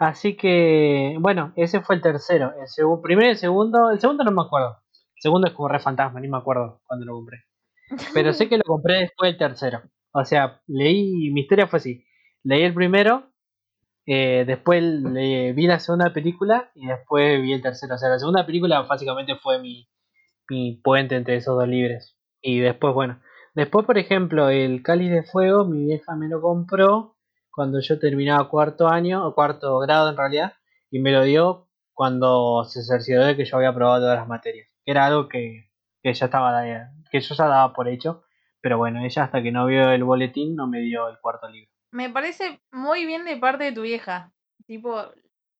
Así 0.00 0.36
que, 0.36 1.16
bueno, 1.20 1.52
ese 1.54 1.82
fue 1.82 1.94
el 1.94 2.02
tercero. 2.02 2.52
El 2.58 3.00
primero 3.00 3.28
y 3.28 3.30
el 3.30 3.38
segundo, 3.38 3.92
el 3.92 4.00
segundo 4.00 4.24
no 4.24 4.32
me 4.32 4.42
acuerdo. 4.42 4.82
El 4.90 5.22
segundo 5.22 5.46
es 5.46 5.52
como 5.52 5.68
re 5.68 5.78
fantasma, 5.78 6.18
ni 6.18 6.26
me 6.26 6.38
acuerdo 6.38 6.82
cuando 6.84 7.06
lo 7.06 7.14
compré. 7.14 7.44
Pero 8.12 8.32
sé 8.32 8.48
que 8.48 8.56
lo 8.56 8.64
compré 8.64 9.02
después 9.02 9.30
del 9.30 9.38
tercero. 9.38 9.82
O 10.10 10.24
sea, 10.24 10.60
leí, 10.66 11.30
mi 11.30 11.42
historia 11.42 11.68
fue 11.68 11.76
así 11.76 12.04
leí 12.44 12.62
el 12.62 12.74
primero, 12.74 13.30
eh, 14.06 14.44
después 14.46 14.82
vi 15.54 15.66
la 15.66 15.80
segunda 15.80 16.12
película 16.12 16.70
y 16.74 16.86
después 16.86 17.42
vi 17.42 17.52
el 17.52 17.62
tercero. 17.62 17.94
O 17.94 17.98
sea, 17.98 18.10
la 18.10 18.18
segunda 18.18 18.46
película 18.46 18.82
básicamente 18.82 19.36
fue 19.36 19.58
mi, 19.58 19.88
mi 20.48 20.80
puente 20.82 21.16
entre 21.16 21.36
esos 21.36 21.58
dos 21.58 21.68
libros. 21.68 22.16
Y 22.40 22.60
después, 22.60 22.94
bueno, 22.94 23.20
después, 23.54 23.86
por 23.86 23.98
ejemplo, 23.98 24.50
el 24.50 24.82
Cáliz 24.82 25.10
de 25.10 25.22
Fuego, 25.22 25.64
mi 25.64 25.86
vieja 25.86 26.14
me 26.14 26.28
lo 26.28 26.40
compró 26.40 27.16
cuando 27.50 27.80
yo 27.80 27.98
terminaba 27.98 28.48
cuarto 28.48 28.88
año, 28.88 29.26
o 29.26 29.34
cuarto 29.34 29.78
grado 29.78 30.10
en 30.10 30.16
realidad, 30.16 30.54
y 30.90 30.98
me 30.98 31.12
lo 31.12 31.22
dio 31.22 31.68
cuando 31.92 32.64
se 32.64 32.82
cercioró 32.82 33.24
de 33.24 33.36
que 33.36 33.44
yo 33.44 33.56
había 33.56 33.70
aprobado 33.70 34.00
todas 34.02 34.18
las 34.18 34.28
materias. 34.28 34.68
Era 34.84 35.06
algo 35.06 35.28
que, 35.28 35.70
que 36.02 36.12
ya 36.12 36.26
estaba 36.26 36.62
que 37.10 37.20
yo 37.20 37.34
ya 37.34 37.46
daba 37.46 37.72
por 37.72 37.88
hecho, 37.88 38.24
pero 38.60 38.76
bueno, 38.76 39.04
ella 39.04 39.24
hasta 39.24 39.42
que 39.42 39.52
no 39.52 39.66
vio 39.66 39.92
el 39.92 40.04
boletín 40.04 40.56
no 40.56 40.66
me 40.66 40.80
dio 40.80 41.08
el 41.08 41.18
cuarto 41.20 41.48
libro. 41.48 41.73
Me 41.94 42.10
parece 42.10 42.60
muy 42.72 43.06
bien 43.06 43.24
de 43.24 43.36
parte 43.36 43.62
de 43.62 43.72
tu 43.72 43.82
vieja. 43.82 44.32
Tipo, 44.66 45.00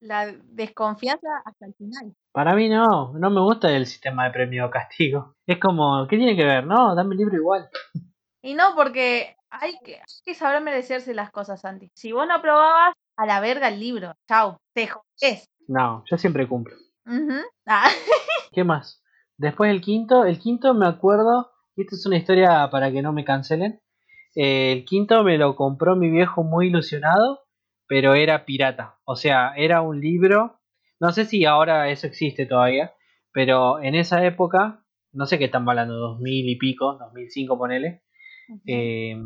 la 0.00 0.26
desconfianza 0.26 1.28
hasta 1.44 1.66
el 1.66 1.74
final. 1.74 2.12
Para 2.32 2.56
mí 2.56 2.68
no, 2.68 3.12
no 3.12 3.30
me 3.30 3.40
gusta 3.40 3.70
el 3.70 3.86
sistema 3.86 4.24
de 4.24 4.32
premio 4.32 4.68
castigo. 4.68 5.36
Es 5.46 5.60
como, 5.60 6.08
¿qué 6.08 6.16
tiene 6.16 6.34
que 6.34 6.44
ver? 6.44 6.66
No, 6.66 6.96
dame 6.96 7.14
el 7.14 7.18
libro 7.18 7.36
igual. 7.36 7.68
Y 8.42 8.54
no, 8.54 8.74
porque 8.74 9.36
hay 9.48 9.78
que, 9.84 10.00
que 10.24 10.34
saber 10.34 10.60
merecerse 10.60 11.14
las 11.14 11.30
cosas, 11.30 11.60
Santi. 11.60 11.88
Si 11.94 12.10
vos 12.10 12.26
no 12.26 12.34
aprobabas, 12.34 12.94
a 13.16 13.26
la 13.26 13.38
verga 13.38 13.68
el 13.68 13.78
libro. 13.78 14.14
Chau, 14.28 14.56
te 14.74 14.88
jodés. 14.88 15.48
No, 15.68 16.02
yo 16.10 16.18
siempre 16.18 16.48
cumplo. 16.48 16.74
Ah. 17.64 17.88
¿Qué 18.52 18.64
más? 18.64 19.00
Después 19.38 19.70
el 19.70 19.80
quinto, 19.80 20.24
el 20.24 20.40
quinto 20.40 20.74
me 20.74 20.88
acuerdo, 20.88 21.52
y 21.76 21.82
esta 21.82 21.94
es 21.94 22.04
una 22.06 22.16
historia 22.16 22.68
para 22.72 22.90
que 22.90 23.02
no 23.02 23.12
me 23.12 23.24
cancelen. 23.24 23.80
Eh, 24.34 24.72
el 24.72 24.84
quinto 24.84 25.22
me 25.22 25.38
lo 25.38 25.56
compró 25.56 25.96
mi 25.96 26.10
viejo 26.10 26.42
muy 26.42 26.68
ilusionado, 26.68 27.40
pero 27.86 28.14
era 28.14 28.44
pirata. 28.44 28.98
O 29.04 29.16
sea, 29.16 29.52
era 29.56 29.80
un 29.82 30.00
libro, 30.00 30.60
no 31.00 31.12
sé 31.12 31.24
si 31.24 31.44
ahora 31.44 31.88
eso 31.90 32.06
existe 32.06 32.46
todavía, 32.46 32.94
pero 33.32 33.80
en 33.80 33.94
esa 33.94 34.24
época, 34.24 34.84
no 35.12 35.26
sé 35.26 35.38
qué 35.38 35.46
están 35.46 35.68
hablando, 35.68 35.94
2000 35.94 36.48
y 36.48 36.56
pico, 36.56 36.96
2005 36.98 37.58
ponele. 37.58 38.02
Eh, 38.66 39.16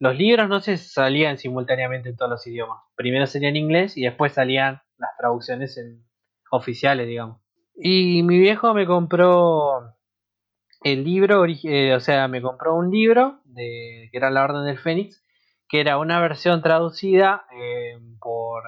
los 0.00 0.16
libros 0.16 0.48
no 0.48 0.60
se 0.60 0.76
salían 0.76 1.38
simultáneamente 1.38 2.08
en 2.08 2.16
todos 2.16 2.30
los 2.30 2.46
idiomas. 2.46 2.82
Primero 2.94 3.26
salían 3.26 3.56
en 3.56 3.64
inglés 3.64 3.96
y 3.96 4.02
después 4.02 4.32
salían 4.32 4.80
las 4.96 5.10
traducciones 5.18 5.76
en 5.76 6.04
oficiales, 6.50 7.08
digamos. 7.08 7.40
Y 7.74 8.22
mi 8.22 8.38
viejo 8.38 8.74
me 8.74 8.86
compró 8.86 9.94
el 10.82 11.04
libro, 11.04 11.44
eh, 11.46 11.94
o 11.94 12.00
sea, 12.00 12.28
me 12.28 12.42
compró 12.42 12.74
un 12.74 12.90
libro 12.90 13.40
de, 13.44 14.08
que 14.10 14.16
era 14.16 14.30
La 14.30 14.44
Orden 14.44 14.64
del 14.64 14.78
Fénix, 14.78 15.24
que 15.68 15.80
era 15.80 15.98
una 15.98 16.20
versión 16.20 16.62
traducida 16.62 17.46
eh, 17.52 17.98
por, 18.20 18.62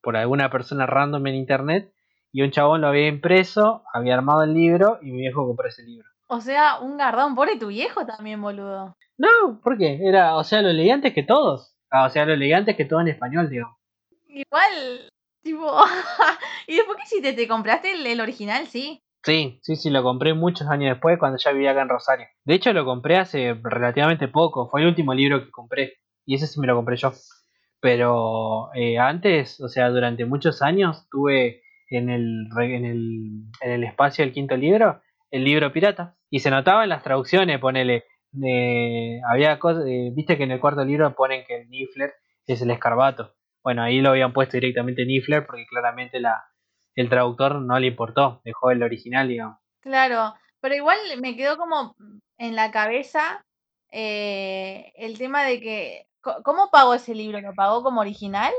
por 0.00 0.16
alguna 0.16 0.50
persona 0.50 0.86
random 0.86 1.26
en 1.26 1.34
internet 1.34 1.92
y 2.32 2.42
un 2.42 2.50
chabón 2.50 2.80
lo 2.80 2.88
había 2.88 3.08
impreso, 3.08 3.82
había 3.92 4.14
armado 4.14 4.42
el 4.42 4.54
libro 4.54 4.98
y 5.02 5.12
mi 5.12 5.18
viejo 5.22 5.46
compró 5.46 5.68
ese 5.68 5.82
libro. 5.82 6.08
O 6.26 6.40
sea, 6.40 6.78
un 6.80 6.98
gardón, 6.98 7.34
pobre 7.34 7.58
tu 7.58 7.68
viejo 7.68 8.04
también, 8.04 8.40
boludo. 8.40 8.96
No, 9.16 9.60
¿por 9.62 9.78
qué? 9.78 9.98
Era, 10.02 10.36
o 10.36 10.44
sea, 10.44 10.60
lo 10.60 10.72
leí 10.72 10.90
antes 10.90 11.14
que 11.14 11.22
todos. 11.22 11.74
Ah, 11.90 12.04
o 12.04 12.10
sea, 12.10 12.26
lo 12.26 12.36
leí 12.36 12.52
antes 12.52 12.76
que 12.76 12.84
todo 12.84 13.00
en 13.00 13.08
español, 13.08 13.48
digo. 13.48 13.78
Igual, 14.26 15.10
tipo... 15.42 15.66
¿Y 16.66 16.76
después 16.76 16.98
qué 16.98 17.04
hiciste? 17.04 17.32
¿Te 17.32 17.48
compraste 17.48 17.92
el, 17.92 18.20
original, 18.20 18.66
sí? 18.66 19.02
Sí, 19.24 19.58
sí, 19.62 19.76
sí, 19.76 19.90
lo 19.90 20.02
compré 20.02 20.32
muchos 20.34 20.68
años 20.68 20.94
después 20.94 21.18
cuando 21.18 21.38
ya 21.38 21.52
vivía 21.52 21.72
acá 21.72 21.82
en 21.82 21.88
Rosario. 21.88 22.26
De 22.44 22.54
hecho, 22.54 22.72
lo 22.72 22.84
compré 22.84 23.16
hace 23.16 23.54
relativamente 23.62 24.28
poco. 24.28 24.68
Fue 24.68 24.80
el 24.80 24.86
último 24.86 25.12
libro 25.12 25.44
que 25.44 25.50
compré. 25.50 25.94
Y 26.24 26.34
ese 26.36 26.46
sí 26.46 26.60
me 26.60 26.66
lo 26.66 26.76
compré 26.76 26.96
yo. 26.96 27.12
Pero 27.80 28.70
eh, 28.74 28.98
antes, 28.98 29.60
o 29.60 29.68
sea, 29.68 29.90
durante 29.90 30.24
muchos 30.24 30.62
años 30.62 31.06
tuve 31.10 31.62
en 31.90 32.10
el, 32.10 32.48
en 32.60 32.84
el, 32.84 33.42
en 33.60 33.70
el 33.70 33.84
espacio 33.84 34.24
del 34.24 34.32
quinto 34.32 34.56
libro 34.56 35.00
el 35.30 35.44
libro 35.44 35.72
pirata. 35.72 36.16
Y 36.30 36.40
se 36.40 36.50
notaba 36.50 36.84
en 36.84 36.90
las 36.90 37.02
traducciones, 37.02 37.58
ponele, 37.58 38.04
había 39.28 39.58
cosas, 39.58 39.84
eh, 39.86 40.10
viste 40.14 40.36
que 40.36 40.44
en 40.44 40.52
el 40.52 40.60
cuarto 40.60 40.84
libro 40.84 41.14
ponen 41.14 41.44
que 41.46 41.62
el 41.62 41.70
Niffler 41.70 42.12
es 42.46 42.60
el 42.60 42.70
escarbato. 42.70 43.34
Bueno, 43.62 43.82
ahí 43.82 44.00
lo 44.00 44.10
habían 44.10 44.32
puesto 44.32 44.56
directamente 44.56 45.04
Niffler 45.04 45.46
porque 45.46 45.66
claramente 45.66 46.20
la, 46.20 46.44
el 47.00 47.08
traductor 47.08 47.60
no 47.60 47.78
le 47.78 47.86
importó, 47.86 48.40
dejó 48.44 48.72
el 48.72 48.82
original, 48.82 49.28
digamos. 49.28 49.58
Claro, 49.80 50.34
pero 50.60 50.74
igual 50.74 50.98
me 51.20 51.36
quedó 51.36 51.56
como 51.56 51.94
en 52.38 52.56
la 52.56 52.72
cabeza 52.72 53.44
eh, 53.92 54.92
el 54.96 55.16
tema 55.16 55.44
de 55.44 55.60
que, 55.60 56.06
¿cómo 56.42 56.70
pagó 56.72 56.94
ese 56.94 57.14
libro? 57.14 57.40
¿Lo 57.40 57.54
pagó 57.54 57.84
como 57.84 58.00
original? 58.00 58.52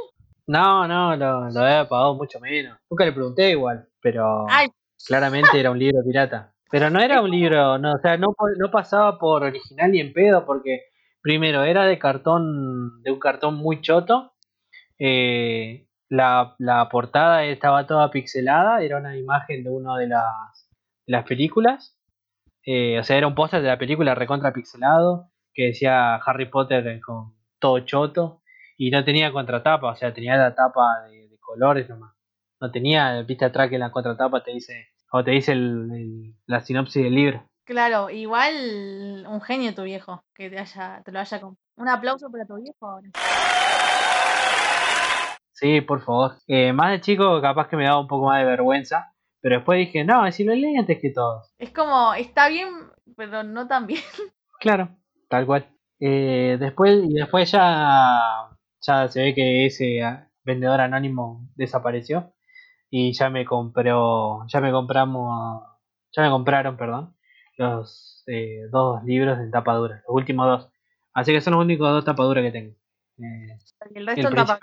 No, 0.48 0.88
no, 0.88 1.18
lo, 1.18 1.50
lo 1.50 1.60
había 1.60 1.90
pagado 1.90 2.16
mucho 2.16 2.40
menos. 2.40 2.78
Nunca 2.90 3.04
le 3.04 3.12
pregunté 3.12 3.50
igual, 3.52 3.90
pero 4.02 4.46
claramente 5.06 5.60
era 5.60 5.72
un 5.72 5.80
libro 5.80 6.02
pirata. 6.06 6.54
Pero 6.72 6.90
no 6.90 7.02
era 7.02 7.22
un 7.22 7.32
libro, 7.32 7.78
no, 7.78 7.94
o 7.94 8.00
sea, 8.00 8.16
no, 8.16 8.34
no 8.58 8.72
pasaba 8.72 9.20
por 9.20 9.44
original 9.44 9.92
ni 9.92 10.00
en 10.00 10.14
pedo, 10.14 10.46
porque 10.46 10.84
primero 11.22 11.64
era 11.64 11.86
de 11.86 12.00
cartón, 12.00 13.02
de 13.04 13.12
un 13.12 13.20
cartón 13.20 13.56
muy 13.56 13.82
choto. 13.82 14.32
Eh, 14.98 15.89
la, 16.10 16.56
la, 16.58 16.90
portada 16.90 17.44
estaba 17.46 17.88
toda 17.88 18.12
pixelada, 18.12 18.82
era 18.82 18.98
una 18.98 19.16
imagen 19.16 19.64
de 19.64 19.70
una 19.70 19.98
de 19.98 20.08
las, 20.08 20.70
las 21.06 21.26
películas. 21.26 21.98
Eh, 22.66 23.00
o 23.00 23.04
sea, 23.04 23.18
era 23.18 23.28
un 23.28 23.36
póster 23.36 23.62
de 23.62 23.68
la 23.68 23.78
película 23.78 24.16
recontra 24.16 24.54
pixelado, 24.54 25.32
que 25.54 25.68
decía 25.68 26.16
Harry 26.16 26.50
Potter 26.50 27.00
con 27.02 27.36
todo 27.60 27.80
choto. 27.82 28.42
Y 28.78 28.92
no 28.92 29.04
tenía 29.04 29.32
contratapa, 29.32 29.92
o 29.92 29.96
sea, 29.96 30.14
tenía 30.14 30.38
la 30.38 30.56
tapa 30.56 31.04
de, 31.10 31.28
de 31.30 31.38
colores 31.40 31.90
nomás. 31.90 32.14
No 32.62 32.72
tenía, 32.72 33.22
viste 33.24 33.46
atrás 33.46 33.70
que 33.70 33.76
en 33.76 33.82
la 33.82 33.92
contratapa 33.92 34.44
te 34.44 34.52
dice 34.52 34.90
o 35.12 35.24
te 35.24 35.32
dice 35.32 35.54
el, 35.54 36.36
la 36.46 36.62
sinopsis 36.62 37.04
del 37.04 37.16
libro. 37.16 37.44
Claro, 37.66 38.10
igual 38.10 39.26
un 39.28 39.42
genio 39.42 39.76
tu 39.76 39.84
viejo, 39.84 40.24
que 40.34 40.50
te, 40.50 40.58
haya, 40.58 41.02
te 41.04 41.12
lo 41.12 41.20
haya. 41.20 41.42
Un 41.78 41.88
aplauso 41.88 42.30
para 42.32 42.46
tu 42.46 42.56
viejo 42.56 42.88
ahora. 42.88 43.10
Sí, 45.60 45.82
por 45.82 46.02
favor. 46.02 46.38
Eh, 46.48 46.72
más 46.72 46.92
de 46.92 47.02
chico 47.02 47.42
capaz 47.42 47.68
que 47.68 47.76
me 47.76 47.84
daba 47.84 48.00
un 48.00 48.08
poco 48.08 48.28
más 48.28 48.40
de 48.40 48.46
vergüenza, 48.46 49.14
pero 49.42 49.58
después 49.58 49.78
dije, 49.78 50.06
no, 50.06 50.32
si 50.32 50.46
lo 50.46 50.56
leí 50.56 50.78
antes 50.78 51.00
que 51.02 51.10
todos. 51.10 51.54
Es 51.58 51.72
como, 51.72 52.14
está 52.14 52.48
bien, 52.48 52.70
pero 53.18 53.44
no 53.44 53.68
tan 53.68 53.88
bien. 53.88 54.02
Claro, 54.62 54.90
tal 55.30 55.46
cual. 55.46 55.66
Eh, 56.02 56.58
después, 56.60 57.02
y 57.06 57.14
después 57.14 57.50
ya, 57.50 58.50
ya 58.82 59.08
se 59.08 59.22
ve 59.24 59.34
que 59.34 59.66
ese 59.66 60.02
vendedor 60.44 60.82
anónimo 60.82 61.48
desapareció 61.56 62.34
y 62.90 63.14
ya 63.14 63.30
me 63.30 63.46
compró, 63.46 64.46
ya 64.48 64.60
me 64.60 64.72
compramos, 64.72 65.64
ya 66.12 66.24
me 66.24 66.30
compraron, 66.30 66.76
perdón, 66.76 67.16
los 67.56 68.26
eh, 68.28 68.68
dos 68.70 69.02
libros 69.06 69.40
en 69.40 69.50
tapadura, 69.50 70.04
los 70.06 70.14
últimos 70.16 70.46
dos. 70.46 70.72
Así 71.14 71.32
que 71.32 71.40
son 71.40 71.54
los 71.54 71.64
únicos 71.64 71.90
dos 71.90 72.04
tapaduras 72.04 72.44
que 72.44 72.52
tengo. 72.52 72.76
Eh, 73.20 73.58
el 73.96 74.08
resto 74.08 74.30
tapa 74.32 74.60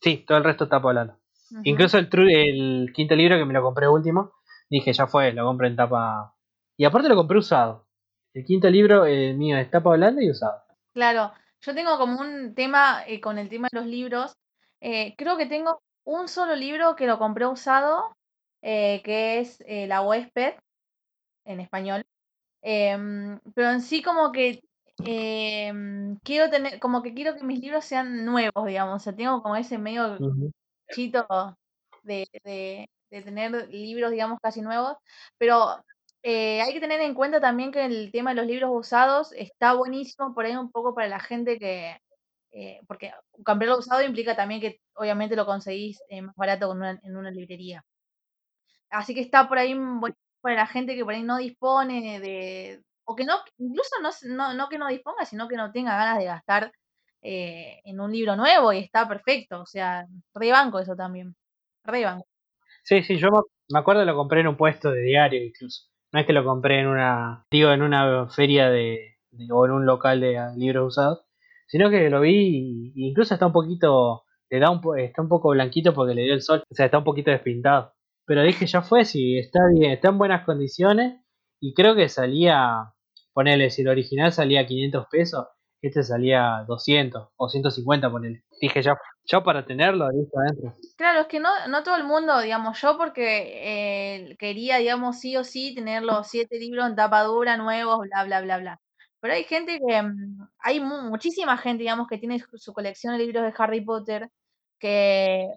Sí, 0.00 0.24
todo 0.26 0.38
el 0.38 0.44
resto 0.44 0.64
está 0.64 0.76
hablando. 0.76 1.18
Incluso 1.64 1.98
el, 1.98 2.08
el 2.12 2.92
quinto 2.94 3.16
libro 3.16 3.36
que 3.36 3.44
me 3.44 3.52
lo 3.52 3.62
compré 3.62 3.88
último, 3.88 4.32
dije, 4.68 4.92
ya 4.92 5.06
fue, 5.06 5.32
lo 5.32 5.44
compré 5.44 5.68
en 5.68 5.76
tapa. 5.76 6.34
Y 6.76 6.84
aparte 6.84 7.08
lo 7.08 7.16
compré 7.16 7.38
usado. 7.38 7.86
El 8.34 8.44
quinto 8.44 8.70
libro 8.70 9.04
eh, 9.06 9.34
mío 9.34 9.56
es 9.58 9.70
tapa 9.70 9.90
blanda 9.90 10.22
y 10.22 10.30
usado. 10.30 10.62
Claro, 10.94 11.32
yo 11.60 11.74
tengo 11.74 11.98
como 11.98 12.20
un 12.20 12.54
tema 12.54 13.02
eh, 13.06 13.20
con 13.20 13.38
el 13.38 13.48
tema 13.48 13.68
de 13.72 13.80
los 13.80 13.88
libros. 13.88 14.32
creo 14.80 15.36
que 15.36 15.46
tengo 15.46 15.82
un 16.04 16.28
solo 16.28 16.56
libro 16.56 16.96
que 16.96 17.06
lo 17.06 17.18
compré 17.18 17.46
usado, 17.46 18.16
eh, 18.62 19.00
que 19.04 19.40
es 19.40 19.62
eh, 19.66 19.86
La 19.86 20.02
huésped, 20.02 20.54
en 21.44 21.60
español. 21.60 22.04
Em, 22.62 23.40
pero 23.54 23.70
en 23.70 23.80
sí 23.80 24.02
como 24.02 24.32
que 24.32 24.62
em, 25.04 26.18
quiero 26.24 26.50
tener, 26.50 26.78
como 26.80 27.02
que 27.02 27.14
quiero 27.14 27.36
que 27.36 27.44
mis 27.44 27.60
libros 27.60 27.84
sean 27.84 28.24
nuevos, 28.24 28.66
digamos. 28.66 28.96
O 28.96 29.04
sea, 29.04 29.14
tengo 29.14 29.42
como 29.42 29.56
ese 29.56 29.78
medio 29.78 30.18
chito 30.90 31.26
de, 32.02 32.26
de, 32.44 32.88
de, 33.10 33.22
tener 33.22 33.68
libros, 33.68 34.10
digamos, 34.10 34.38
casi 34.40 34.62
nuevos. 34.62 34.96
Pero 35.38 35.82
eh, 36.22 36.60
hay 36.62 36.72
que 36.74 36.80
tener 36.80 37.00
en 37.00 37.14
cuenta 37.14 37.40
también 37.40 37.72
que 37.72 37.84
el 37.84 38.10
tema 38.12 38.30
de 38.30 38.36
los 38.36 38.46
libros 38.46 38.70
usados 38.72 39.32
está 39.32 39.74
buenísimo 39.74 40.34
por 40.34 40.44
ahí 40.44 40.54
un 40.56 40.70
poco 40.70 40.94
para 40.94 41.08
la 41.08 41.20
gente 41.20 41.58
que, 41.58 41.96
eh, 42.52 42.80
porque 42.86 43.12
comprarlo 43.44 43.78
usado 43.78 44.02
implica 44.02 44.36
también 44.36 44.60
que 44.60 44.80
obviamente 44.94 45.36
lo 45.36 45.46
conseguís 45.46 46.02
eh, 46.08 46.22
más 46.22 46.34
barato 46.36 46.72
en 46.72 47.16
una 47.16 47.30
librería. 47.30 47.84
Así 48.90 49.14
que 49.14 49.20
está 49.20 49.48
por 49.48 49.58
ahí 49.58 49.74
para 50.40 50.56
la 50.56 50.66
gente 50.66 50.94
que 50.94 51.04
por 51.04 51.14
ahí 51.14 51.22
no 51.22 51.38
dispone 51.38 52.20
de, 52.20 52.82
o 53.04 53.16
que 53.16 53.24
no, 53.24 53.34
incluso 53.58 53.96
no, 54.28 54.54
no, 54.54 54.68
que 54.68 54.78
no 54.78 54.88
disponga, 54.88 55.24
sino 55.24 55.48
que 55.48 55.56
no 55.56 55.72
tenga 55.72 55.96
ganas 55.96 56.18
de 56.18 56.24
gastar 56.24 56.72
eh, 57.22 57.80
en 57.84 58.00
un 58.00 58.12
libro 58.12 58.36
nuevo 58.36 58.72
y 58.72 58.78
está 58.78 59.08
perfecto. 59.08 59.60
O 59.62 59.66
sea, 59.66 60.06
re 60.34 60.52
banco 60.52 60.78
eso 60.78 60.94
también. 60.96 61.34
Re 61.84 62.04
banco. 62.04 62.26
Sí, 62.84 63.02
sí, 63.02 63.16
yo 63.16 63.28
me 63.68 63.78
acuerdo 63.78 64.04
lo 64.04 64.16
compré 64.16 64.40
en 64.40 64.48
un 64.48 64.56
puesto 64.56 64.90
de 64.90 65.02
diario 65.02 65.44
incluso. 65.44 65.88
No 66.12 66.20
es 66.20 66.26
que 66.26 66.32
lo 66.32 66.44
compré 66.44 66.80
en 66.80 66.88
una, 66.88 67.44
digo, 67.50 67.70
en 67.70 67.82
una 67.82 68.28
feria 68.28 68.68
de 68.70 69.16
o 69.50 69.64
en 69.64 69.70
un 69.70 69.86
local 69.86 70.20
de 70.20 70.38
libros 70.56 70.88
usados, 70.88 71.24
sino 71.68 71.88
que 71.88 72.10
lo 72.10 72.20
vi 72.20 72.92
y 72.94 73.08
incluso 73.08 73.34
está 73.34 73.46
un 73.46 73.52
poquito, 73.52 74.24
le 74.48 74.58
da 74.58 74.70
un, 74.70 74.80
está 74.98 75.22
un 75.22 75.28
poco 75.28 75.50
blanquito 75.50 75.94
porque 75.94 76.14
le 76.14 76.22
dio 76.22 76.34
el 76.34 76.42
sol, 76.42 76.64
o 76.68 76.74
sea, 76.74 76.86
está 76.86 76.98
un 76.98 77.04
poquito 77.04 77.30
despintado. 77.30 77.94
Pero 78.26 78.42
dije, 78.42 78.66
ya 78.66 78.82
fue, 78.82 79.04
si 79.04 79.38
está 79.38 79.60
bien, 79.72 79.92
está 79.92 80.08
en 80.08 80.18
buenas 80.18 80.44
condiciones 80.44 81.20
y 81.60 81.74
creo 81.74 81.94
que 81.94 82.08
salía, 82.08 82.92
ponele, 83.32 83.70
si 83.70 83.82
el 83.82 83.88
original 83.88 84.32
salía 84.32 84.66
500 84.66 85.06
pesos, 85.10 85.46
este 85.82 86.02
salía 86.02 86.64
200 86.66 87.28
o 87.36 87.48
150, 87.48 88.10
ponele. 88.10 88.44
Dije, 88.60 88.82
ya 88.82 88.98
Yo 89.24 89.42
para 89.42 89.64
tenerlo, 89.64 90.10
listo 90.10 90.38
adentro. 90.38 90.74
Claro, 90.96 91.20
es 91.20 91.26
que 91.26 91.40
no, 91.40 91.50
no 91.68 91.82
todo 91.82 91.96
el 91.96 92.04
mundo, 92.04 92.38
digamos, 92.40 92.80
yo 92.80 92.96
porque 92.98 94.30
eh, 94.32 94.36
quería, 94.38 94.78
digamos, 94.78 95.20
sí 95.20 95.36
o 95.36 95.44
sí 95.44 95.74
tener 95.74 96.02
los 96.02 96.28
siete 96.28 96.58
libros 96.58 96.86
en 96.86 96.96
tapa 96.96 97.22
dura, 97.22 97.56
nuevos, 97.56 98.00
bla, 98.00 98.24
bla, 98.24 98.40
bla, 98.42 98.58
bla. 98.58 98.80
Pero 99.20 99.34
hay 99.34 99.44
gente 99.44 99.78
que, 99.86 100.02
mm, 100.02 100.48
hay 100.58 100.80
muchísima 100.80 101.56
gente, 101.58 101.82
digamos, 101.82 102.08
que 102.08 102.18
tiene 102.18 102.42
su 102.54 102.72
colección 102.72 103.16
de 103.16 103.24
libros 103.24 103.44
de 103.44 103.54
Harry 103.56 103.82
Potter, 103.82 104.30
que 104.78 105.48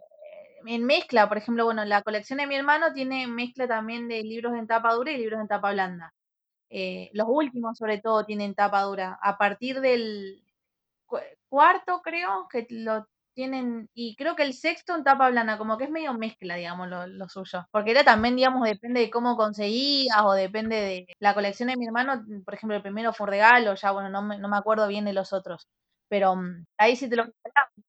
en 0.65 0.85
mezcla, 0.85 1.27
por 1.27 1.37
ejemplo, 1.37 1.65
bueno, 1.65 1.85
la 1.85 2.01
colección 2.01 2.37
de 2.37 2.47
mi 2.47 2.55
hermano 2.55 2.93
tiene 2.93 3.27
mezcla 3.27 3.67
también 3.67 4.07
de 4.07 4.23
libros 4.23 4.53
en 4.53 4.67
tapa 4.67 4.93
dura 4.93 5.11
y 5.11 5.17
libros 5.17 5.41
en 5.41 5.47
tapa 5.47 5.71
blanda. 5.71 6.13
Eh, 6.69 7.09
los 7.13 7.27
últimos, 7.29 7.77
sobre 7.77 7.99
todo, 7.99 8.25
tienen 8.25 8.55
tapa 8.55 8.81
dura. 8.83 9.19
A 9.21 9.37
partir 9.37 9.81
del 9.81 10.43
cuarto, 11.49 12.01
creo, 12.03 12.47
que 12.49 12.65
lo 12.69 13.07
tienen, 13.33 13.89
y 13.93 14.15
creo 14.15 14.35
que 14.35 14.43
el 14.43 14.53
sexto 14.53 14.95
en 14.95 15.03
tapa 15.03 15.29
blanda, 15.29 15.57
como 15.57 15.77
que 15.77 15.85
es 15.85 15.89
medio 15.91 16.13
mezcla, 16.13 16.55
digamos, 16.55 16.87
lo, 16.89 17.29
suyo. 17.29 17.65
Porque 17.71 17.91
era 17.91 18.03
también, 18.03 18.35
digamos, 18.35 18.63
depende 18.63 19.01
de 19.01 19.09
cómo 19.11 19.37
conseguías 19.37 20.21
o 20.23 20.33
depende 20.33 20.75
de 20.77 21.07
la 21.19 21.33
colección 21.33 21.69
de 21.69 21.77
mi 21.77 21.85
hermano, 21.85 22.23
por 22.45 22.53
ejemplo, 22.53 22.75
el 22.77 22.83
primero 22.83 23.13
fue 23.13 23.27
regalo, 23.27 23.75
ya, 23.75 23.91
bueno, 23.91 24.09
no 24.09 24.21
me, 24.23 24.37
no 24.39 24.49
me 24.49 24.57
acuerdo 24.57 24.87
bien 24.87 25.05
de 25.05 25.13
los 25.13 25.33
otros. 25.33 25.67
Pero 26.09 26.35
mm, 26.35 26.65
ahí 26.77 26.95
sí 26.95 27.09
te 27.09 27.15
lo 27.17 27.25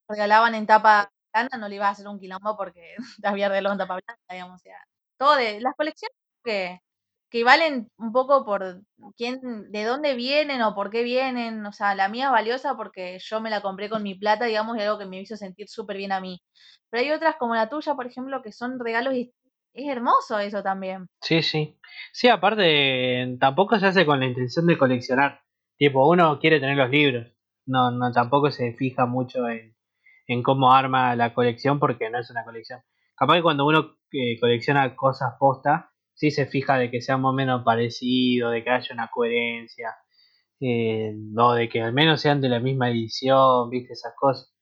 regalaban, 0.09 0.55
en 0.55 0.67
tapa 0.67 1.11
no 1.59 1.69
le 1.69 1.77
ibas 1.77 1.89
a 1.89 1.91
hacer 1.91 2.09
un 2.09 2.19
quilombo 2.19 2.57
porque 2.57 2.97
había 3.25 3.49
regalado 3.49 3.75
en 3.75 3.79
tapa 3.79 3.95
blanda, 3.95 4.23
digamos, 4.31 4.63
o 4.63 4.69
todo 5.19 5.37
de 5.37 5.61
las 5.61 5.75
colecciones 5.75 6.17
que 6.45 6.81
que 7.35 7.43
valen 7.43 7.89
un 7.97 8.13
poco 8.13 8.45
por 8.45 8.83
quién, 9.17 9.41
de 9.73 9.83
dónde 9.83 10.15
vienen 10.15 10.63
o 10.63 10.73
por 10.73 10.89
qué 10.91 11.03
vienen. 11.03 11.67
O 11.67 11.73
sea, 11.73 11.97
la 11.97 12.09
mía 12.09 12.27
es 12.27 12.31
valiosa 12.31 12.77
porque 12.77 13.19
yo 13.19 13.41
me 13.41 13.51
la 13.51 13.61
compré 13.61 13.91
con 13.91 14.05
mi 14.05 14.15
plata, 14.15 14.45
digamos, 14.45 14.77
y 14.77 14.83
algo 14.83 15.01
que 15.01 15.07
me 15.07 15.21
hizo 15.21 15.37
sentir 15.37 15.69
súper 15.69 15.97
bien 15.97 16.13
a 16.13 16.21
mí. 16.21 16.41
Pero 16.91 17.03
hay 17.03 17.11
otras 17.11 17.35
como 17.35 17.57
la 17.57 17.69
tuya, 17.69 17.97
por 17.97 18.07
ejemplo, 18.07 18.41
que 18.41 18.53
son 18.53 18.79
regalos 18.79 19.15
y 19.15 19.33
es 19.73 19.89
hermoso 19.89 20.39
eso 20.39 20.63
también. 20.63 21.09
Sí, 21.23 21.43
sí. 21.43 21.77
Sí, 22.13 22.29
aparte, 22.29 23.37
tampoco 23.41 23.81
se 23.81 23.87
hace 23.87 24.07
con 24.07 24.21
la 24.21 24.27
intención 24.27 24.69
de 24.69 24.79
coleccionar. 24.79 25.41
Tipo, 25.77 26.09
uno 26.09 26.39
quiere 26.39 26.61
tener 26.61 26.77
los 26.77 26.91
libros. 26.91 27.27
No, 27.67 27.91
no, 27.91 28.13
tampoco 28.13 28.53
se 28.53 28.75
fija 28.75 29.07
mucho 29.07 29.49
en, 29.49 29.75
en 30.27 30.43
cómo 30.43 30.73
arma 30.73 31.17
la 31.17 31.35
colección 31.35 31.79
porque 31.79 32.11
no 32.11 32.19
es 32.19 32.31
una 32.31 32.45
colección. 32.45 32.81
Capaz 33.17 33.37
que 33.37 33.43
cuando 33.43 33.67
uno 33.67 33.97
eh, 34.13 34.39
colecciona 34.41 34.95
cosas 34.97 35.35
posta, 35.39 35.91
sí 36.15 36.31
se 36.31 36.47
fija 36.47 36.77
de 36.77 36.91
que 36.91 37.01
sea 37.01 37.17
más 37.17 37.31
o 37.31 37.33
menos 37.35 37.65
parecido, 37.65 38.51
de 38.51 38.65
que 38.65 38.71
haya 38.71 38.95
una 38.95 39.09
coherencia, 39.09 39.95
eh, 40.61 41.15
o 41.37 41.53
de 41.53 41.69
que 41.69 41.83
al 41.83 41.93
menos 41.93 42.21
sean 42.21 42.41
de 42.41 42.49
la 42.49 42.61
misma 42.61 42.91
edición, 42.91 43.71
viste, 43.71 43.93
esas 43.93 44.15
cosas. 44.17 44.53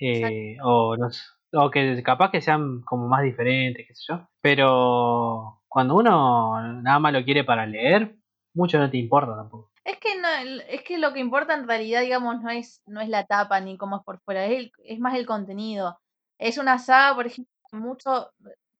Eh, 0.00 0.56
o, 0.62 0.96
no, 0.96 1.08
o 1.52 1.70
que 1.70 2.02
capaz 2.02 2.30
que 2.30 2.40
sean 2.40 2.82
como 2.82 3.08
más 3.08 3.22
diferentes, 3.22 3.86
qué 3.86 3.94
sé 3.94 4.04
yo. 4.08 4.28
Pero 4.40 5.62
cuando 5.68 5.94
uno 5.96 6.80
nada 6.82 6.98
más 6.98 7.12
lo 7.12 7.24
quiere 7.24 7.44
para 7.44 7.66
leer, 7.66 8.16
mucho 8.54 8.78
no 8.78 8.90
te 8.90 8.98
importa 8.98 9.36
tampoco. 9.36 9.70
Es 9.86 9.98
que 10.00 10.16
no, 10.20 10.28
es 10.68 10.82
que 10.82 10.98
lo 10.98 11.12
que 11.12 11.20
importa 11.20 11.54
en 11.54 11.68
realidad, 11.68 12.00
digamos, 12.00 12.42
no 12.42 12.50
es, 12.50 12.82
no 12.86 13.00
es 13.00 13.08
la 13.08 13.24
tapa 13.24 13.60
ni 13.60 13.78
cómo 13.78 13.98
es 13.98 14.02
por 14.04 14.18
fuera, 14.20 14.44
es, 14.46 14.72
es 14.84 14.98
más 14.98 15.14
el 15.14 15.26
contenido. 15.26 16.00
Es 16.38 16.58
una 16.58 16.78
saga, 16.80 17.14
por 17.14 17.26
ejemplo, 17.26 17.52
mucho, 17.72 18.32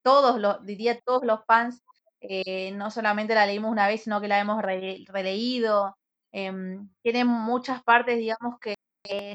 todos 0.03 0.41
los, 0.41 0.65
diría 0.67 1.01
todos 1.01 1.25
los 1.25 1.45
fans 1.47 1.83
eh, 2.21 2.73
no 2.73 2.91
solamente 2.91 3.35
la 3.35 3.47
leímos 3.47 3.71
una 3.71 3.87
vez, 3.87 4.03
sino 4.03 4.21
que 4.21 4.29
la 4.29 4.41
hemos 4.41 4.61
releído. 4.63 5.97
Em, 6.33 6.89
tiene 7.03 7.25
muchas 7.25 7.83
partes, 7.85 8.19
digamos, 8.19 8.59
que 8.61 8.75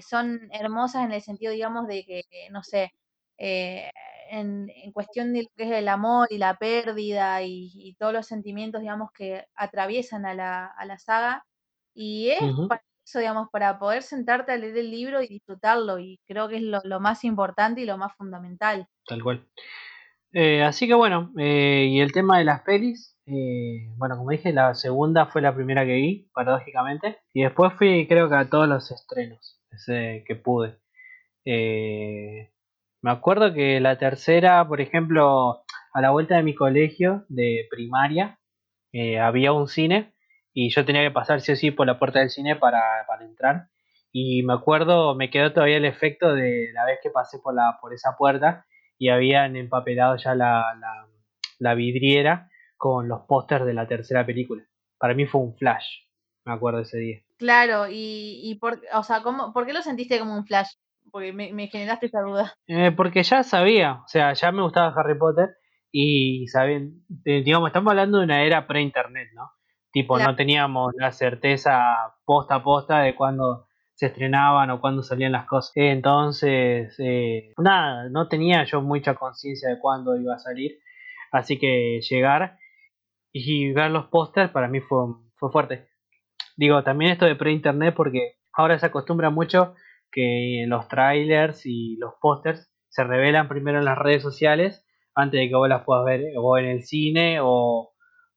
son 0.01 0.49
hermosas 0.51 1.05
en 1.05 1.13
el 1.13 1.21
sentido, 1.21 1.53
digamos, 1.53 1.87
de 1.87 2.03
que, 2.05 2.23
no 2.51 2.63
sé, 2.63 2.91
eh, 3.37 3.89
en, 4.29 4.69
cuestión 4.93 5.33
de 5.33 5.43
lo 5.43 5.49
que 5.55 5.63
es 5.63 5.71
el 5.71 5.87
amor 5.87 6.27
y 6.31 6.37
la 6.37 6.57
pérdida 6.57 7.41
y, 7.43 7.95
todos 7.99 8.13
los 8.13 8.27
sentimientos, 8.27 8.81
digamos, 8.81 9.11
que 9.13 9.45
atraviesan 9.55 10.25
a 10.25 10.33
la, 10.33 10.65
a 10.67 10.85
la 10.85 10.99
saga. 10.99 11.45
Y 11.93 12.29
es 12.29 12.41
para 12.67 12.83
eso, 13.05 13.19
digamos, 13.19 13.49
para 13.51 13.79
poder 13.79 14.03
sentarte 14.03 14.51
a 14.51 14.57
leer 14.57 14.77
el 14.77 14.91
libro 14.91 15.21
y 15.21 15.27
disfrutarlo. 15.27 15.99
Y 15.99 16.19
creo 16.27 16.47
que 16.47 16.57
es 16.57 16.63
lo, 16.63 16.79
lo 16.83 16.99
más 16.99 17.23
importante 17.23 17.81
y 17.81 17.85
lo 17.85 17.97
más 17.97 18.15
fundamental. 18.15 18.87
Tal 19.07 19.23
cual. 19.23 19.45
Eh, 20.33 20.63
así 20.63 20.87
que 20.87 20.93
bueno, 20.93 21.31
eh, 21.37 21.87
y 21.89 21.99
el 21.99 22.13
tema 22.13 22.37
de 22.37 22.45
las 22.45 22.61
pelis, 22.61 23.17
eh, 23.25 23.89
bueno, 23.97 24.17
como 24.17 24.29
dije, 24.31 24.53
la 24.53 24.73
segunda 24.75 25.25
fue 25.25 25.41
la 25.41 25.53
primera 25.53 25.85
que 25.85 25.93
vi, 25.93 26.29
paradójicamente, 26.33 27.17
y 27.33 27.43
después 27.43 27.73
fui 27.73 28.07
creo 28.07 28.29
que 28.29 28.35
a 28.35 28.49
todos 28.49 28.67
los 28.67 28.91
estrenos 28.91 29.59
ese, 29.71 30.23
que 30.25 30.35
pude. 30.35 30.77
me 31.45 33.11
acuerdo 33.11 33.53
que 33.53 33.79
la 33.81 33.97
tercera, 33.97 34.67
por 34.67 34.79
ejemplo, 34.81 35.63
a 35.93 36.01
la 36.01 36.11
vuelta 36.11 36.37
de 36.37 36.43
mi 36.43 36.55
colegio 36.55 37.25
de 37.29 37.67
primaria, 37.69 38.39
había 39.21 39.53
un 39.53 39.67
cine 39.67 40.13
y 40.53 40.69
yo 40.69 40.85
tenía 40.85 41.03
que 41.03 41.11
pasar 41.11 41.41
sí 41.41 41.51
o 41.53 41.55
sí 41.55 41.71
por 41.71 41.87
la 41.87 41.99
puerta 41.99 42.19
del 42.19 42.29
cine 42.29 42.55
para, 42.55 42.81
para 43.07 43.25
entrar. 43.25 43.67
Y 44.11 44.43
me 44.43 44.53
acuerdo, 44.53 45.15
me 45.15 45.29
quedó 45.29 45.53
todavía 45.53 45.77
el 45.77 45.85
efecto 45.85 46.33
de 46.33 46.69
la 46.73 46.85
vez 46.85 46.99
que 47.01 47.09
pasé 47.09 47.39
por, 47.39 47.55
la, 47.55 47.77
por 47.79 47.93
esa 47.93 48.15
puerta 48.17 48.65
y 48.97 49.09
habían 49.09 49.55
empapelado 49.55 50.17
ya 50.17 50.35
la, 50.35 50.77
la, 51.59 51.73
vidriera 51.73 52.49
con 52.77 53.07
los 53.07 53.21
pósters 53.21 53.65
de 53.65 53.73
la 53.73 53.87
tercera 53.87 54.25
película. 54.25 54.63
Para 54.97 55.13
mí 55.13 55.25
fue 55.25 55.41
un 55.41 55.55
flash, 55.55 55.85
me 56.45 56.53
acuerdo 56.53 56.81
ese 56.81 56.97
día. 56.97 57.21
Claro, 57.37 57.87
y, 57.89 58.41
y 58.43 58.55
por, 58.55 58.81
o 58.93 59.03
sea, 59.03 59.23
¿cómo, 59.23 59.53
¿por 59.53 59.65
qué 59.65 59.73
lo 59.73 59.81
sentiste 59.81 60.19
como 60.19 60.35
un 60.35 60.45
flash? 60.45 60.73
Porque 61.09 61.33
me, 61.33 61.67
generaste 61.67 62.07
esa 62.07 62.21
duda. 62.21 62.53
Eh, 62.67 62.91
porque 62.91 63.23
ya 63.23 63.43
sabía, 63.43 64.01
o 64.05 64.07
sea, 64.07 64.33
ya 64.33 64.51
me 64.51 64.61
gustaba 64.61 64.93
Harry 64.95 65.17
Potter 65.17 65.49
y 65.91 66.47
saben, 66.47 67.03
digamos, 67.07 67.69
estamos 67.69 67.91
hablando 67.91 68.19
de 68.19 68.25
una 68.25 68.43
era 68.43 68.67
pre-internet, 68.67 69.29
¿no? 69.33 69.49
Tipo, 69.91 70.17
no 70.19 70.35
teníamos 70.35 70.93
la 70.97 71.11
certeza 71.11 72.15
posta 72.25 72.55
a 72.55 72.63
posta 72.63 72.99
de 73.01 73.15
cuándo 73.15 73.67
se 73.93 74.07
estrenaban 74.07 74.69
o 74.71 74.79
cuándo 74.79 75.03
salían 75.03 75.33
las 75.33 75.45
cosas. 75.45 75.73
Entonces, 75.75 76.95
eh, 76.99 77.53
nada, 77.57 78.09
no 78.09 78.27
tenía 78.27 78.63
yo 78.63 78.81
mucha 78.81 79.15
conciencia 79.15 79.69
de 79.69 79.79
cuándo 79.79 80.15
iba 80.15 80.35
a 80.35 80.39
salir. 80.39 80.79
Así 81.31 81.59
que 81.59 81.99
llegar 82.09 82.57
y 83.33 83.71
ver 83.73 83.91
los 83.91 84.07
pósters 84.07 84.49
para 84.51 84.67
mí 84.67 84.79
fue, 84.79 85.05
fue 85.35 85.51
fuerte. 85.51 85.87
Digo, 86.57 86.83
también 86.83 87.11
esto 87.11 87.25
de 87.25 87.35
pre-internet 87.35 87.93
porque 87.95 88.37
ahora 88.53 88.79
se 88.79 88.85
acostumbra 88.85 89.29
mucho 89.29 89.75
que 90.11 90.65
los 90.67 90.87
trailers 90.87 91.65
y 91.65 91.95
los 91.97 92.13
pósters 92.19 92.71
se 92.89 93.03
revelan 93.03 93.47
primero 93.47 93.79
en 93.79 93.85
las 93.85 93.97
redes 93.97 94.21
sociales 94.21 94.85
antes 95.15 95.39
de 95.39 95.49
que 95.49 95.55
vos 95.55 95.69
las 95.69 95.83
puedas 95.83 96.05
ver 96.05 96.21
o 96.37 96.57
en 96.57 96.65
el 96.65 96.83
cine 96.83 97.39
o, 97.41 97.90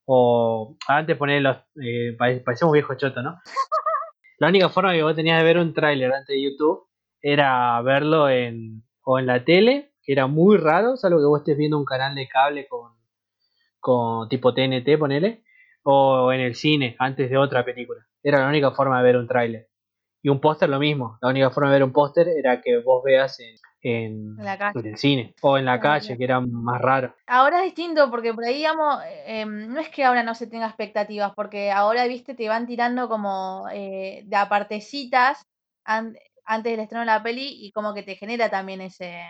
o 0.05 0.77
antes 0.87 1.17
poner 1.17 1.41
los... 1.41 1.57
Eh, 1.81 2.15
parecemos 2.17 2.73
viejos 2.73 2.97
choto, 2.97 3.21
¿no? 3.21 3.39
La 4.39 4.49
única 4.49 4.69
forma 4.69 4.93
que 4.93 5.03
vos 5.03 5.15
tenías 5.15 5.39
de 5.39 5.45
ver 5.45 5.57
un 5.57 5.73
tráiler 5.73 6.11
antes 6.13 6.35
de 6.35 6.43
YouTube 6.43 6.87
era 7.21 7.81
verlo 7.81 8.29
en 8.29 8.83
o 9.05 9.19
en 9.19 9.27
la 9.27 9.45
tele, 9.45 9.93
que 10.03 10.11
era 10.11 10.27
muy 10.27 10.57
raro, 10.57 10.97
salvo 10.97 11.19
que 11.19 11.25
vos 11.25 11.39
estés 11.39 11.57
viendo 11.57 11.77
un 11.77 11.85
canal 11.85 12.15
de 12.15 12.27
cable 12.27 12.67
con, 12.67 12.91
con 13.79 14.27
tipo 14.27 14.53
TNT, 14.53 14.97
ponele, 14.99 15.43
o 15.83 16.31
en 16.33 16.41
el 16.41 16.55
cine 16.55 16.95
antes 16.99 17.29
de 17.29 17.37
otra 17.37 17.63
película. 17.63 18.05
Era 18.23 18.39
la 18.39 18.49
única 18.49 18.71
forma 18.71 18.97
de 18.97 19.03
ver 19.03 19.17
un 19.17 19.27
tráiler. 19.27 19.69
Y 20.21 20.29
un 20.29 20.41
póster 20.41 20.69
lo 20.69 20.79
mismo. 20.79 21.19
La 21.21 21.29
única 21.29 21.51
forma 21.51 21.69
de 21.69 21.75
ver 21.75 21.83
un 21.83 21.93
póster 21.93 22.27
era 22.27 22.61
que 22.61 22.79
vos 22.79 23.03
veas 23.03 23.39
en, 23.39 23.55
en, 23.85 24.35
el 24.83 24.97
cine 24.97 25.35
o 25.41 25.57
en 25.59 25.65
la 25.65 25.79
calle, 25.79 26.17
que 26.17 26.23
era 26.23 26.39
más 26.39 26.81
raro. 26.81 27.13
Ahora 27.27 27.59
es 27.59 27.65
distinto 27.65 28.09
porque 28.09 28.33
por 28.33 28.43
ahí, 28.43 28.55
digamos, 28.55 28.99
em, 29.25 29.71
no 29.71 29.79
es 29.79 29.89
que 29.89 30.03
ahora 30.03 30.23
no 30.23 30.33
se 30.33 30.47
tenga 30.47 30.65
expectativas, 30.65 31.33
porque 31.35 31.71
ahora, 31.71 32.07
viste, 32.07 32.33
te 32.33 32.49
van 32.49 32.65
tirando 32.65 33.07
como 33.07 33.67
eh, 33.71 34.23
de 34.25 34.35
apartecitas 34.35 35.45
antes 35.83 36.71
del 36.71 36.79
estreno 36.79 37.01
de 37.01 37.05
la 37.05 37.21
peli 37.21 37.47
y 37.47 37.71
como 37.71 37.93
que 37.93 38.01
te 38.01 38.15
genera 38.15 38.49
también 38.49 38.81
ese, 38.81 39.21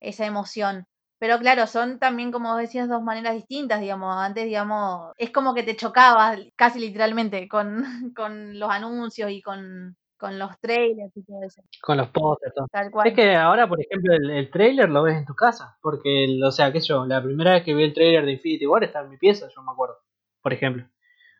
esa 0.00 0.26
emoción. 0.26 0.86
Pero 1.18 1.38
claro, 1.38 1.66
son 1.66 1.98
también, 1.98 2.30
como 2.30 2.56
decías, 2.56 2.88
dos 2.88 3.02
maneras 3.02 3.34
distintas, 3.34 3.80
digamos. 3.80 4.16
Antes, 4.16 4.44
digamos, 4.44 5.12
es 5.16 5.30
como 5.30 5.54
que 5.54 5.62
te 5.64 5.76
chocabas 5.76 6.38
casi 6.56 6.78
literalmente 6.78 7.48
con, 7.48 7.82
con 8.16 8.58
los 8.58 8.70
anuncios 8.70 9.30
y 9.32 9.42
con, 9.42 9.96
con 10.22 10.38
los 10.38 10.56
trailers 10.60 11.16
y 11.16 11.24
todo 11.24 11.42
eso. 11.42 11.62
Con 11.80 11.96
los 11.96 12.08
posters, 12.10 12.54
todo. 12.54 12.68
Tal 12.70 12.92
cual. 12.92 13.08
Es 13.08 13.14
que 13.14 13.34
ahora, 13.34 13.68
por 13.68 13.80
ejemplo, 13.80 14.14
el, 14.14 14.50
trailer 14.52 14.88
lo 14.88 15.02
ves 15.02 15.16
en 15.16 15.26
tu 15.26 15.34
casa. 15.34 15.76
Porque, 15.82 16.38
o 16.46 16.52
sea, 16.52 16.72
qué 16.72 16.80
sé 16.80 16.86
yo, 16.90 17.04
la 17.06 17.20
primera 17.20 17.54
vez 17.54 17.64
que 17.64 17.74
vi 17.74 17.82
el 17.82 17.92
trailer 17.92 18.24
de 18.24 18.34
Infinity 18.34 18.64
War 18.64 18.84
estaba 18.84 19.04
en 19.06 19.10
mi 19.10 19.16
pieza, 19.16 19.48
yo 19.52 19.62
me 19.62 19.72
acuerdo. 19.72 19.96
Por 20.40 20.52
ejemplo. 20.52 20.88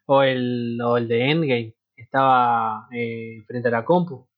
O 0.07 0.24
el, 0.24 0.80
o 0.85 0.97
el 0.97 1.07
de 1.07 1.30
Endgame. 1.30 1.76
Estaba 1.95 2.89
eh, 2.93 3.45
frente 3.47 3.68
a 3.68 3.70
la 3.70 3.85
compu. 3.85 4.28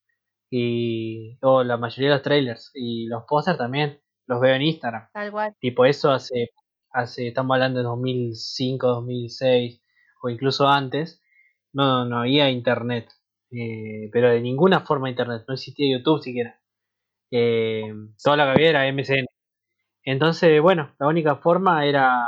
Y, 0.51 1.39
o 1.41 1.65
la 1.65 1.79
mayoría 1.79 2.11
de 2.11 2.17
los 2.17 2.23
trailers. 2.23 2.71
Y 2.75 3.07
los 3.07 3.25
posters 3.27 3.57
también 3.57 3.99
los 4.27 4.43
veo 4.43 4.55
en 4.55 4.61
Instagram. 4.63 5.09
Tal 5.15 5.33
cual. 5.33 5.55
Tipo, 5.59 5.87
eso 5.87 6.11
hace, 6.11 6.51
hace 6.91 7.29
estamos 7.29 7.55
hablando 7.55 7.79
de 7.79 7.85
2005, 7.85 8.87
2006 8.89 9.81
o 10.23 10.29
incluso 10.29 10.69
antes. 10.69 11.23
No, 11.73 12.05
no 12.05 12.19
había 12.19 12.51
internet. 12.51 13.09
Eh, 13.55 14.11
pero 14.13 14.31
de 14.31 14.41
ninguna 14.41 14.81
forma 14.81 15.09
internet, 15.09 15.45
no 15.47 15.55
existía 15.55 15.97
YouTube 15.97 16.23
siquiera. 16.23 16.59
Eh, 17.31 17.93
todo 18.23 18.37
lo 18.37 18.45
que 18.45 18.51
había 18.51 18.71
era 18.71 18.87
MCN. 18.89 19.27
Entonces, 20.05 20.61
bueno, 20.61 20.95
la 20.99 21.07
única 21.07 21.37
forma 21.37 21.87
era. 21.87 22.25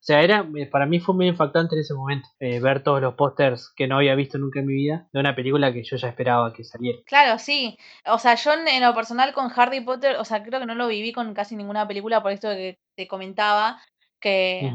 O 0.00 0.04
sea, 0.08 0.22
era 0.22 0.46
para 0.70 0.86
mí 0.86 1.00
fue 1.00 1.14
muy 1.14 1.26
impactante 1.26 1.74
en 1.74 1.80
ese 1.82 1.92
momento 1.92 2.28
eh, 2.38 2.60
ver 2.60 2.82
todos 2.82 3.00
los 3.02 3.14
pósters 3.14 3.72
que 3.76 3.88
no 3.88 3.96
había 3.96 4.14
visto 4.14 4.38
nunca 4.38 4.60
en 4.60 4.66
mi 4.66 4.74
vida 4.74 5.08
de 5.12 5.20
una 5.20 5.34
película 5.34 5.72
que 5.72 5.82
yo 5.82 5.96
ya 5.96 6.08
esperaba 6.08 6.52
que 6.52 6.64
saliera. 6.64 7.00
Claro, 7.04 7.38
sí. 7.38 7.76
O 8.06 8.18
sea, 8.18 8.36
yo 8.36 8.52
en 8.54 8.82
lo 8.82 8.94
personal 8.94 9.34
con 9.34 9.50
Harry 9.54 9.80
Potter, 9.80 10.16
o 10.16 10.24
sea, 10.24 10.42
creo 10.42 10.60
que 10.60 10.66
no 10.66 10.76
lo 10.76 10.88
viví 10.88 11.12
con 11.12 11.34
casi 11.34 11.56
ninguna 11.56 11.86
película, 11.86 12.22
por 12.22 12.32
esto 12.32 12.48
que 12.48 12.78
te 12.96 13.08
comentaba, 13.08 13.82
que 14.20 14.72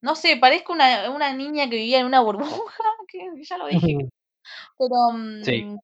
no 0.00 0.14
sé, 0.14 0.36
parezco 0.36 0.72
una, 0.72 1.10
una 1.10 1.32
niña 1.32 1.68
que 1.68 1.76
vivía 1.76 2.00
en 2.00 2.06
una 2.06 2.20
burbuja, 2.20 2.82
que 3.08 3.18
ya 3.42 3.58
lo 3.58 3.66
dije. 3.66 3.98
Pero 4.78 4.94
Sí. 5.42 5.62
mm, 5.64 5.78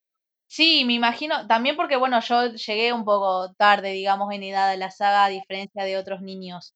sí, 0.47 0.85
me 0.85 0.95
imagino, 0.95 1.47
también 1.47 1.77
porque, 1.77 1.97
bueno, 1.97 2.21
yo 2.21 2.47
llegué 2.55 2.93
un 2.93 3.05
poco 3.05 3.53
tarde, 3.55 3.93
digamos, 3.93 4.33
en 4.33 4.43
edad 4.43 4.71
de 4.71 4.77
la 4.77 4.91
saga, 4.91 5.25
a 5.25 5.29
diferencia 5.29 5.85
de 5.85 5.97
otros 5.97 6.21
niños. 6.23 6.75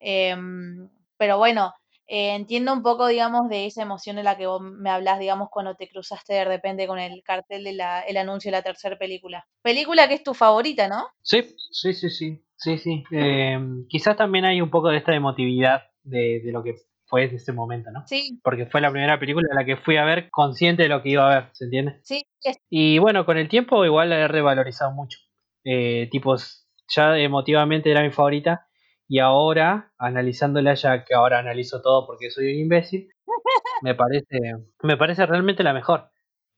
Em, 0.00 0.88
pero 1.16 1.38
bueno, 1.38 1.74
eh, 2.06 2.34
entiendo 2.34 2.72
un 2.72 2.82
poco, 2.82 3.06
digamos, 3.06 3.48
de 3.48 3.66
esa 3.66 3.82
emoción 3.82 4.18
en 4.18 4.24
la 4.24 4.36
que 4.36 4.46
vos 4.46 4.60
me 4.60 4.90
hablas, 4.90 5.20
digamos, 5.20 5.48
cuando 5.50 5.76
te 5.76 5.88
cruzaste 5.88 6.34
de 6.34 6.44
repente 6.44 6.86
con 6.86 6.98
el 6.98 7.22
cartel 7.22 7.62
de 7.62 7.72
la, 7.74 8.00
el 8.00 8.16
anuncio 8.16 8.50
de 8.50 8.56
la 8.56 8.62
tercera 8.62 8.98
película. 8.98 9.46
Película 9.62 10.08
que 10.08 10.14
es 10.14 10.24
tu 10.24 10.34
favorita, 10.34 10.88
¿no? 10.88 11.06
Sí, 11.22 11.42
sí, 11.70 11.92
sí, 11.92 12.10
sí, 12.10 12.42
sí, 12.56 12.78
sí. 12.78 13.04
Em, 13.12 13.86
quizás 13.88 14.16
también 14.16 14.44
hay 14.44 14.60
un 14.60 14.70
poco 14.70 14.88
de 14.88 14.96
esta 14.98 15.14
emotividad 15.14 15.82
de, 16.02 16.40
de 16.40 16.50
lo 16.52 16.62
que 16.64 16.74
fue 17.10 17.24
ese 17.24 17.52
momento, 17.52 17.90
¿no? 17.90 18.04
Sí, 18.06 18.40
Porque 18.42 18.66
fue 18.66 18.80
la 18.80 18.90
primera 18.90 19.18
película 19.18 19.48
a 19.50 19.54
la 19.54 19.66
que 19.66 19.76
fui 19.76 19.96
a 19.96 20.04
ver 20.04 20.30
consciente 20.30 20.84
de 20.84 20.88
lo 20.88 21.02
que 21.02 21.10
iba 21.10 21.30
a 21.30 21.34
ver, 21.40 21.50
¿se 21.52 21.64
entiende? 21.64 21.98
sí, 22.04 22.22
Y 22.70 22.98
bueno, 22.98 23.26
con 23.26 23.36
el 23.36 23.48
tiempo 23.48 23.84
igual 23.84 24.10
la 24.10 24.20
he 24.20 24.28
revalorizado 24.28 24.92
mucho. 24.92 25.18
Eh, 25.64 26.08
tipos, 26.10 26.68
ya 26.88 27.18
emotivamente 27.18 27.90
era 27.90 28.02
mi 28.02 28.10
favorita. 28.10 28.66
Y 29.08 29.18
ahora, 29.18 29.92
analizándola 29.98 30.74
ya 30.74 31.04
que 31.04 31.14
ahora 31.14 31.40
analizo 31.40 31.82
todo 31.82 32.06
porque 32.06 32.30
soy 32.30 32.54
un 32.54 32.60
imbécil, 32.60 33.08
me 33.82 33.94
parece, 33.96 34.38
me 34.82 34.96
parece 34.96 35.26
realmente 35.26 35.64
la 35.64 35.72
mejor. 35.72 36.10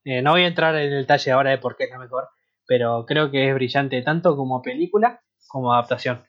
Eh, 0.05 0.21
no 0.21 0.33
voy 0.33 0.43
a 0.43 0.49
entrar 0.49 0.75
en 0.77 0.93
el 0.93 1.01
detalle 1.03 1.33
ahora 1.33 1.51
de 1.51 1.59
por 1.59 1.77
qué 1.77 1.85
es 1.85 1.91
la 1.91 1.99
mejor, 1.99 2.29
pero 2.67 3.07
creo 3.07 3.31
que 3.31 3.49
es 3.49 3.55
brillante 3.55 4.03
tanto 4.03 4.37
como 4.37 4.61
película 4.61 5.23
como 5.49 5.73
adaptación. 5.73 6.25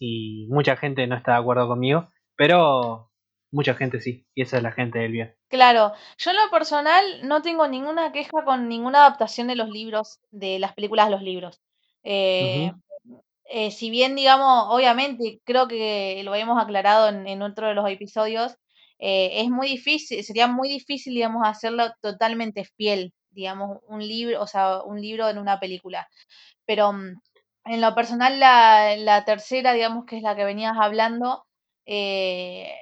Y 0.00 0.46
mucha 0.50 0.76
gente 0.76 1.06
no 1.06 1.16
está 1.16 1.32
de 1.32 1.38
acuerdo 1.38 1.68
conmigo, 1.68 2.08
pero 2.36 3.07
mucha 3.50 3.74
gente 3.74 4.00
sí, 4.00 4.26
y 4.34 4.42
esa 4.42 4.58
es 4.58 4.62
la 4.62 4.72
gente 4.72 4.98
del 4.98 5.12
bien. 5.12 5.34
claro. 5.48 5.92
Yo 6.18 6.30
en 6.30 6.36
lo 6.36 6.50
personal 6.50 7.04
no 7.26 7.42
tengo 7.42 7.66
ninguna 7.68 8.12
queja 8.12 8.44
con 8.44 8.68
ninguna 8.68 9.00
adaptación 9.00 9.48
de 9.48 9.56
los 9.56 9.68
libros, 9.70 10.20
de 10.30 10.58
las 10.58 10.74
películas 10.74 11.06
a 11.06 11.10
los 11.10 11.22
libros. 11.22 11.60
Eh, 12.04 12.72
eh, 13.50 13.70
si 13.70 13.90
bien, 13.90 14.14
digamos, 14.16 14.66
obviamente, 14.68 15.40
creo 15.44 15.68
que 15.68 16.20
lo 16.24 16.32
habíamos 16.32 16.62
aclarado 16.62 17.08
en, 17.08 17.26
en 17.26 17.42
otro 17.42 17.68
de 17.68 17.74
los 17.74 17.88
episodios, 17.90 18.56
eh, 18.98 19.40
es 19.42 19.50
muy 19.50 19.68
difícil, 19.68 20.22
sería 20.24 20.48
muy 20.48 20.68
difícil, 20.68 21.14
digamos, 21.14 21.42
hacerlo 21.46 21.92
totalmente 22.02 22.64
fiel, 22.64 23.12
digamos, 23.30 23.78
un 23.86 24.00
libro, 24.06 24.42
o 24.42 24.46
sea, 24.46 24.82
un 24.82 25.00
libro 25.00 25.28
en 25.28 25.38
una 25.38 25.60
película. 25.60 26.08
Pero 26.66 26.92
mm, 26.92 27.20
en 27.66 27.80
lo 27.80 27.94
personal, 27.94 28.40
la, 28.40 28.96
la 28.96 29.24
tercera, 29.24 29.72
digamos, 29.72 30.04
que 30.06 30.16
es 30.18 30.22
la 30.22 30.36
que 30.36 30.44
venías 30.44 30.76
hablando, 30.78 31.44
eh, 31.86 32.72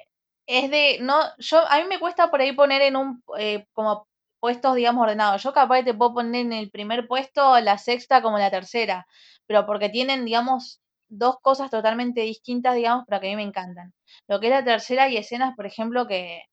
es 0.47 0.71
de, 0.71 0.99
no, 1.01 1.15
yo, 1.37 1.59
a 1.69 1.79
mí 1.79 1.85
me 1.87 1.99
cuesta 1.99 2.31
por 2.31 2.41
ahí 2.41 2.53
poner 2.53 2.81
en 2.81 2.95
un, 2.95 3.23
eh, 3.37 3.65
como 3.73 4.07
puestos, 4.39 4.75
digamos, 4.75 5.03
ordenados. 5.03 5.43
Yo 5.43 5.53
capaz 5.53 5.83
te 5.83 5.93
puedo 5.93 6.15
poner 6.15 6.41
en 6.41 6.53
el 6.53 6.69
primer 6.71 7.07
puesto 7.07 7.59
la 7.59 7.77
sexta 7.77 8.21
como 8.21 8.37
la 8.39 8.51
tercera 8.51 9.05
pero 9.47 9.65
porque 9.65 9.89
tienen, 9.89 10.25
digamos, 10.25 10.81
dos 11.09 11.37
cosas 11.41 11.71
totalmente 11.71 12.21
distintas, 12.21 12.75
digamos, 12.75 13.05
pero 13.07 13.21
que 13.21 13.27
a 13.27 13.29
mí 13.31 13.35
me 13.37 13.43
encantan. 13.43 13.93
Lo 14.27 14.39
que 14.39 14.47
es 14.47 14.51
la 14.51 14.63
tercera 14.63 15.09
y 15.09 15.17
escenas, 15.17 15.55
por 15.55 15.65
ejemplo, 15.65 16.05
que 16.05 16.43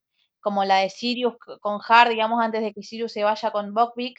como 0.41 0.65
la 0.65 0.79
de 0.79 0.91
Sirius 0.91 1.35
con 1.61 1.81
Har, 1.87 2.09
digamos, 2.09 2.41
antes 2.43 2.63
de 2.63 2.73
que 2.73 2.83
Sirius 2.83 3.13
se 3.13 3.25
vaya 3.25 3.51
con 3.51 3.75
Buckbeak, 3.75 4.15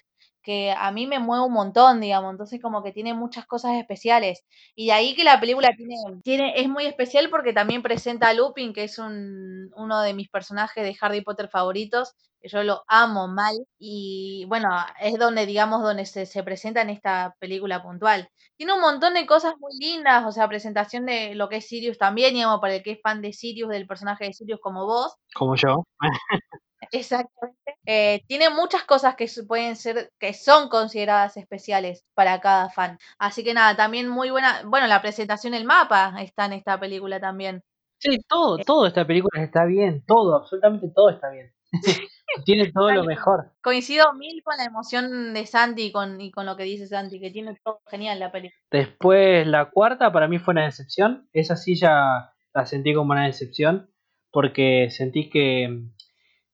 que 0.46 0.72
a 0.72 0.92
mí 0.92 1.08
me 1.08 1.20
mueve 1.20 1.46
un 1.46 1.54
montón, 1.54 2.00
digamos, 2.00 2.32
entonces 2.32 2.62
como 2.62 2.84
que 2.84 2.92
tiene 2.92 3.16
muchas 3.16 3.48
cosas 3.48 3.74
especiales. 3.78 4.44
Y 4.76 4.88
de 4.88 4.92
ahí 4.94 5.16
que 5.16 5.24
la 5.24 5.40
película 5.40 5.72
tiene, 5.76 5.96
tiene, 6.24 6.54
es 6.62 6.70
muy 6.70 6.86
especial 6.86 7.30
porque 7.32 7.52
también 7.52 7.82
presenta 7.82 8.30
a 8.30 8.34
Lupin, 8.34 8.72
que 8.72 8.84
es 8.84 9.00
un, 9.00 9.72
uno 9.76 10.02
de 10.02 10.14
mis 10.14 10.30
personajes 10.30 10.84
de 10.84 10.96
Harry 11.02 11.22
Potter 11.22 11.50
favoritos, 11.50 12.14
que 12.40 12.48
yo 12.48 12.64
lo 12.64 12.84
amo 12.88 13.28
mal, 13.28 13.56
y 13.80 14.46
bueno, 14.48 14.70
es 15.02 15.18
donde, 15.18 15.48
digamos, 15.48 15.82
donde 15.82 16.06
se, 16.06 16.28
se 16.28 16.44
presenta 16.44 16.82
en 16.82 16.92
esta 16.92 17.36
película 17.40 17.82
puntual. 17.82 18.30
Tiene 18.56 18.74
un 18.74 18.82
montón 18.82 19.16
de 19.16 19.26
cosas 19.26 19.56
muy 19.60 19.74
lindas, 19.80 20.26
o 20.28 20.32
sea, 20.32 20.48
presentación 20.48 21.08
de 21.08 21.34
lo 21.34 21.50
que 21.50 21.58
es 21.58 21.68
Sirius 21.68 21.98
también, 21.98 22.36
digamos, 22.36 22.62
para 22.62 22.76
el 22.76 22.84
que 22.84 22.92
es 22.92 23.02
fan 23.02 23.22
de 23.22 23.34
Sirius, 23.34 23.70
del 23.70 23.88
personaje 23.88 24.26
de 24.26 24.34
Sirius 24.34 24.60
como 24.62 24.86
vos. 24.86 25.16
Como 25.34 25.56
yo. 25.56 25.84
Exactamente. 26.92 27.76
Eh, 27.86 28.24
tiene 28.28 28.50
muchas 28.50 28.84
cosas 28.84 29.16
que 29.16 29.28
pueden 29.48 29.76
ser, 29.76 30.12
que 30.20 30.34
son 30.34 30.70
consideradas 30.70 31.38
especiales 31.38 32.04
para 32.14 32.42
cada 32.42 32.70
fan. 32.70 32.98
Así 33.20 33.44
que 33.44 33.54
nada, 33.54 33.76
también 33.76 34.08
muy 34.08 34.32
buena, 34.32 34.64
bueno, 34.66 34.88
la 34.88 35.02
presentación 35.02 35.54
del 35.54 35.66
mapa 35.66 36.16
está 36.20 36.46
en 36.46 36.54
esta 36.54 36.80
película 36.80 37.20
también. 37.20 37.64
Sí, 38.00 38.18
todo, 38.28 38.58
todo 38.58 38.88
esta 38.88 39.06
película 39.06 39.44
está 39.44 39.66
bien, 39.66 40.04
todo, 40.06 40.36
absolutamente 40.36 40.88
todo 40.94 41.10
está 41.10 41.30
bien. 41.30 41.54
Tiene 42.46 42.72
todo 42.72 42.92
lo 42.92 43.04
mejor. 43.04 43.52
Coincido 43.62 44.14
mil 44.14 44.42
con 44.44 44.58
la 44.58 44.66
emoción 44.66 45.34
de 45.34 45.46
Santi 45.46 45.84
y 45.84 45.92
con, 45.92 46.20
y 46.20 46.32
con 46.32 46.46
lo 46.46 46.58
que 46.58 46.64
dice 46.64 46.88
Santi, 46.88 47.20
que 47.20 47.32
tiene 47.32 47.58
todo 47.64 47.80
genial 47.88 48.20
la 48.20 48.32
película. 48.32 48.60
Después 48.72 49.48
la 49.48 49.70
cuarta 49.70 50.12
para 50.12 50.28
mí 50.28 50.40
fue 50.40 50.54
una 50.54 50.66
decepción. 50.66 51.30
Esa 51.34 51.56
sí 51.56 51.76
ya 51.76 52.34
la 52.54 52.66
sentí 52.66 52.94
como 52.94 53.12
una 53.12 53.26
decepción 53.26 53.90
porque 54.32 54.90
sentí 54.90 55.30
que 55.30 55.84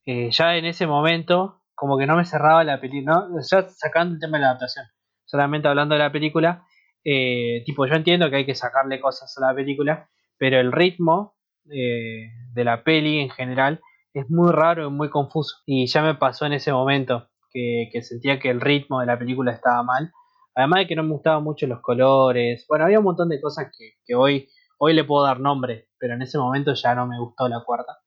eh, 0.05 0.29
ya 0.31 0.55
en 0.55 0.65
ese 0.65 0.87
momento 0.87 1.61
como 1.75 1.97
que 1.97 2.05
no 2.05 2.15
me 2.15 2.25
cerraba 2.25 2.63
la 2.63 2.79
película, 2.79 3.27
¿no? 3.29 3.39
ya 3.49 3.67
sacando 3.69 4.15
el 4.15 4.19
tema 4.19 4.37
de 4.37 4.41
la 4.43 4.49
adaptación, 4.49 4.85
solamente 5.25 5.67
hablando 5.67 5.95
de 5.95 5.99
la 5.99 6.11
película, 6.11 6.65
eh, 7.03 7.63
tipo 7.65 7.87
yo 7.87 7.95
entiendo 7.95 8.29
que 8.29 8.37
hay 8.37 8.45
que 8.45 8.55
sacarle 8.55 8.99
cosas 8.99 9.35
a 9.37 9.47
la 9.47 9.55
película, 9.55 10.09
pero 10.37 10.59
el 10.59 10.71
ritmo 10.71 11.35
eh, 11.71 12.29
de 12.53 12.63
la 12.63 12.83
peli 12.83 13.19
en 13.19 13.29
general 13.29 13.81
es 14.13 14.29
muy 14.29 14.51
raro 14.51 14.87
y 14.87 14.91
muy 14.91 15.09
confuso. 15.09 15.57
Y 15.65 15.87
ya 15.87 16.01
me 16.01 16.15
pasó 16.15 16.45
en 16.45 16.53
ese 16.53 16.71
momento 16.71 17.29
que, 17.51 17.89
que 17.91 18.01
sentía 18.01 18.39
que 18.39 18.49
el 18.49 18.61
ritmo 18.61 18.99
de 18.99 19.05
la 19.05 19.17
película 19.17 19.51
estaba 19.51 19.83
mal. 19.83 20.11
Además 20.55 20.81
de 20.81 20.87
que 20.87 20.95
no 20.95 21.03
me 21.03 21.13
gustaban 21.13 21.43
mucho 21.43 21.65
los 21.67 21.81
colores. 21.81 22.65
Bueno, 22.67 22.85
había 22.85 22.99
un 22.99 23.05
montón 23.05 23.29
de 23.29 23.39
cosas 23.39 23.71
que, 23.77 23.93
que 24.05 24.15
hoy, 24.15 24.49
hoy 24.79 24.93
le 24.93 25.03
puedo 25.05 25.25
dar 25.25 25.39
nombre, 25.39 25.87
pero 25.97 26.13
en 26.13 26.21
ese 26.21 26.37
momento 26.37 26.73
ya 26.73 26.93
no 26.95 27.07
me 27.07 27.19
gustó 27.19 27.47
la 27.47 27.63
cuarta. 27.63 27.99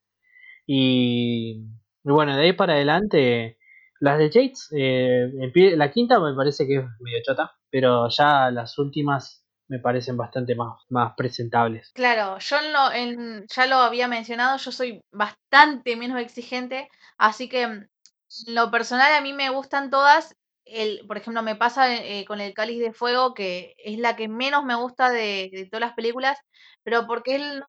Y, 0.67 1.65
y 2.05 2.11
bueno, 2.11 2.37
de 2.37 2.43
ahí 2.45 2.53
para 2.53 2.75
adelante, 2.75 3.59
las 4.01 4.19
de 4.19 4.31
Yates, 4.31 4.69
eh, 4.77 5.31
la 5.77 5.91
quinta 5.91 6.21
me 6.21 6.35
parece 6.35 6.67
que 6.67 6.77
es 6.79 6.85
medio 7.01 7.23
chota, 7.25 7.53
pero 7.71 8.09
ya 8.09 8.51
las 8.51 8.79
últimas 8.79 9.45
me 9.69 9.79
parecen 9.81 10.17
bastante 10.17 10.55
más, 10.55 10.81
más 10.91 11.15
presentables. 11.17 11.95
Claro, 11.95 12.39
yo 12.41 12.59
en 12.59 12.73
lo- 12.73 12.93
en- 12.93 13.47
ya 13.49 13.67
lo 13.67 13.77
había 13.77 14.09
mencionado, 14.09 14.59
yo 14.59 14.73
soy 14.73 15.01
bastante 15.13 15.95
menos 15.97 16.21
exigente, 16.21 16.89
así 17.19 17.49
que 17.49 17.67
mm, 17.69 17.89
en 18.49 18.55
lo 18.55 18.71
personal 18.71 19.15
a 19.15 19.21
mí 19.21 19.33
me 19.33 19.51
gustan 19.51 19.91
todas. 19.91 20.35
El, 20.65 21.07
por 21.07 21.19
ejemplo, 21.19 21.43
me 21.43 21.57
pasa 21.57 21.95
eh, 21.95 22.25
con 22.27 22.41
el 22.41 22.55
Cáliz 22.55 22.81
de 22.81 22.93
Fuego, 22.93 23.35
que 23.35 23.75
es 23.79 23.99
la 23.99 24.17
que 24.17 24.29
menos 24.29 24.65
me 24.65 24.75
gusta 24.75 25.11
de, 25.11 25.51
de 25.53 25.67
todas 25.71 25.83
las 25.83 25.95
películas, 25.95 26.39
pero 26.83 27.07
porque 27.07 27.37
él, 27.37 27.63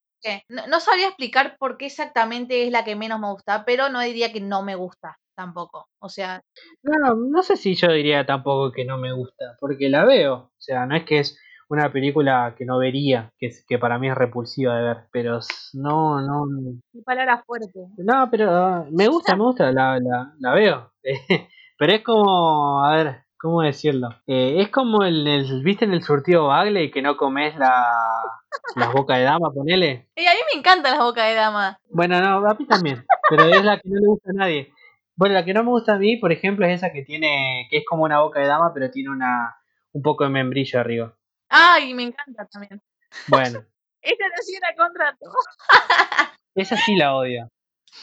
no, 0.50 0.68
no 0.68 0.80
sabría 0.80 1.08
explicar 1.08 1.56
por 1.60 1.78
qué 1.78 1.88
exactamente 1.88 2.66
es 2.66 2.72
la 2.72 2.84
que 2.84 2.96
menos 2.96 3.20
me 3.20 3.32
gusta, 3.32 3.66
pero 3.66 3.90
no 3.90 4.02
diría 4.02 4.32
que 4.32 4.42
no 4.42 4.64
me 4.64 4.76
gusta 4.76 5.18
tampoco. 5.36 5.88
O 6.00 6.10
sea, 6.10 6.42
No, 6.84 7.16
no 7.16 7.44
sé 7.44 7.58
si 7.58 7.76
yo 7.76 7.92
diría 7.92 8.26
tampoco 8.26 8.72
que 8.72 8.86
no 8.86 8.98
me 8.98 9.12
gusta, 9.14 9.58
porque 9.60 9.90
la 9.90 10.06
veo. 10.06 10.34
O 10.36 10.52
sea, 10.58 10.86
no 10.86 10.96
es 10.96 11.04
que 11.06 11.20
es 11.20 11.38
una 11.70 11.92
película 11.92 12.54
que 12.58 12.66
no 12.66 12.78
vería, 12.78 13.32
que, 13.38 13.48
es- 13.48 13.66
que 13.68 13.80
para 13.80 13.98
mí 14.00 14.08
es 14.10 14.16
repulsiva 14.16 14.76
de 14.78 14.84
ver, 14.84 14.98
pero 15.12 15.40
no, 15.74 16.22
no, 16.22 16.46
qué 16.94 17.02
palabra 17.04 17.44
fuerte. 17.46 17.80
no, 17.98 18.30
pero 18.32 18.50
ah, 18.52 18.86
me 18.92 19.08
gusta, 19.08 19.36
me 19.36 19.44
gusta, 19.44 19.72
la, 19.72 20.00
la, 20.00 20.34
la 20.40 20.54
veo. 20.54 20.92
pero 21.78 21.94
es 21.94 22.04
como, 22.04 22.84
a 22.86 22.96
ver, 22.96 23.24
¿cómo 23.40 23.62
decirlo? 23.62 24.10
Eh, 24.28 24.62
es 24.62 24.70
como 24.70 25.04
el, 25.04 25.28
el- 25.28 25.64
¿viste 25.64 25.86
en 25.86 25.94
el 25.94 26.04
surtido 26.04 26.48
Bagley 26.48 26.92
que 26.92 27.02
no 27.02 27.18
comes 27.18 27.56
la, 27.58 27.84
las 28.76 28.92
bocas 28.94 29.18
de 29.18 29.24
dama, 29.24 29.52
ponele? 29.54 30.08
Y 30.16 30.26
a 30.26 30.32
mí 30.32 30.40
me 30.54 30.60
encantan 30.60 30.94
las 30.94 31.02
bocas 31.04 31.28
de 31.28 31.36
dama. 31.36 31.80
Bueno, 31.90 32.20
no, 32.22 32.48
a 32.48 32.54
mí 32.54 32.66
también, 32.66 33.06
pero 33.30 33.46
es 33.46 33.64
la 33.64 33.78
que 33.80 33.90
no 33.90 34.00
le 34.00 34.08
gusta 34.08 34.30
a 34.32 34.34
nadie. 34.34 34.72
Bueno, 35.16 35.36
la 35.36 35.46
que 35.46 35.54
no 35.54 35.64
me 35.64 35.70
gusta 35.70 35.94
a 35.94 35.98
mí, 35.98 36.18
por 36.18 36.32
ejemplo, 36.32 36.66
es 36.66 36.74
esa 36.76 36.92
que 36.92 37.04
tiene, 37.04 37.68
que 37.70 37.78
es 37.78 37.86
como 37.86 38.04
una 38.04 38.20
boca 38.22 38.40
de 38.40 38.48
dama, 38.48 38.72
pero 38.74 38.92
tiene 38.92 39.10
una, 39.10 39.56
un 39.94 40.02
poco 40.02 40.26
de 40.26 40.30
membrillo 40.30 40.80
arriba. 40.80 41.16
Ay, 41.50 41.94
me 41.94 42.04
encanta 42.04 42.46
también. 42.48 42.82
Bueno, 43.28 43.64
Esta 44.02 44.26
no 44.28 44.42
sí 44.42 44.56
era 44.56 44.76
contra 44.76 45.16
todo. 45.18 45.34
esa 46.56 46.76
sí 46.76 46.96
la 46.96 47.16
odio. 47.16 47.50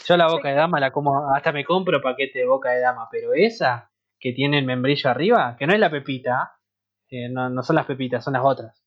Yo 0.06 0.16
la 0.16 0.26
boca 0.28 0.48
de 0.48 0.54
dama 0.54 0.80
la 0.80 0.90
como, 0.90 1.34
hasta 1.34 1.52
me 1.52 1.64
compro 1.66 2.00
paquete 2.00 2.38
de 2.38 2.46
boca 2.46 2.70
de 2.70 2.80
dama, 2.80 3.08
pero 3.10 3.34
esa 3.34 3.90
que 4.18 4.32
tiene 4.32 4.58
el 4.58 4.64
membrillo 4.64 5.10
arriba, 5.10 5.54
que 5.58 5.66
no 5.66 5.74
es 5.74 5.80
la 5.80 5.90
pepita, 5.90 6.56
Eh, 7.10 7.28
no, 7.28 7.50
no 7.50 7.62
son 7.62 7.76
las 7.76 7.84
pepitas, 7.84 8.24
son 8.24 8.32
las 8.32 8.42
otras. 8.42 8.81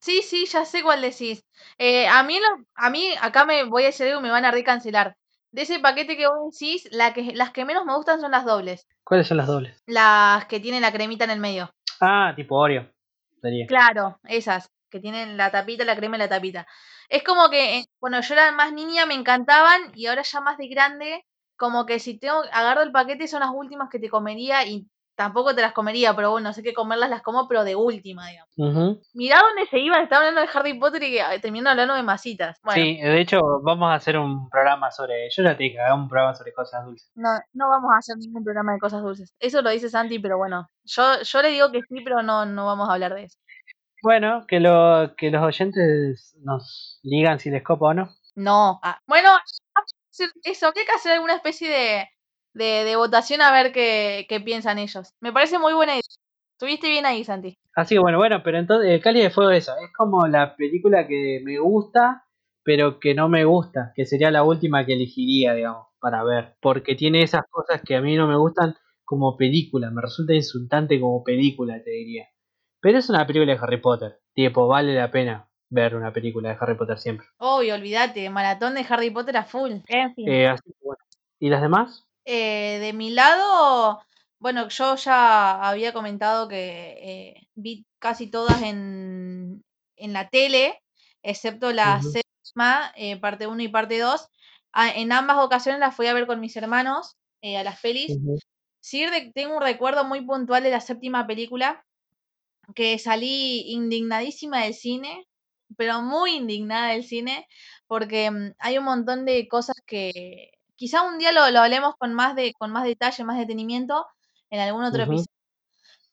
Sí, 0.00 0.22
sí, 0.22 0.46
ya 0.46 0.64
sé 0.64 0.82
cuál 0.82 1.02
decís. 1.02 1.44
Eh, 1.76 2.06
a 2.06 2.22
mí, 2.22 2.38
lo, 2.38 2.64
a 2.74 2.90
mí, 2.90 3.14
acá 3.20 3.44
me 3.44 3.64
voy 3.64 3.82
a 3.82 3.86
decir 3.86 4.06
algo 4.06 4.20
y 4.20 4.22
me 4.22 4.30
van 4.30 4.44
a 4.44 4.50
recancelar. 4.50 5.16
De 5.50 5.62
ese 5.62 5.80
paquete 5.80 6.16
que 6.16 6.28
vos 6.28 6.52
decís, 6.52 6.88
la 6.92 7.14
que, 7.14 7.32
las 7.34 7.50
que 7.50 7.64
menos 7.64 7.84
me 7.84 7.94
gustan 7.94 8.20
son 8.20 8.30
las 8.30 8.44
dobles. 8.44 8.86
¿Cuáles 9.02 9.26
son 9.26 9.38
las 9.38 9.46
dobles? 9.46 9.82
Las 9.86 10.46
que 10.46 10.60
tienen 10.60 10.82
la 10.82 10.92
cremita 10.92 11.24
en 11.24 11.30
el 11.30 11.40
medio. 11.40 11.72
Ah, 12.00 12.32
tipo 12.36 12.56
Oreo. 12.56 12.88
Sería. 13.40 13.66
Claro, 13.66 14.20
esas, 14.24 14.70
que 14.90 15.00
tienen 15.00 15.36
la 15.36 15.50
tapita, 15.50 15.84
la 15.84 15.96
crema 15.96 16.16
y 16.16 16.20
la 16.20 16.28
tapita. 16.28 16.66
Es 17.08 17.22
como 17.22 17.48
que, 17.48 17.78
eh, 17.78 17.86
bueno, 18.00 18.20
yo 18.20 18.34
era 18.34 18.52
más 18.52 18.72
niña, 18.72 19.06
me 19.06 19.14
encantaban, 19.14 19.92
y 19.94 20.06
ahora 20.06 20.22
ya 20.22 20.40
más 20.40 20.58
de 20.58 20.68
grande, 20.68 21.24
como 21.56 21.86
que 21.86 21.98
si 21.98 22.18
tengo, 22.18 22.42
agarro 22.52 22.82
el 22.82 22.92
paquete 22.92 23.26
son 23.26 23.40
las 23.40 23.50
últimas 23.52 23.88
que 23.90 23.98
te 23.98 24.10
comería 24.10 24.66
y 24.66 24.86
tampoco 25.18 25.52
te 25.52 25.62
las 25.62 25.72
comería, 25.72 26.14
pero 26.14 26.30
bueno, 26.30 26.52
sé 26.52 26.62
que 26.62 26.72
comerlas 26.72 27.10
las 27.10 27.22
como, 27.22 27.48
pero 27.48 27.64
de 27.64 27.74
última, 27.74 28.28
digamos. 28.28 28.54
Ujú. 28.56 29.02
Mirá 29.14 29.40
dónde 29.40 29.66
se 29.68 29.80
iban, 29.80 30.04
estaban 30.04 30.28
hablando 30.28 30.48
de 30.48 30.56
Harry 30.56 30.78
Potter 30.78 31.02
y 31.02 31.10
que 31.10 31.40
terminaron 31.42 31.72
hablando 31.72 31.94
de 31.94 32.04
masitas. 32.04 32.60
Bueno, 32.62 32.80
Sí, 32.80 33.00
de 33.00 33.20
hecho, 33.20 33.40
vamos 33.64 33.90
a 33.90 33.94
hacer 33.94 34.16
un 34.16 34.48
programa 34.48 34.92
sobre. 34.92 35.28
Yo 35.30 35.42
ya 35.42 35.56
te 35.56 35.64
dije, 35.64 35.80
hagamos 35.80 36.04
un 36.04 36.08
programa 36.08 36.36
sobre 36.36 36.52
cosas 36.52 36.84
dulces. 36.84 37.10
no, 37.16 37.30
no 37.52 37.68
vamos 37.68 37.90
a 37.92 37.98
hacer 37.98 38.16
ningún 38.16 38.44
programa 38.44 38.74
de 38.74 38.78
cosas 38.78 39.02
dulces. 39.02 39.34
Eso 39.40 39.60
lo 39.60 39.70
dice 39.70 39.90
Santi, 39.90 40.20
pero 40.20 40.38
bueno, 40.38 40.68
yo, 40.84 41.20
yo 41.20 41.42
le 41.42 41.48
digo 41.48 41.72
que 41.72 41.80
sí, 41.80 42.00
pero 42.04 42.22
no, 42.22 42.46
no 42.46 42.66
vamos 42.66 42.88
a 42.88 42.92
hablar 42.92 43.14
de 43.14 43.24
eso. 43.24 43.40
Bueno, 44.04 44.44
que, 44.46 44.60
lo, 44.60 45.16
que 45.16 45.32
los 45.32 45.42
oyentes 45.42 46.36
nos 46.44 47.00
digan 47.02 47.40
si 47.40 47.50
les 47.50 47.64
copa 47.64 47.86
o 47.86 47.94
no. 47.94 48.08
No. 48.36 48.78
ah, 48.84 49.00
bueno, 49.08 49.30
eso, 50.44 50.66
habría 50.68 50.84
que 50.84 50.92
hacer 50.92 51.12
alguna 51.12 51.34
especie 51.34 51.68
de, 51.68 52.08
de, 52.58 52.84
de 52.84 52.96
votación 52.96 53.40
a 53.40 53.52
ver 53.52 53.72
qué, 53.72 54.26
qué 54.28 54.40
piensan 54.40 54.78
ellos. 54.78 55.14
Me 55.20 55.32
parece 55.32 55.58
muy 55.58 55.72
buena 55.72 55.92
idea. 55.94 56.02
Estuviste 56.52 56.88
bien 56.88 57.06
ahí, 57.06 57.22
Santi. 57.24 57.56
Así 57.74 57.94
que 57.94 58.00
bueno, 58.00 58.18
bueno, 58.18 58.42
pero 58.42 58.58
entonces 58.58 58.90
el 58.90 59.00
Cali 59.00 59.20
de 59.20 59.30
Fuego 59.30 59.52
es 59.52 59.62
eso. 59.64 59.72
Es 59.76 59.92
como 59.96 60.26
la 60.26 60.56
película 60.56 61.06
que 61.06 61.40
me 61.44 61.60
gusta, 61.60 62.24
pero 62.64 62.98
que 62.98 63.14
no 63.14 63.28
me 63.28 63.44
gusta. 63.44 63.92
Que 63.94 64.04
sería 64.04 64.32
la 64.32 64.42
última 64.42 64.84
que 64.84 64.94
elegiría, 64.94 65.54
digamos, 65.54 65.86
para 66.00 66.24
ver. 66.24 66.56
Porque 66.60 66.96
tiene 66.96 67.22
esas 67.22 67.42
cosas 67.48 67.80
que 67.86 67.94
a 67.94 68.00
mí 68.00 68.16
no 68.16 68.26
me 68.26 68.36
gustan 68.36 68.74
como 69.04 69.36
película. 69.36 69.90
Me 69.92 70.02
resulta 70.02 70.34
insultante 70.34 71.00
como 71.00 71.22
película, 71.22 71.80
te 71.82 71.90
diría. 71.90 72.26
Pero 72.80 72.98
es 72.98 73.08
una 73.08 73.24
película 73.24 73.52
de 73.52 73.58
Harry 73.62 73.80
Potter. 73.80 74.18
Tipo, 74.34 74.66
vale 74.66 74.94
la 74.94 75.10
pena 75.12 75.48
ver 75.70 75.94
una 75.94 76.12
película 76.12 76.48
de 76.48 76.56
Harry 76.60 76.76
Potter 76.76 76.98
siempre. 76.98 77.26
Obvio, 77.38 77.74
olvídate, 77.74 78.28
maratón 78.30 78.74
de 78.74 78.84
Harry 78.88 79.10
Potter 79.10 79.36
a 79.36 79.44
full. 79.44 79.72
En 79.86 80.14
fin. 80.14 80.28
Eh, 80.28 80.48
así 80.48 80.64
que 80.64 80.78
bueno. 80.82 80.98
¿Y 81.38 81.50
las 81.50 81.62
demás? 81.62 82.07
Eh, 82.30 82.78
de 82.80 82.92
mi 82.92 83.10
lado, 83.10 84.02
bueno, 84.38 84.68
yo 84.68 84.96
ya 84.96 85.66
había 85.66 85.94
comentado 85.94 86.46
que 86.46 86.58
eh, 87.00 87.48
vi 87.54 87.86
casi 87.98 88.30
todas 88.30 88.60
en, 88.62 89.64
en 89.96 90.12
la 90.12 90.28
tele, 90.28 90.82
excepto 91.22 91.72
la 91.72 92.02
séptima, 92.02 92.92
eh, 92.96 93.18
parte 93.18 93.46
1 93.46 93.62
y 93.62 93.68
parte 93.68 93.98
2. 93.98 94.28
Ah, 94.72 94.90
en 94.90 95.10
ambas 95.12 95.38
ocasiones 95.38 95.80
las 95.80 95.96
fui 95.96 96.06
a 96.06 96.12
ver 96.12 96.26
con 96.26 96.38
mis 96.40 96.54
hermanos 96.56 97.16
a 97.42 97.62
las 97.62 97.80
pelis. 97.80 98.18
Sí, 98.80 99.06
tengo 99.34 99.56
un 99.56 99.62
recuerdo 99.62 100.04
muy 100.04 100.20
puntual 100.26 100.62
de 100.62 100.70
la 100.70 100.80
séptima 100.80 101.26
película, 101.26 101.86
que 102.74 102.98
salí 102.98 103.62
indignadísima 103.72 104.64
del 104.64 104.74
cine, 104.74 105.26
pero 105.76 106.02
muy 106.02 106.36
indignada 106.36 106.92
del 106.92 107.04
cine, 107.04 107.46
porque 107.86 108.30
mm, 108.30 108.52
hay 108.58 108.78
un 108.78 108.84
montón 108.84 109.24
de 109.24 109.48
cosas 109.48 109.76
que 109.86 110.50
quizá 110.78 111.04
un 111.04 111.18
día 111.18 111.32
lo, 111.32 111.50
lo 111.52 111.60
hablemos 111.60 111.96
con 111.98 112.14
más, 112.14 112.36
de, 112.36 112.54
con 112.54 112.72
más 112.72 112.84
detalle, 112.84 113.24
más 113.24 113.38
detenimiento 113.38 114.06
en 114.50 114.60
algún 114.60 114.84
otro 114.84 115.04
episodio, 115.04 115.26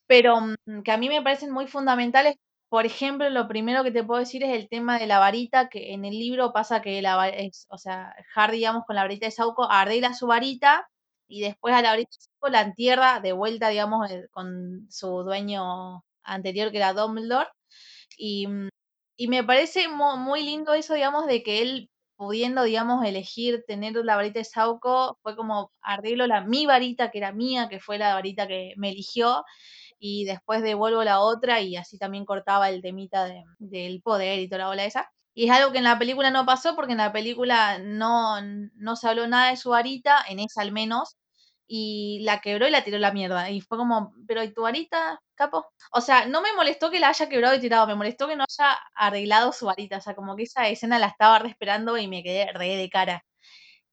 pero 0.07 0.39
mm, 0.41 0.83
que 0.83 0.91
a 0.91 0.97
mí 0.97 1.09
me 1.09 1.21
parecen 1.21 1.51
muy 1.51 1.67
fundamentales. 1.67 2.35
Por 2.69 2.85
ejemplo, 2.85 3.29
lo 3.29 3.47
primero 3.47 3.83
que 3.83 3.91
te 3.91 4.03
puedo 4.03 4.19
decir 4.21 4.43
es 4.43 4.51
el 4.53 4.67
tema 4.69 4.99
de 4.99 5.07
la 5.07 5.19
varita, 5.19 5.69
que 5.69 5.93
en 5.93 6.03
el 6.05 6.11
libro 6.19 6.51
pasa 6.53 6.81
que 6.81 7.01
la 7.01 7.29
es, 7.29 7.67
o 7.69 7.77
sea, 7.77 8.13
Harry, 8.35 8.57
digamos, 8.57 8.83
con 8.85 8.95
la 8.95 9.03
varita 9.03 9.27
de 9.27 9.31
Sauco, 9.31 9.69
arregla 9.71 10.13
su 10.13 10.27
varita 10.27 10.89
y 11.27 11.41
después 11.41 11.73
a 11.75 11.81
la 11.81 11.91
varita 11.91 12.09
de 12.11 12.25
Sauco 12.25 12.49
la 12.49 12.61
entierra 12.61 13.19
de 13.21 13.33
vuelta, 13.33 13.69
digamos, 13.69 14.09
eh, 14.11 14.27
con 14.31 14.87
su 14.91 15.07
dueño 15.23 16.03
anterior, 16.23 16.71
que 16.71 16.77
era 16.77 16.93
Dumbledore. 16.93 17.49
Y, 18.17 18.47
mm, 18.47 18.69
y 19.17 19.27
me 19.27 19.43
parece 19.43 19.87
mu- 19.87 20.17
muy 20.17 20.43
lindo 20.43 20.73
eso, 20.73 20.93
digamos, 20.95 21.27
de 21.27 21.43
que 21.43 21.61
él 21.61 21.89
pudiendo, 22.17 22.63
digamos, 22.63 23.05
elegir 23.05 23.63
tener 23.67 23.93
la 24.05 24.15
varita 24.15 24.39
de 24.39 24.45
Sauco, 24.45 25.17
fue 25.23 25.35
como 25.35 25.71
arreglo 25.81 26.27
la 26.27 26.41
mi 26.41 26.65
varita, 26.65 27.11
que 27.11 27.19
era 27.19 27.31
mía, 27.31 27.67
que 27.69 27.79
fue 27.79 27.97
la 27.97 28.13
varita 28.15 28.47
que 28.47 28.73
me 28.77 28.89
eligió, 28.91 29.43
y 29.99 30.25
después 30.25 30.61
devuelvo 30.63 31.03
la 31.03 31.19
otra 31.21 31.61
y 31.61 31.75
así 31.77 31.97
también 31.97 32.25
cortaba 32.25 32.69
el 32.69 32.81
temita 32.81 33.25
de- 33.25 33.43
del 33.59 34.01
poder 34.01 34.39
y 34.39 34.47
toda 34.49 34.59
la 34.59 34.67
bola 34.67 34.85
esa. 34.85 35.11
Y 35.33 35.45
es 35.45 35.51
algo 35.51 35.71
que 35.71 35.79
en 35.79 35.83
la 35.85 35.99
película 35.99 36.31
no 36.31 36.45
pasó 36.45 36.75
porque 36.75 36.93
en 36.93 36.99
la 36.99 37.11
película 37.13 37.77
no, 37.79 38.41
no 38.41 38.95
se 38.95 39.07
habló 39.09 39.27
nada 39.27 39.49
de 39.51 39.57
su 39.57 39.69
varita, 39.71 40.23
en 40.29 40.39
esa 40.39 40.61
al 40.61 40.71
menos, 40.71 41.17
y 41.67 42.19
la 42.23 42.39
quebró 42.41 42.67
y 42.67 42.71
la 42.71 42.83
tiró 42.83 42.97
a 42.97 42.99
la 42.99 43.11
mierda. 43.13 43.49
Y 43.51 43.61
fue 43.61 43.77
como, 43.77 44.13
pero 44.27 44.43
¿y 44.43 44.53
tu 44.53 44.63
varita, 44.63 45.21
capo? 45.35 45.67
O 45.91 46.01
sea, 46.01 46.25
no 46.27 46.41
me 46.41 46.53
molestó 46.53 46.91
que 46.91 46.99
la 46.99 47.09
haya 47.09 47.29
quebrado 47.29 47.55
y 47.55 47.59
tirado, 47.59 47.87
me 47.87 47.95
molestó 47.95 48.27
que 48.27 48.35
no 48.35 48.45
haya 48.49 48.77
arreglado 48.95 49.51
su 49.53 49.65
varita. 49.67 49.97
O 49.97 50.01
sea, 50.01 50.15
como 50.15 50.35
que 50.35 50.43
esa 50.43 50.67
escena 50.69 50.99
la 50.99 51.07
estaba 51.07 51.39
re 51.39 51.49
esperando 51.49 51.97
y 51.97 52.07
me 52.07 52.23
quedé 52.23 52.51
re 52.53 52.75
de 52.77 52.89
cara. 52.89 53.25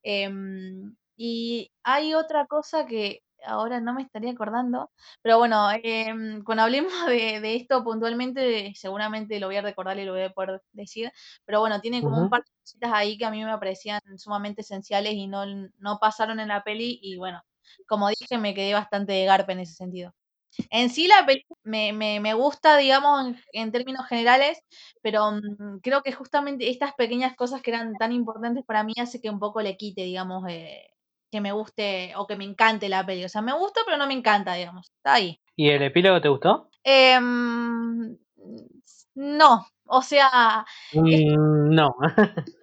Em, 0.03 0.97
y 1.17 1.71
hay 1.85 2.15
otra 2.15 2.47
cosa 2.47 2.87
que 2.87 3.21
ahora 3.45 3.81
no 3.81 3.93
me 3.95 4.03
estaría 4.03 4.33
acordando, 4.33 4.91
pero 5.23 5.39
bueno, 5.39 5.69
em, 5.83 6.43
cuando 6.45 6.63
hablemos 6.65 6.93
de, 7.09 7.41
de 7.41 7.57
esto 7.57 7.83
puntualmente, 7.85 8.73
seguramente 8.77 9.41
lo 9.41 9.49
voy 9.49 9.57
a 9.57 9.63
recordar 9.63 9.99
y 9.99 10.05
lo 10.05 10.13
voy 10.13 10.23
a 10.23 10.31
poder 10.31 10.63
decir, 10.73 11.13
pero 11.45 11.61
bueno, 11.61 11.81
tiene 11.81 12.03
como 12.05 12.21
un 12.21 12.29
Ujú. 12.29 12.31
par 12.31 12.43
de 12.45 12.51
cositas 12.63 12.93
ahí 12.95 13.19
que 13.19 13.25
a 13.25 13.31
mí 13.31 13.45
me 13.45 13.59
parecían 13.59 14.01
sumamente 14.17 14.63
esenciales 14.63 15.15
y 15.15 15.27
no, 15.29 15.45
no 15.79 15.99
pasaron 16.01 16.39
en 16.41 16.49
la 16.49 16.63
peli 16.65 16.99
y 17.03 17.17
bueno, 17.17 17.43
como 17.87 18.09
dije, 18.09 18.39
me 18.39 18.55
quedé 18.55 18.75
bastante 18.75 19.13
de 19.13 19.25
garpa 19.25 19.53
en 19.53 19.61
ese 19.61 19.75
sentido. 19.75 20.15
En 20.71 20.91
sí 20.91 21.09
la 21.09 21.25
película 21.25 21.59
me, 21.65 21.93
me, 21.93 22.21
me 22.21 22.35
gusta, 22.35 22.77
digamos, 22.77 23.27
en, 23.27 23.37
en 23.53 23.73
términos 23.73 24.07
generales, 24.07 24.63
pero 25.03 25.33
mm, 25.33 25.79
creo 25.83 26.03
que 26.03 26.13
justamente 26.13 26.69
estas 26.69 26.95
pequeñas 26.95 27.35
cosas 27.37 27.63
que 27.63 27.71
eran 27.71 27.95
tan 27.95 28.13
importantes 28.13 28.65
para 28.65 28.85
mí 28.85 28.93
hace 29.01 29.21
que 29.21 29.31
un 29.31 29.39
poco 29.39 29.63
le 29.63 29.77
quite, 29.77 30.03
digamos, 30.03 30.45
eh, 30.49 30.91
que 31.31 31.41
me 31.41 31.53
guste 31.53 32.13
o 32.17 32.27
que 32.27 32.37
me 32.37 32.45
encante 32.45 32.91
la 32.91 33.05
peli. 33.07 33.25
O 33.25 33.29
sea, 33.29 33.41
me 33.41 33.57
gusta, 33.57 33.81
pero 33.87 33.97
no 33.97 34.07
me 34.07 34.15
encanta, 34.15 34.55
digamos. 34.55 34.91
Está 34.97 35.15
ahí. 35.15 35.41
¿Y 35.57 35.71
el 35.71 35.83
epílogo 35.83 36.21
te 36.21 36.29
gustó? 36.29 36.69
Em, 36.85 38.19
no, 39.15 39.67
o 39.87 40.03
sea, 40.03 40.67
es 40.93 41.01
Mm, 41.01 41.75
no. 41.75 41.95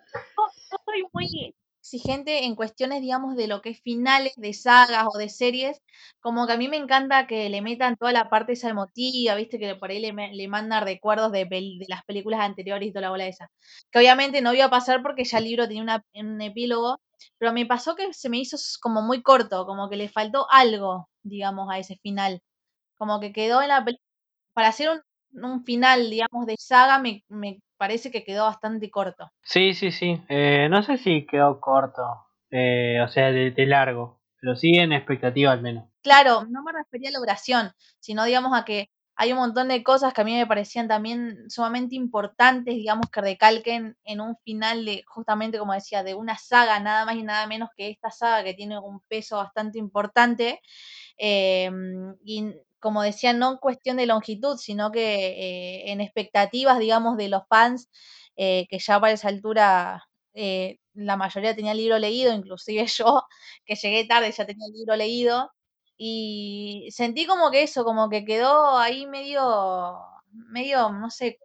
yo 0.71 0.77
soy 0.85 1.03
muy 1.13 1.53
exigente 1.97 2.45
en 2.45 2.55
cuestiones, 2.55 3.01
digamos, 3.01 3.35
de 3.35 3.47
lo 3.47 3.61
que 3.61 3.69
es 3.71 3.81
finales 3.81 4.33
de 4.37 4.53
sagas 4.53 5.05
o 5.13 5.17
de 5.17 5.29
series, 5.29 5.81
como 6.21 6.45
que 6.47 6.53
a 6.53 6.57
mí 6.57 6.67
me 6.67 6.77
encanta 6.77 7.27
que 7.27 7.49
le 7.49 7.61
metan 7.61 7.95
toda 7.97 8.11
la 8.11 8.29
parte 8.29 8.53
esa 8.53 8.69
emotiva, 8.69 9.35
viste, 9.35 9.59
que 9.59 9.75
por 9.75 9.89
ahí 9.91 9.99
le, 9.99 10.13
le 10.33 10.47
mandan 10.47 10.83
recuerdos 10.85 11.31
de, 11.31 11.45
de 11.45 11.85
las 11.87 12.03
películas 12.05 12.41
anteriores 12.41 12.87
y 12.89 12.91
toda 12.91 13.01
la 13.03 13.09
bola 13.11 13.27
esa. 13.27 13.49
Que 13.91 13.99
obviamente 13.99 14.41
no 14.41 14.53
iba 14.53 14.65
a 14.65 14.69
pasar 14.69 15.01
porque 15.01 15.23
ya 15.25 15.37
el 15.39 15.45
libro 15.45 15.67
tenía 15.67 15.83
una- 15.83 16.03
un 16.13 16.41
epílogo, 16.41 16.99
pero 17.37 17.53
me 17.53 17.65
pasó 17.65 17.95
que 17.95 18.13
se 18.13 18.29
me 18.29 18.37
hizo 18.39 18.57
como 18.81 19.01
muy 19.01 19.21
corto, 19.21 19.65
como 19.65 19.89
que 19.89 19.95
le 19.97 20.09
faltó 20.09 20.47
algo, 20.51 21.09
digamos, 21.23 21.67
a 21.71 21.79
ese 21.79 21.97
final. 21.97 22.41
Como 22.97 23.19
que 23.19 23.33
quedó 23.33 23.61
en 23.61 23.69
la 23.69 23.85
película, 23.85 24.05
para 24.53 24.69
hacer 24.69 24.89
un, 24.91 25.01
un 25.32 25.63
final, 25.63 26.09
digamos, 26.09 26.45
de 26.45 26.55
saga, 26.57 26.99
me, 26.99 27.23
me 27.30 27.61
parece 27.77 28.11
que 28.11 28.23
quedó 28.23 28.45
bastante 28.45 28.89
corto. 28.89 29.32
Sí, 29.43 29.73
sí, 29.73 29.91
sí. 29.91 30.21
Eh, 30.30 30.67
no 30.69 30.84
sé 30.84 30.97
si 30.97 31.25
quedó 31.25 31.59
corto. 31.59 32.03
Eh, 32.51 32.99
o 33.03 33.07
sea, 33.07 33.32
de, 33.32 33.51
de 33.51 33.65
largo. 33.65 34.19
Pero 34.41 34.55
sí 34.55 34.75
en 34.75 34.93
expectativa 34.93 35.51
al 35.51 35.61
menos. 35.61 35.86
Claro, 36.01 36.45
no 36.49 36.63
me 36.63 36.71
refería 36.71 37.09
a 37.09 37.11
la 37.11 37.19
oración, 37.19 37.71
sino 37.99 38.23
digamos 38.23 38.57
a 38.57 38.63
que 38.63 38.89
hay 39.15 39.34
un 39.34 39.39
montón 39.39 39.67
de 39.67 39.84
cosas 39.84 40.13
que 40.13 40.21
a 40.21 40.23
mí 40.23 40.34
me 40.34 40.47
parecían 40.47 40.88
también 40.88 41.49
sumamente 41.49 41.95
importantes, 41.95 42.73
digamos, 42.73 43.07
que 43.11 43.19
recalquen 43.19 43.97
en 44.05 44.21
un 44.21 44.38
final 44.45 44.86
de, 44.86 45.03
justamente 45.07 45.59
como 45.59 45.73
decía, 45.73 46.03
de 46.03 46.15
una 46.15 46.38
saga, 46.38 46.80
nada 46.80 47.03
más 47.05 47.15
y 47.15 47.23
nada 47.23 47.45
menos 47.45 47.67
que 47.75 47.89
esta 47.89 48.11
saga 48.11 48.45
que 48.45 48.53
tiene 48.53 48.80
un 48.80 49.01
peso 49.09 49.36
bastante 49.36 49.77
importante. 49.77 50.61
eh, 51.17 51.69
y 52.23 52.53
como 52.80 53.01
decía, 53.03 53.34
no 53.34 53.51
en 53.51 53.57
cuestión 53.57 53.97
de 53.97 54.05
longitud, 54.05 54.57
sino 54.57 54.91
que 54.91 55.01
eh, 55.30 55.91
en 55.91 56.01
expectativas, 56.01 56.80
digamos, 56.80 57.17
de 57.17 57.30
los 57.30 57.43
fans, 57.47 57.89
eh, 58.36 58.67
que 58.69 58.80
ya 58.80 58.99
para 58.99 59.13
esa 59.13 59.30
altura 59.30 60.03
eh, 60.34 60.80
la 60.93 61.17
mayoría 61.17 61.55
tenía 61.55 61.73
el 61.73 61.77
libro 61.80 61.99
leído, 61.99 62.34
inclusive 62.34 62.86
yo, 62.88 63.23
que 63.65 63.75
llegué 63.75 64.05
tarde, 64.05 64.32
ya 64.32 64.45
tenía 64.45 64.67
el 64.67 64.73
libro 64.73 64.95
leído, 64.95 65.51
y 65.97 66.89
sentí 66.91 67.25
como 67.25 67.51
que 67.51 67.63
eso, 67.63 67.84
como 67.84 68.09
que 68.09 68.23
quedó 68.25 68.77
ahí 68.77 69.05
medio, 69.05 69.97
medio, 70.32 70.89
no 70.91 71.09
sé, 71.09 71.39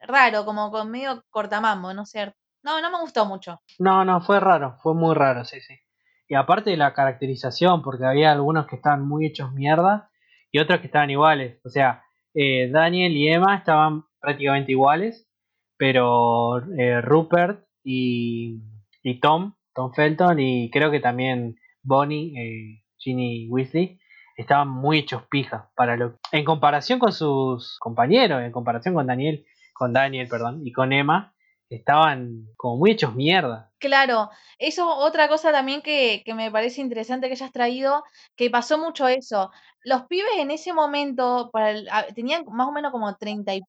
raro, 0.00 0.44
como 0.44 0.70
con 0.70 0.90
medio 0.90 1.24
cortamambo, 1.30 1.94
no 1.94 2.04
sé, 2.04 2.34
no, 2.66 2.80
no 2.80 2.90
me 2.90 3.00
gustó 3.00 3.26
mucho. 3.26 3.60
No, 3.78 4.04
no, 4.04 4.20
fue 4.20 4.40
raro. 4.40 4.76
Fue 4.82 4.92
muy 4.92 5.14
raro, 5.14 5.44
sí, 5.44 5.60
sí. 5.60 5.78
Y 6.26 6.34
aparte 6.34 6.70
de 6.70 6.76
la 6.76 6.94
caracterización, 6.94 7.80
porque 7.80 8.04
había 8.04 8.32
algunos 8.32 8.66
que 8.66 8.74
estaban 8.74 9.06
muy 9.06 9.24
hechos 9.24 9.52
mierda 9.52 10.10
y 10.56 10.58
otros 10.58 10.80
que 10.80 10.86
estaban 10.86 11.10
iguales. 11.10 11.60
O 11.64 11.68
sea, 11.68 12.02
eh, 12.32 12.70
Daniel 12.72 13.14
y 13.14 13.28
Emma 13.28 13.56
estaban 13.56 14.04
prácticamente 14.18 14.72
iguales, 14.72 15.28
pero 15.76 16.62
eh, 16.78 17.02
Rupert 17.02 17.66
y, 17.84 18.62
y 19.02 19.20
Tom, 19.20 19.52
Tom 19.74 19.92
Felton 19.92 20.40
y 20.40 20.70
creo 20.70 20.90
que 20.90 21.00
también 21.00 21.56
Bonnie, 21.82 22.32
eh, 22.40 22.84
Ginny 22.96 23.48
Weasley, 23.50 24.00
estaban 24.38 24.70
muy 24.70 25.00
hechos 25.00 25.24
pija 25.30 25.70
para 25.76 25.98
lo 25.98 26.18
en 26.32 26.44
comparación 26.46 26.98
con 26.98 27.12
sus 27.12 27.78
compañeros, 27.78 28.42
en 28.42 28.50
comparación 28.50 28.94
con 28.94 29.06
Daniel, 29.06 29.44
con 29.74 29.92
Daniel, 29.92 30.26
perdón, 30.26 30.62
y 30.64 30.72
con 30.72 30.94
Emma, 30.94 31.34
estaban 31.68 32.46
como 32.56 32.76
muy 32.76 32.92
hechos 32.92 33.14
mierda. 33.14 33.72
Claro, 33.78 34.30
eso 34.58 34.88
otra 34.88 35.28
cosa 35.28 35.52
también 35.52 35.82
que, 35.82 36.22
que 36.24 36.34
me 36.34 36.50
parece 36.50 36.80
interesante 36.80 37.26
que 37.26 37.34
hayas 37.34 37.52
traído, 37.52 38.04
que 38.36 38.50
pasó 38.50 38.78
mucho 38.78 39.06
eso. 39.08 39.50
Los 39.84 40.04
pibes 40.04 40.32
en 40.38 40.50
ese 40.50 40.72
momento 40.72 41.50
para 41.52 41.70
el- 41.72 41.88
a- 41.90 42.06
tenían 42.06 42.44
más 42.50 42.68
o 42.68 42.72
menos 42.72 42.92
como 42.92 43.14
30, 43.16 43.54
y- 43.54 43.62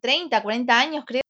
30, 0.00 0.42
40 0.42 0.78
años, 0.78 1.04
creo, 1.06 1.22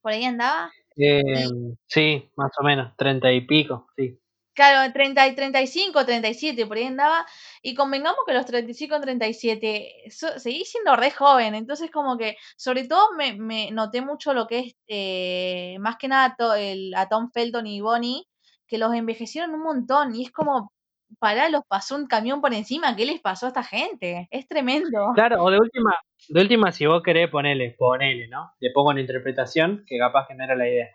por 0.00 0.12
ahí 0.12 0.24
andaba. 0.24 0.70
Eh, 0.96 1.46
sí, 1.86 2.30
más 2.36 2.52
o 2.58 2.64
menos, 2.64 2.94
treinta 2.96 3.32
y 3.32 3.40
pico, 3.42 3.88
sí. 3.96 4.18
Claro, 4.54 4.92
30 4.92 5.26
y 5.28 5.34
35, 5.34 6.04
37, 6.04 6.66
por 6.66 6.76
ahí 6.76 6.84
andaba. 6.84 7.24
Y 7.62 7.74
convengamos 7.74 8.18
que 8.26 8.34
los 8.34 8.44
35, 8.44 9.00
37, 9.00 10.04
so- 10.10 10.38
seguí 10.38 10.64
siendo 10.64 10.94
re 10.94 11.10
joven. 11.10 11.54
Entonces, 11.54 11.90
como 11.90 12.18
que, 12.18 12.36
sobre 12.56 12.86
todo, 12.86 13.12
me, 13.16 13.34
me 13.34 13.70
noté 13.70 14.02
mucho 14.02 14.34
lo 14.34 14.46
que 14.46 14.58
es, 14.60 14.76
eh, 14.88 15.76
más 15.80 15.96
que 15.96 16.08
nada, 16.08 16.36
el, 16.58 16.94
a 16.94 17.08
Tom 17.08 17.30
Felton 17.32 17.66
y 17.66 17.80
Bonnie, 17.80 18.24
que 18.66 18.76
los 18.78 18.92
envejecieron 18.94 19.54
un 19.54 19.62
montón. 19.62 20.14
Y 20.14 20.24
es 20.24 20.30
como, 20.32 20.70
pará, 21.18 21.48
los 21.48 21.62
pasó 21.66 21.96
un 21.96 22.06
camión 22.06 22.40
por 22.42 22.52
encima. 22.52 22.94
¿Qué 22.94 23.06
les 23.06 23.20
pasó 23.20 23.46
a 23.46 23.48
esta 23.50 23.62
gente? 23.62 24.28
Es 24.30 24.46
tremendo. 24.48 25.12
Claro, 25.14 25.42
o 25.44 25.50
de 25.50 25.58
última, 25.58 25.94
de 26.28 26.40
última, 26.40 26.72
si 26.72 26.86
vos 26.86 27.02
querés 27.02 27.30
ponerle, 27.30 27.74
ponele, 27.78 28.28
¿no? 28.28 28.52
Le 28.60 28.70
pongo 28.70 28.92
en 28.92 28.98
interpretación, 28.98 29.84
que 29.86 29.98
capaz 29.98 30.26
que 30.28 30.34
la 30.34 30.68
idea. 30.68 30.88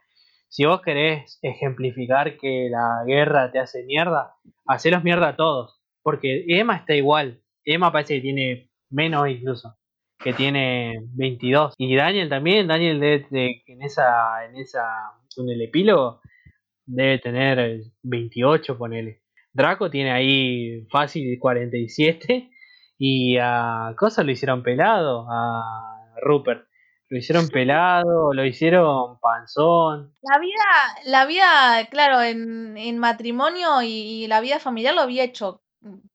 Si 0.50 0.66
vos 0.66 0.82
querés 0.82 1.40
ejemplificar 1.42 2.38
que 2.38 2.70
la 2.72 3.04
guerra 3.06 3.52
te 3.52 3.60
hace 3.60 3.84
mierda, 3.84 4.36
hacelos 4.66 5.04
mierda 5.04 5.30
a 5.30 5.36
todos. 5.36 5.82
Porque 6.02 6.46
Emma 6.48 6.78
está 6.78 6.96
igual. 6.96 7.42
Emma 7.66 7.92
parece 7.92 8.16
que 8.16 8.22
tiene 8.22 8.70
menos 8.90 9.28
incluso. 9.30 9.76
Que 10.20 10.34
tiene 10.34 10.96
22. 11.16 11.74
Y 11.78 11.96
Daniel 11.96 12.30
también. 12.30 12.68
Daniel 12.68 13.00
debe, 13.00 13.26
de- 13.30 13.64
en 13.68 13.82
esa, 13.84 14.46
en 14.46 14.56
esa, 14.56 14.84
en 15.36 15.50
el 15.50 15.62
epílogo, 15.62 16.22
debe 16.86 17.20
tener 17.20 17.82
28, 18.04 18.78
ponele. 18.78 19.22
Draco 19.52 19.90
tiene 19.90 20.12
ahí 20.12 20.86
fácil 20.90 21.38
47. 21.40 22.50
Y 22.98 23.38
a 23.40 23.94
Cosa 23.98 24.24
lo 24.24 24.32
hicieron 24.32 24.64
pelado, 24.64 25.28
a 25.30 26.14
Rupert. 26.22 26.67
Lo 27.10 27.18
hicieron 27.18 27.48
pelado, 27.48 28.34
lo 28.34 28.44
hicieron 28.46 29.18
panzón. 29.20 30.14
La 30.22 30.40
vida, 30.40 30.64
la 31.06 31.26
vida, 31.26 31.88
claro, 31.90 32.22
en, 32.22 32.78
en 32.78 32.98
matrimonio 32.98 33.82
y, 33.82 34.24
y 34.24 34.28
la 34.28 34.42
vida 34.42 34.60
familiar 34.60 34.94
lo 34.94 35.02
había 35.02 35.24
hecho 35.24 35.62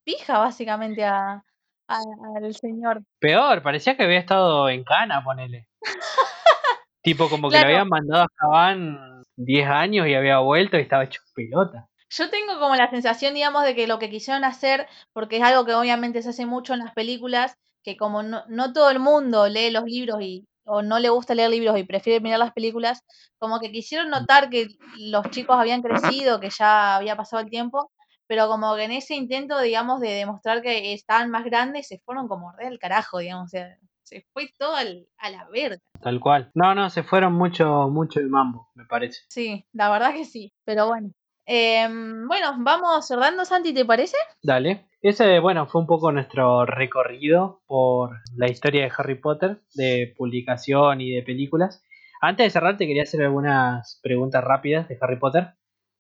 pija, 0.05 0.39
básicamente, 0.39 1.05
a, 1.05 1.43
a- 1.89 2.03
al 2.37 2.55
señor. 2.55 3.03
Peor, 3.19 3.63
parecía 3.63 3.97
que 3.97 4.03
había 4.03 4.19
estado 4.19 4.69
en 4.69 4.85
cana, 4.85 5.25
ponele. 5.25 5.69
tipo 7.03 7.29
como 7.29 7.49
que 7.49 7.55
Claro. 7.57 7.69
lo 7.69 7.75
habían 7.75 7.89
mandado 7.89 8.25
a 8.25 8.29
Cabán 8.37 9.23
10 9.37 9.67
años 9.69 10.07
y 10.07 10.15
había 10.15 10.39
vuelto 10.39 10.77
y 10.77 10.83
estaba 10.83 11.05
hecho 11.05 11.21
pelota. 11.35 11.89
Yo 12.11 12.29
tengo 12.29 12.59
como 12.61 12.77
la 12.77 12.91
sensación, 12.91 13.33
digamos, 13.35 13.65
de 13.65 13.75
que 13.75 13.87
lo 13.87 13.99
que 13.99 14.11
quisieron 14.11 14.45
hacer, 14.45 14.87
porque 15.15 15.39
es 15.39 15.43
algo 15.43 15.65
que 15.65 15.75
obviamente 15.75 16.21
se 16.23 16.29
hace 16.29 16.45
mucho 16.45 16.75
en 16.75 16.81
las 16.81 16.93
películas, 16.93 17.57
que 17.83 17.97
como 17.97 18.23
no, 18.23 18.45
no 18.49 18.73
todo 18.75 18.91
el 18.91 18.99
mundo 18.99 19.49
lee 19.49 19.71
los 19.71 19.85
libros 19.85 20.21
y 20.21 20.47
o 20.65 20.83
no 20.83 20.99
le 20.99 21.09
gusta 21.09 21.35
leer 21.35 21.51
libros 21.51 21.79
y 21.79 21.85
prefiere 21.85 22.21
mirar 22.21 22.39
las 22.39 22.53
películas, 22.53 23.03
como 23.39 23.61
que 23.61 23.71
quisieron 23.73 24.11
notar 24.11 24.51
que 24.51 24.69
los 24.99 25.29
chicos 25.31 25.57
habían 25.59 25.83
crecido, 25.83 26.41
que 26.41 26.51
ya 26.51 26.97
había 26.97 27.17
pasado 27.17 27.43
el 27.43 27.51
tiempo, 27.51 27.91
pero 28.27 28.49
como 28.49 28.75
que 28.77 28.85
en 28.85 28.93
ese 28.93 29.15
intento, 29.15 29.59
digamos, 29.61 30.01
de 30.01 30.11
demostrar 30.11 30.63
que 30.63 30.93
estaban 30.93 31.31
más 31.31 31.45
grandes, 31.45 31.89
se 31.89 31.99
fueron 32.05 32.29
como 32.29 32.53
re 32.53 32.67
al 32.69 32.79
carajo, 32.79 33.19
digamos, 33.19 33.47
o 33.47 33.49
sea, 33.49 33.77
se 34.05 34.25
fue 34.33 34.51
todo 34.59 34.75
al- 34.77 35.07
a 35.19 35.31
la 35.31 35.49
verga. 35.49 35.79
Tal 36.01 36.21
cual. 36.21 36.51
No, 36.55 36.75
no, 36.75 36.91
se 36.91 37.03
fueron 37.03 37.35
mucho, 37.35 37.89
mucho 37.89 38.21
de 38.21 38.27
mambo, 38.27 38.69
me 38.75 38.85
parece. 38.87 39.21
Sí, 39.29 39.67
la 39.73 39.91
verdad 39.91 40.15
que 40.15 40.25
sí, 40.25 40.53
pero 40.65 40.87
bueno. 40.89 41.11
Em, 41.55 42.27
bueno, 42.27 42.55
vamos 42.61 43.07
cerrando, 43.07 43.45
Santi, 43.45 43.75
¿te 43.75 43.85
parece? 43.85 44.17
Dale. 44.43 44.87
Ese, 45.03 45.39
bueno, 45.39 45.67
fue 45.67 45.83
un 45.83 45.87
poco 45.87 46.11
nuestro 46.11 46.65
recorrido 46.65 47.61
por 47.67 48.21
la 48.35 48.49
historia 48.49 48.85
de 48.85 48.93
Harry 48.97 49.17
Potter, 49.17 49.61
de 49.75 50.15
publicación 50.17 51.03
y 51.03 51.11
de 51.11 51.23
películas. 51.23 51.85
Antes 52.23 52.47
de 52.47 52.51
cerrar, 52.51 52.79
te 52.79 52.87
quería 52.87 53.03
hacer 53.03 53.21
algunas 53.23 54.01
preguntas 54.03 54.43
rápidas 54.43 54.89
de 54.89 54.97
Harry 54.99 55.19
Potter. 55.19 55.49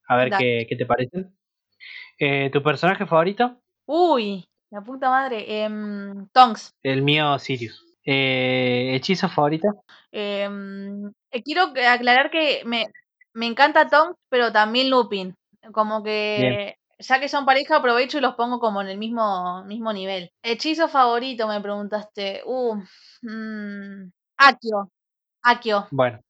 A 0.08 0.16
ver 0.16 0.30
qué, 0.38 0.64
qué 0.66 0.74
te 0.74 0.86
parecen. 0.86 1.36
Eh, 2.18 2.48
¿Tu 2.50 2.62
personaje 2.62 3.04
favorito? 3.04 3.60
Uy, 3.84 4.46
la 4.70 4.80
puta 4.80 5.10
madre. 5.10 5.64
em, 5.64 6.28
Tonks. 6.32 6.72
El 6.82 7.02
mío, 7.02 7.38
Sirius. 7.38 7.84
Eh, 8.06 8.94
¿Hechizo 8.94 9.28
favorito? 9.28 9.68
Em, 10.12 11.08
eh, 11.30 11.42
quiero 11.44 11.64
aclarar 11.90 12.30
que 12.30 12.62
me, 12.64 12.86
me 13.34 13.46
encanta 13.46 13.90
Tonks, 13.90 14.16
pero 14.30 14.50
también 14.50 14.88
Lupin. 14.88 15.34
Como 15.70 16.02
que 16.02 16.76
ya 17.02 17.20
que 17.20 17.28
son 17.28 17.44
pareja, 17.44 17.76
aprovecho 17.76 18.18
y 18.18 18.20
los 18.20 18.34
pongo 18.34 18.60
como 18.60 18.80
en 18.80 18.88
el 18.88 18.98
mismo, 18.98 19.64
mismo 19.64 19.92
nivel. 19.92 20.32
Hechizo 20.42 20.88
favorito, 20.88 21.46
me 21.48 21.60
preguntaste. 21.60 22.42
Uh, 22.44 22.76
mm, 23.22 24.12
Akio. 24.36 24.90
Akio. 25.42 25.88
Bueno, 25.90 26.20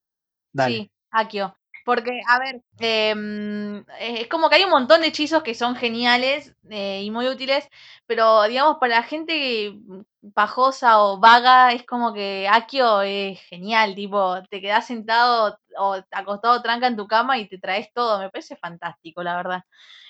dale. 0.51 0.75
Sí, 0.75 0.91
Akio. 1.11 1.55
Porque, 1.85 2.21
a 2.29 2.39
ver, 2.39 2.61
em, 2.79 3.79
eh, 3.99 4.21
es 4.21 4.27
como 4.29 4.49
que 4.49 4.55
hay 4.55 4.63
un 4.63 4.69
montón 4.69 5.01
de 5.01 5.07
hechizos 5.07 5.43
que 5.43 5.53
son 5.53 5.75
geniales 5.75 6.55
eh, 6.69 7.01
y 7.03 7.11
muy 7.11 7.27
útiles, 7.27 7.67
pero 8.05 8.43
digamos, 8.43 8.77
para 8.79 8.97
la 8.97 9.03
gente 9.03 9.73
pajosa 10.33 11.03
o 11.03 11.19
vaga, 11.19 11.73
es 11.73 11.85
como 11.85 12.13
que 12.13 12.47
Akio 12.49 13.01
es 13.01 13.39
genial, 13.49 13.95
tipo, 13.95 14.37
te 14.49 14.61
quedas 14.61 14.87
sentado 14.87 15.57
o 15.77 15.95
acostado 16.11 16.61
tranca 16.61 16.87
en 16.87 16.95
tu 16.95 17.05
cama 17.07 17.37
y 17.37 17.49
te 17.49 17.57
traes 17.59 17.91
todo, 17.93 18.19
me 18.19 18.29
parece 18.29 18.55
fantástico, 18.55 19.21
la 19.23 19.35
verdad. 19.35 19.63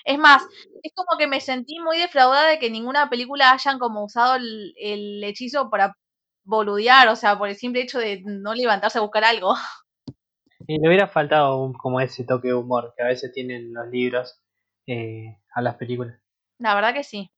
Es 0.04 0.18
más, 0.18 0.42
es 0.82 0.92
como 0.94 1.18
que 1.18 1.26
me 1.26 1.40
sentí 1.40 1.80
muy 1.80 1.98
defraudada 1.98 2.48
de 2.50 2.58
que 2.60 2.70
ninguna 2.70 3.10
película 3.10 3.50
hayan 3.52 3.78
como 3.80 4.04
usado 4.04 4.36
el, 4.36 4.74
el 4.78 5.24
hechizo 5.24 5.70
para 5.70 5.96
boludear, 6.44 7.08
o 7.08 7.16
sea, 7.16 7.36
por 7.38 7.48
el 7.48 7.56
simple 7.56 7.82
hecho 7.82 7.98
de 7.98 8.22
no 8.24 8.54
levantarse 8.54 8.98
a 8.98 9.00
buscar 9.02 9.24
algo. 9.24 9.54
Y 10.66 10.78
le 10.80 10.88
hubiera 10.88 11.08
faltado 11.08 11.62
un- 11.62 11.72
como 11.74 12.00
ese 12.00 12.24
toque 12.24 12.48
de 12.48 12.54
humor 12.54 12.94
que 12.96 13.02
a 13.02 13.08
veces 13.08 13.32
tienen 13.32 13.72
los 13.72 13.86
libros 13.88 14.40
eh, 14.86 15.38
a 15.54 15.62
las 15.62 15.76
películas. 15.76 16.18
La 16.58 16.74
verdad 16.74 16.92
que 16.94 17.04
sí. 17.04 17.30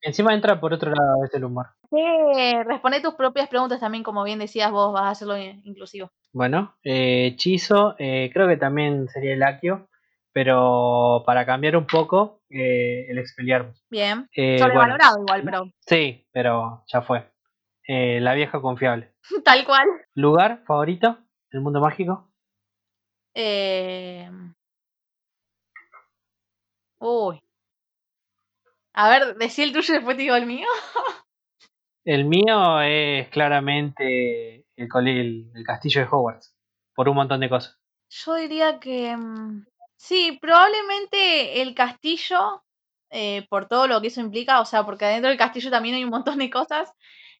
Encima 0.00 0.32
entra 0.34 0.60
por 0.60 0.72
otro 0.72 0.90
lado 0.90 1.14
a 1.18 1.22
veces 1.22 1.36
el 1.36 1.44
humor. 1.44 1.66
Eh, 1.90 2.62
responde 2.64 3.00
tus 3.00 3.14
propias 3.14 3.48
preguntas 3.48 3.80
también, 3.80 4.04
como 4.04 4.22
bien 4.24 4.38
decías 4.38 4.70
vos, 4.70 4.92
vas 4.92 5.02
a 5.04 5.10
hacerlo 5.10 5.36
in- 5.36 5.60
inclusivo. 5.64 6.10
Bueno, 6.32 6.76
eh, 6.84 7.26
hechizo, 7.26 7.94
eh, 7.98 8.30
creo 8.32 8.46
que 8.48 8.56
también 8.56 9.08
sería 9.08 9.32
el 9.34 9.42
Akio, 9.42 9.88
pero 10.32 11.22
para 11.26 11.44
cambiar 11.46 11.76
un 11.76 11.86
poco, 11.86 12.42
eh, 12.50 13.06
el 13.08 13.18
Expelliarmus. 13.18 13.82
Bien. 13.90 14.28
Eh, 14.36 14.56
bueno, 14.58 14.66
Sobrevalorado 14.66 15.20
igual, 15.20 15.42
pero 15.44 15.64
sí, 15.86 16.26
pero 16.32 16.84
ya 16.86 17.02
fue. 17.02 17.28
La 17.86 18.34
vieja 18.34 18.60
confiable. 18.60 19.14
tal 19.44 19.64
cual. 19.64 19.86
¿Lugar 20.14 20.62
favorito? 20.66 21.18
¿El 21.50 21.62
mundo 21.62 21.80
mágico? 21.80 22.27
Eh... 23.40 24.28
Uy. 26.98 27.40
A 28.94 29.08
ver, 29.10 29.36
decí 29.36 29.62
el 29.62 29.72
tuyo 29.72 29.94
y 29.94 29.96
después 29.98 30.16
te 30.16 30.22
digo 30.24 30.34
el 30.34 30.46
mío. 30.46 30.66
El 32.04 32.24
mío 32.24 32.80
es 32.80 33.28
claramente 33.28 34.64
el, 34.76 34.88
cole- 34.88 35.20
el, 35.20 35.50
el 35.54 35.62
castillo 35.64 36.00
de 36.00 36.06
Hogwarts, 36.10 36.54
por 36.94 37.06
un 37.06 37.16
montón 37.16 37.40
de 37.40 37.50
cosas. 37.50 37.76
Yo 38.08 38.34
diría 38.36 38.80
que 38.80 39.14
mm, 39.14 39.66
sí, 39.94 40.38
probablemente 40.40 41.60
el 41.60 41.74
castillo, 41.74 42.64
eh, 43.10 43.46
por 43.50 43.68
todo 43.68 43.86
lo 43.88 44.00
que 44.00 44.06
eso 44.06 44.22
implica, 44.22 44.60
o 44.62 44.64
sea, 44.64 44.86
porque 44.86 45.04
adentro 45.04 45.28
del 45.28 45.36
castillo 45.36 45.70
también 45.70 45.96
hay 45.96 46.04
un 46.04 46.08
montón 46.10 46.38
de 46.38 46.48
cosas, 46.48 46.90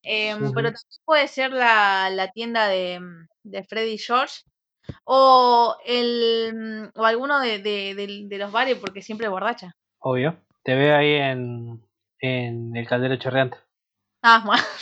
em, 0.03 0.53
pero 0.53 0.69
también 0.69 1.03
puede 1.07 1.29
ser 1.29 1.53
la, 1.53 2.11
la 2.11 2.31
tienda 2.33 2.69
de, 2.69 3.01
mm, 3.01 3.27
de 3.45 3.65
Freddy 3.65 3.97
George 3.97 4.43
o 5.05 5.77
el 5.87 6.55
mm, 6.55 6.99
o 7.01 7.05
alguno 7.05 7.41
de, 7.41 7.59
de- 7.61 8.25
de 8.29 8.39
los 8.39 8.53
bares, 8.53 8.77
porque 8.79 9.03
siempre 9.03 9.27
es 9.27 9.31
borracha. 9.31 9.73
Obvio. 10.01 10.37
Te 10.65 10.75
veo 10.75 10.97
ahí 10.97 11.13
en, 11.15 11.83
en 12.21 12.77
el 12.77 12.87
caldero 12.87 13.17
chorreante. 13.17 13.57
Ah, 14.23 14.43
bueno. 14.45 14.63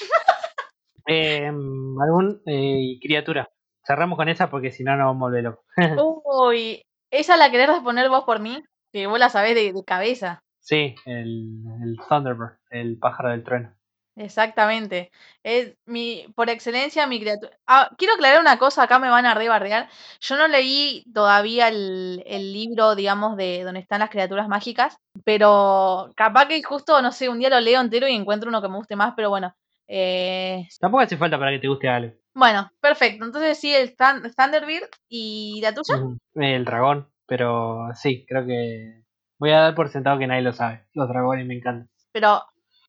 Eh, 1.08 1.46
algún 1.46 2.42
eh, 2.46 2.98
criatura. 3.00 3.48
Cerramos 3.86 4.16
con 4.16 4.28
esa 4.28 4.50
porque 4.50 4.72
si 4.72 4.82
no 4.82 4.96
nos 4.96 5.06
vamos 5.06 5.20
a 5.22 5.26
volver 5.26 5.44
locos. 5.44 5.64
Uy, 6.24 6.82
¿esa 7.12 7.36
la 7.36 7.48
querés 7.52 7.68
responder 7.68 8.08
vos 8.08 8.24
por 8.24 8.40
mí? 8.40 8.60
Que 8.92 9.06
vos 9.06 9.16
la 9.20 9.28
sabés 9.28 9.54
de, 9.54 9.72
de 9.72 9.84
cabeza. 9.84 10.40
Sí, 10.58 10.96
el, 11.04 11.62
el 11.84 11.96
Thunderbird, 12.08 12.58
el 12.70 12.98
pájaro 12.98 13.28
del 13.30 13.44
trueno. 13.44 13.75
Exactamente. 14.16 15.10
Es 15.42 15.74
mi, 15.84 16.26
por 16.34 16.48
excelencia, 16.48 17.06
mi 17.06 17.20
criatura. 17.20 17.56
Ah, 17.66 17.90
quiero 17.98 18.14
aclarar 18.14 18.40
una 18.40 18.58
cosa, 18.58 18.82
acá 18.82 18.98
me 18.98 19.10
van 19.10 19.26
a 19.26 19.34
rebardear. 19.34 19.88
Yo 20.20 20.36
no 20.36 20.48
leí 20.48 21.04
todavía 21.12 21.68
el, 21.68 22.22
el 22.26 22.52
libro, 22.52 22.94
digamos, 22.94 23.36
de 23.36 23.62
donde 23.62 23.80
están 23.80 24.00
las 24.00 24.08
criaturas 24.10 24.48
mágicas, 24.48 24.96
pero 25.24 26.12
capaz 26.16 26.48
que 26.48 26.62
justo, 26.62 27.00
no 27.02 27.12
sé, 27.12 27.28
un 27.28 27.38
día 27.38 27.50
lo 27.50 27.60
leo 27.60 27.80
entero 27.80 28.08
y 28.08 28.14
encuentro 28.14 28.48
uno 28.48 28.62
que 28.62 28.68
me 28.68 28.76
guste 28.76 28.96
más, 28.96 29.12
pero 29.14 29.28
bueno. 29.28 29.54
eh, 29.86 30.66
Tampoco 30.80 31.02
hace 31.02 31.18
falta 31.18 31.38
para 31.38 31.50
que 31.50 31.58
te 31.58 31.68
guste 31.68 31.88
algo. 31.88 32.14
bueno, 32.34 32.70
perfecto. 32.80 33.24
Entonces 33.26 33.58
sí, 33.60 33.74
el 33.74 33.94
Thun- 33.96 34.34
Thunderbird 34.34 34.88
y 35.10 35.60
la 35.62 35.74
tuya. 35.74 35.94
El 36.34 36.64
dragón, 36.64 37.08
pero 37.26 37.88
sí, 37.94 38.24
creo 38.26 38.46
que 38.46 39.02
voy 39.38 39.50
a 39.50 39.60
dar 39.60 39.74
por 39.74 39.90
sentado 39.90 40.18
que 40.18 40.26
nadie 40.26 40.42
lo 40.42 40.52
sabe. 40.54 40.86
Los 40.94 41.06
dragones 41.08 41.46
me 41.46 41.54
encantan. 41.54 41.90
Pero 42.12 42.42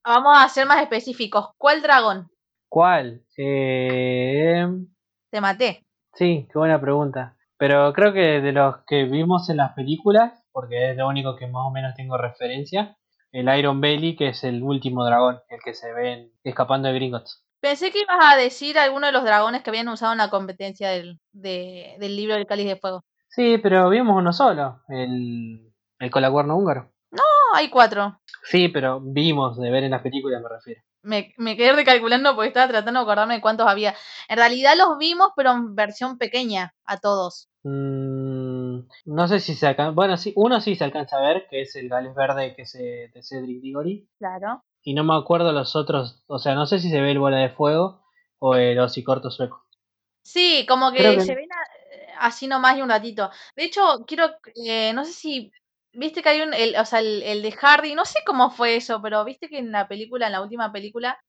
vamos 0.08 0.38
a 0.38 0.48
ser 0.50 0.66
más 0.66 0.82
específicos. 0.82 1.50
¿Cuál 1.58 1.82
dragón? 1.82 2.30
¿Cuál? 2.70 3.24
Eh, 3.38 4.66
Te 5.32 5.42
maté. 5.42 5.86
sí, 6.14 6.48
qué 6.52 6.58
buena 6.60 6.80
pregunta. 6.82 7.36
Pero 7.58 7.92
creo 7.94 8.14
que 8.14 8.40
de 8.42 8.52
los 8.52 8.78
que 8.86 9.06
vimos 9.06 9.50
en 9.50 9.58
las 9.58 9.74
películas, 9.74 10.44
porque 10.52 10.92
es 10.92 10.98
lo 10.98 11.08
único 11.08 11.36
que 11.36 11.48
más 11.48 11.66
o 11.66 11.72
menos 11.72 11.96
tengo 11.96 12.18
referencia, 12.18 12.96
el 13.32 13.50
Iron 13.58 13.82
Belly, 13.82 14.16
que 14.16 14.30
es 14.30 14.44
el 14.44 14.62
último 14.64 15.04
dragón, 15.06 15.40
el 15.50 15.60
que 15.64 15.74
se 15.74 15.92
ven 15.94 16.32
escapando 16.44 16.88
de 16.88 16.96
Gringotts. 16.96 17.44
Pensé 17.60 17.92
que 17.92 18.02
ibas 18.02 18.20
a 18.22 18.38
decir 18.38 18.78
alguno 18.78 19.08
de 19.08 19.12
los 19.14 19.24
dragones 19.24 19.64
que 19.64 19.72
habían 19.72 19.88
usado 19.90 20.12
en 20.12 20.20
la 20.20 20.30
competencia 20.30 20.90
del, 20.90 21.20
de- 21.32 21.96
del 22.00 22.16
libro 22.16 22.36
del 22.36 22.46
Cáliz 22.46 22.68
de 22.68 22.76
Fuego. 22.76 23.04
Sí, 23.30 23.58
pero 23.58 23.90
vimos 23.90 24.16
uno 24.16 24.32
solo, 24.34 24.82
el, 24.90 25.74
el 26.00 26.12
colacuerno 26.12 26.56
húngaro. 26.58 26.92
Hay 27.54 27.70
cuatro. 27.70 28.20
Sí, 28.44 28.68
pero 28.70 29.00
vimos 29.02 29.58
de 29.58 29.70
ver 29.72 29.84
en 29.84 29.92
las 29.92 30.02
películas, 30.02 30.42
me 30.42 30.50
refiero. 30.50 30.82
Me, 31.04 31.34
me 31.38 31.56
quedé 31.56 31.74
recalculando 31.74 32.36
porque 32.36 32.50
estaba 32.50 32.68
tratando 32.68 33.00
de 33.00 33.04
acordarme 33.04 33.36
de 33.36 33.42
cuántos 33.42 33.68
había. 33.68 33.96
En 34.28 34.38
realidad 34.38 34.74
los 34.78 34.98
vimos, 34.98 35.30
pero 35.36 35.52
en 35.52 35.76
versión 35.76 36.18
pequeña 36.18 36.74
a 36.86 36.98
todos. 36.98 37.50
Mm, 37.64 38.80
no 39.06 39.28
sé 39.28 39.40
si 39.40 39.56
se 39.56 39.68
alcanza. 39.68 39.92
Bueno, 39.92 40.18
sí, 40.18 40.34
uno 40.36 40.60
sí 40.60 40.76
se 40.76 40.84
alcanza 40.84 41.18
a 41.18 41.22
ver, 41.22 41.48
que 41.50 41.62
es 41.62 41.76
el 41.76 41.88
Gales 41.90 42.16
Verde, 42.16 42.56
que 42.56 42.64
es 42.64 42.76
eh, 42.76 43.12
de 43.14 43.24
Cedric 43.24 43.62
Diggory. 43.62 44.10
Claro. 44.18 44.64
Y 44.84 44.94
no 44.94 45.04
me 45.04 45.16
acuerdo 45.16 45.52
los 45.52 45.76
otros. 45.76 46.24
O 46.28 46.40
sea, 46.40 46.56
no 46.56 46.66
sé 46.66 46.80
si 46.80 46.90
se 46.90 47.02
ve 47.02 47.12
el 47.12 47.20
bola 47.20 47.38
de 47.38 47.50
fuego 47.50 48.04
o 48.40 48.56
el 48.56 48.80
osicorto 48.80 49.30
sueco. 49.32 49.66
Sí, 50.24 50.66
como 50.68 50.92
que, 50.92 51.22
se 51.22 51.36
ven 51.36 51.50
a- 51.52 52.26
así 52.28 52.48
nomás 52.48 52.78
y 52.78 52.82
un 52.82 52.90
ratito. 52.90 53.30
De 53.56 53.64
hecho, 53.64 53.82
quiero, 54.06 54.30
eh, 54.56 54.92
no 54.94 55.06
sé 55.06 55.14
si, 55.14 55.52
viste 55.98 56.22
que 56.24 56.30
hay 56.30 56.42
un, 56.42 56.54
el, 56.54 56.76
o 56.78 56.86
sea, 56.86 57.00
el, 57.00 57.24
el 57.24 57.42
de 57.42 57.52
Hardy, 57.52 57.96
no 57.96 58.06
sé 58.06 58.20
cómo 58.26 58.52
fue 58.52 58.76
eso, 58.78 59.02
pero 59.02 59.24
viste 59.26 59.50
que 59.50 59.60
en 59.60 59.72
la 59.72 59.88
película, 59.88 60.28
en 60.28 60.34
la 60.34 60.42
última 60.42 60.72
película, 60.72 61.20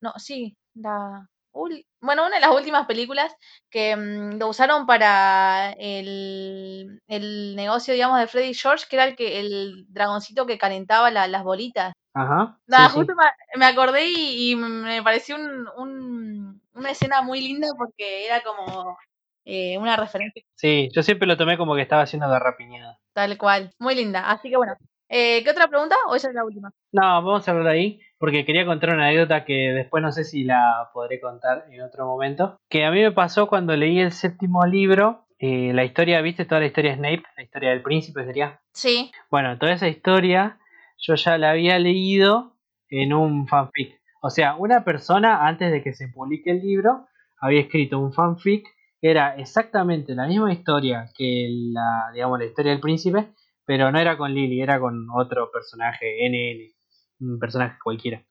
no, 0.00 0.12
sí, 0.18 0.56
la, 0.74 1.26
ul- 1.52 1.84
bueno, 2.00 2.26
una 2.26 2.36
de 2.36 2.42
las 2.42 2.52
últimas 2.54 2.86
películas 2.86 3.34
que 3.70 3.96
mm, 3.96 4.38
lo 4.38 4.48
usaron 4.48 4.86
para 4.86 5.72
el, 5.78 7.00
el 7.08 7.56
negocio, 7.56 7.94
digamos, 7.94 8.20
de 8.20 8.26
Freddy 8.28 8.54
George, 8.54 8.86
que 8.88 8.96
era 8.96 9.06
el 9.06 9.16
que 9.16 9.40
el 9.40 9.86
dragoncito 9.88 10.46
que 10.46 10.58
calentaba 10.58 11.10
la- 11.10 11.28
las 11.28 11.44
bolitas. 11.44 11.92
Ajá. 12.14 12.58
Nada, 12.66 12.86
sí, 12.88 12.92
sí. 12.92 12.98
justo 12.98 13.14
me, 13.16 13.58
me 13.60 13.66
acordé 13.66 14.06
y, 14.06 14.52
y 14.52 14.56
me 14.56 15.02
pareció 15.02 15.36
un, 15.36 15.68
un- 15.76 16.62
una 16.74 16.90
escena 16.90 17.22
muy 17.22 17.40
linda 17.40 17.68
porque 17.78 18.26
era 18.26 18.42
como 18.42 18.96
eh, 19.44 19.78
una 19.78 19.96
referencia 19.96 20.42
Sí, 20.56 20.88
yo 20.94 21.02
siempre 21.02 21.26
lo 21.28 21.36
tomé 21.36 21.58
como 21.58 21.74
que 21.74 21.82
estaba 21.82 22.02
haciendo 22.02 22.28
garrapiñada. 22.28 22.98
Tal 23.14 23.38
cual. 23.38 23.70
Muy 23.78 23.94
linda. 23.94 24.30
Así 24.30 24.50
que 24.50 24.56
bueno. 24.56 24.74
Eh, 25.08 25.44
¿Qué 25.44 25.50
otra 25.50 25.68
pregunta? 25.68 25.94
¿O 26.08 26.16
esa 26.16 26.28
es 26.28 26.34
la 26.34 26.44
última? 26.44 26.72
No, 26.92 27.02
vamos 27.02 27.46
a 27.46 27.50
hablar 27.52 27.68
ahí, 27.68 28.00
porque 28.18 28.44
quería 28.44 28.66
contar 28.66 28.94
una 28.94 29.06
anécdota 29.06 29.44
que 29.44 29.70
después 29.72 30.02
no 30.02 30.10
sé 30.10 30.24
si 30.24 30.44
la 30.44 30.90
podré 30.92 31.20
contar 31.20 31.66
en 31.70 31.82
otro 31.82 32.06
momento. 32.06 32.58
Que 32.68 32.84
a 32.84 32.90
mí 32.90 33.00
me 33.00 33.12
pasó 33.12 33.46
cuando 33.46 33.76
leí 33.76 34.00
el 34.00 34.12
séptimo 34.12 34.64
libro, 34.66 35.26
eh, 35.38 35.72
la 35.72 35.84
historia, 35.84 36.20
¿viste? 36.20 36.46
Toda 36.46 36.62
la 36.62 36.66
historia 36.66 36.92
de 36.92 36.96
Snape, 36.96 37.22
la 37.36 37.42
historia 37.42 37.70
del 37.70 37.82
príncipe 37.82 38.24
sería. 38.24 38.60
Sí. 38.72 39.12
Bueno, 39.30 39.58
toda 39.58 39.72
esa 39.72 39.88
historia 39.88 40.58
yo 40.98 41.14
ya 41.14 41.38
la 41.38 41.50
había 41.50 41.78
leído 41.78 42.56
en 42.88 43.12
un 43.12 43.46
fanfic. 43.46 44.00
O 44.22 44.30
sea, 44.30 44.56
una 44.56 44.84
persona 44.84 45.46
antes 45.46 45.70
de 45.70 45.82
que 45.82 45.92
se 45.92 46.08
publique 46.08 46.50
el 46.50 46.60
libro 46.60 47.06
había 47.38 47.60
escrito 47.60 47.98
un 47.98 48.12
fanfic 48.12 48.66
era 49.10 49.36
exactamente 49.36 50.14
la 50.14 50.26
misma 50.26 50.50
historia 50.50 51.10
que 51.14 51.46
la, 51.72 52.10
digamos, 52.14 52.38
la 52.38 52.46
historia 52.46 52.72
del 52.72 52.80
príncipe, 52.80 53.34
pero 53.66 53.92
no 53.92 53.98
era 53.98 54.16
con 54.16 54.32
Lily, 54.32 54.62
era 54.62 54.80
con 54.80 55.08
otro 55.14 55.50
personaje, 55.52 56.26
NN, 56.26 57.30
un 57.32 57.38
personaje 57.38 57.76
cualquiera. 57.84 58.22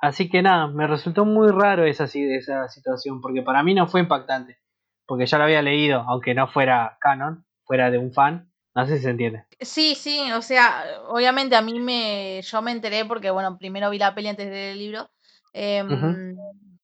Así 0.00 0.30
que 0.30 0.40
nada, 0.40 0.68
me 0.68 0.86
resultó 0.86 1.24
muy 1.24 1.50
raro 1.50 1.84
esa, 1.84 2.04
esa 2.04 2.68
situación, 2.68 3.20
porque 3.20 3.42
para 3.42 3.64
mí 3.64 3.74
no 3.74 3.88
fue 3.88 4.02
impactante, 4.02 4.58
porque 5.04 5.26
ya 5.26 5.36
lo 5.38 5.44
había 5.44 5.62
leído, 5.62 6.04
aunque 6.06 6.32
no 6.32 6.46
fuera 6.46 6.96
canon, 7.00 7.44
fuera 7.64 7.90
de 7.90 7.98
un 7.98 8.12
fan, 8.12 8.52
no 8.72 8.86
sé 8.86 8.98
si 8.98 9.02
se 9.02 9.10
entiende. 9.10 9.46
Sí, 9.60 9.96
sí, 9.96 10.30
o 10.30 10.42
sea, 10.42 10.84
obviamente 11.08 11.56
a 11.56 11.62
mí 11.62 11.80
me, 11.80 12.40
yo 12.40 12.62
me 12.62 12.70
enteré 12.70 13.04
porque, 13.04 13.32
bueno, 13.32 13.58
primero 13.58 13.90
vi 13.90 13.98
la 13.98 14.14
peli 14.14 14.28
antes 14.28 14.46
de 14.46 14.52
leer 14.52 14.72
el 14.74 14.78
libro, 14.78 15.10
em, 15.52 16.36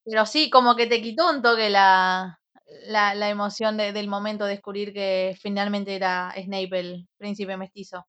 pero 0.04 0.26
sí, 0.26 0.50
como 0.50 0.74
que 0.74 0.88
te 0.88 1.00
quitó 1.00 1.30
un 1.30 1.42
toque 1.42 1.70
la, 1.70 2.39
la, 2.86 3.14
la 3.14 3.28
emoción 3.30 3.76
de- 3.76 3.92
del 3.92 4.08
momento 4.08 4.44
de 4.44 4.52
descubrir 4.52 4.92
que 4.92 5.36
finalmente 5.40 5.94
era 5.96 6.32
Snape 6.36 6.78
el 6.78 7.08
príncipe 7.18 7.56
mestizo. 7.56 8.06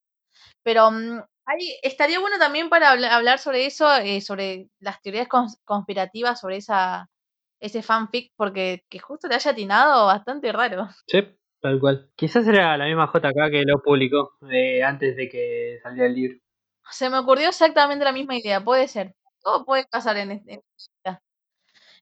Pero 0.64 0.92
mm, 0.92 1.22
ahí 1.46 1.78
estaría 1.84 2.20
bueno 2.20 2.38
también 2.40 2.70
para 2.70 2.92
habla- 2.92 3.16
hablar 3.16 3.40
sobre 3.40 3.66
eso, 3.66 3.94
eh, 3.98 4.22
sobre 4.22 4.68
las 4.80 5.02
teorías 5.02 5.28
cons- 5.28 5.58
conspirativas 5.66 6.40
sobre 6.40 6.58
esa, 6.58 7.08
ese 7.60 7.82
fanfic, 7.84 8.32
porque 8.38 8.84
que 8.90 9.00
justo 9.00 9.28
le 9.28 9.36
haya 9.36 9.52
atinado 9.52 10.08
bastante 10.08 10.52
raro. 10.52 10.90
Sí, 11.08 11.20
tal 11.62 11.80
cual. 11.80 12.12
Quizás 12.16 12.48
era 12.48 12.78
la 12.78 12.86
misma 12.86 13.08
JK 13.14 13.52
que 13.52 13.64
lo 13.66 13.82
publicó 13.82 14.34
eh, 14.52 14.84
antes 14.84 15.16
de 15.16 15.30
que 15.30 15.80
saliera 15.84 16.08
el 16.08 16.16
libro. 16.16 16.40
Se 16.92 17.10
me 17.10 17.20
ocurrió 17.20 17.50
exactamente 17.50 18.06
la 18.06 18.12
misma 18.12 18.36
idea, 18.38 18.64
puede 18.64 18.88
ser. 18.88 19.14
Todo 19.44 19.66
puede 19.66 19.86
pasar 19.90 20.18
en 20.18 20.32
esta. 20.32 21.22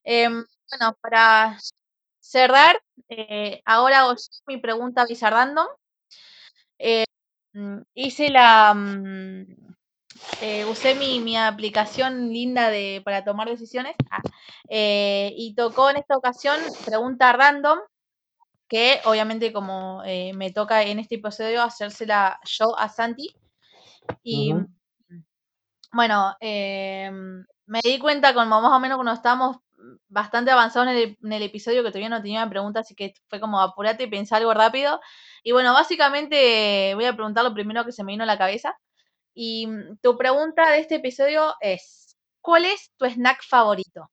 Em, 0.04 0.44
bueno, 0.70 0.96
para 1.00 1.58
cerrar, 2.30 2.80
eh, 3.08 3.60
ahora 3.64 4.06
yo 4.06 4.14
mi 4.46 4.58
pregunta 4.58 5.04
bizarrandom. 5.04 5.66
Eh, 6.78 7.04
mm, 7.54 7.78
hice 7.94 8.30
la. 8.30 8.72
mm, 8.72 9.46
eh, 10.40 10.64
usé 10.66 10.94
mi, 10.94 11.18
mi 11.20 11.36
aplicación 11.36 12.28
linda 12.28 12.70
de, 12.70 13.00
para 13.04 13.24
tomar 13.24 13.48
decisiones 13.48 13.94
ah, 14.10 14.22
eh, 14.68 15.32
y 15.36 15.54
tocó 15.54 15.88
en 15.90 15.96
esta 15.96 16.16
ocasión 16.16 16.58
pregunta 16.84 17.32
random 17.32 17.78
que 18.68 19.00
obviamente 19.04 19.52
como 19.52 20.02
eh, 20.04 20.32
me 20.34 20.50
toca 20.50 20.82
en 20.82 20.98
este 20.98 21.16
episodio 21.16 21.62
hacérsela 21.62 22.38
yo 22.44 22.78
a 22.78 22.88
Santi 22.88 23.34
y 24.22 24.52
Ujú. 24.52 24.68
bueno, 25.92 26.36
me 26.40 27.80
di 27.82 27.98
cuenta 27.98 28.34
como 28.34 28.60
más 28.60 28.72
o 28.72 28.80
menos 28.80 28.96
cuando 28.96 29.12
estábamos 29.12 29.58
bastante 30.08 30.50
avanzados 30.50 30.88
en 30.88 30.96
el, 30.96 31.18
en 31.22 31.32
el 31.32 31.42
episodio 31.42 31.82
que 31.82 31.90
todavía 31.90 32.08
no 32.08 32.22
tenía 32.22 32.48
preguntas, 32.48 32.86
así 32.86 32.94
que 32.94 33.14
fue 33.28 33.40
como 33.40 33.60
apurate 33.60 34.04
y 34.04 34.06
pensar 34.06 34.38
algo 34.38 34.54
rápido. 34.54 35.00
Y 35.42 35.52
bueno, 35.52 35.72
básicamente 35.72 36.92
voy 36.94 37.04
a 37.04 37.14
preguntar 37.14 37.44
lo 37.44 37.54
primero 37.54 37.84
que 37.84 37.92
se 37.92 38.04
me 38.04 38.12
vino 38.12 38.24
a 38.24 38.26
la 38.26 38.38
cabeza. 38.38 38.76
Y 39.34 39.66
mm, 39.66 39.98
tu 40.02 40.16
pregunta 40.16 40.70
de 40.70 40.80
este 40.80 40.96
episodio 40.96 41.54
es, 41.60 42.16
¿cuál 42.40 42.64
es 42.64 42.92
tu 42.96 43.06
snack 43.06 43.42
favorito? 43.42 44.10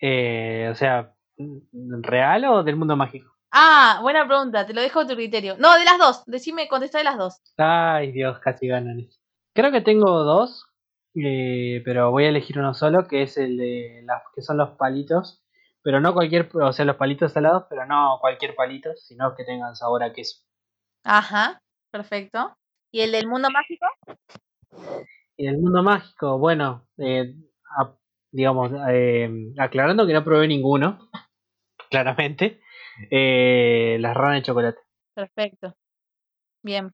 Eh, 0.00 0.68
o 0.70 0.74
sea, 0.74 1.12
mm, 1.36 2.02
¿real 2.02 2.44
o 2.46 2.62
del 2.62 2.76
mundo 2.76 2.96
mágico? 2.96 3.30
Ah, 3.52 3.98
buena 4.00 4.26
pregunta, 4.26 4.64
te 4.64 4.74
lo 4.74 4.80
dejo 4.80 5.00
a 5.00 5.06
tu 5.06 5.14
criterio. 5.14 5.56
No, 5.58 5.76
de 5.76 5.84
las 5.84 5.98
dos, 5.98 6.22
decime, 6.26 6.68
contesta 6.68 6.98
de 6.98 7.04
las 7.04 7.18
dos. 7.18 7.40
Ay, 7.56 8.12
Dios, 8.12 8.38
casi 8.38 8.68
ganan. 8.68 9.08
Creo 9.52 9.72
que 9.72 9.80
tengo 9.80 10.22
dos, 10.22 10.66
eh, 11.14 11.82
pero 11.84 12.10
voy 12.10 12.24
a 12.24 12.28
elegir 12.28 12.58
uno 12.58 12.74
solo, 12.74 13.06
que 13.08 13.22
es 13.22 13.36
el 13.36 13.56
de 13.56 14.02
las 14.04 14.22
que 14.34 14.42
son 14.42 14.56
los 14.58 14.70
palitos. 14.70 15.42
Pero 15.82 15.98
no 16.00 16.12
cualquier, 16.12 16.48
o 16.54 16.72
sea, 16.72 16.84
los 16.84 16.96
palitos 16.96 17.32
salados, 17.32 17.64
pero 17.70 17.86
no 17.86 18.18
cualquier 18.20 18.54
palito, 18.54 18.90
sino 18.96 19.34
que 19.34 19.44
tengan 19.44 19.74
sabor 19.76 20.02
a 20.02 20.12
queso. 20.12 20.42
Ajá, 21.04 21.58
perfecto. 21.90 22.54
¿Y 22.92 23.00
el 23.00 23.12
del 23.12 23.26
mundo 23.26 23.48
mágico? 23.50 23.86
Y 25.36 25.46
el 25.46 25.58
mundo 25.58 25.82
mágico, 25.82 26.38
bueno, 26.38 26.86
eh, 26.98 27.34
a- 27.78 27.94
digamos, 28.30 28.70
eh, 28.90 29.30
aclarando 29.58 30.06
que 30.06 30.12
no 30.12 30.22
probé 30.22 30.46
ninguno, 30.48 31.08
claramente, 31.90 32.60
eh, 33.10 33.96
las 34.00 34.16
ranas 34.16 34.36
de 34.36 34.42
chocolate. 34.42 34.80
Perfecto. 35.14 35.74
Bien. 36.62 36.92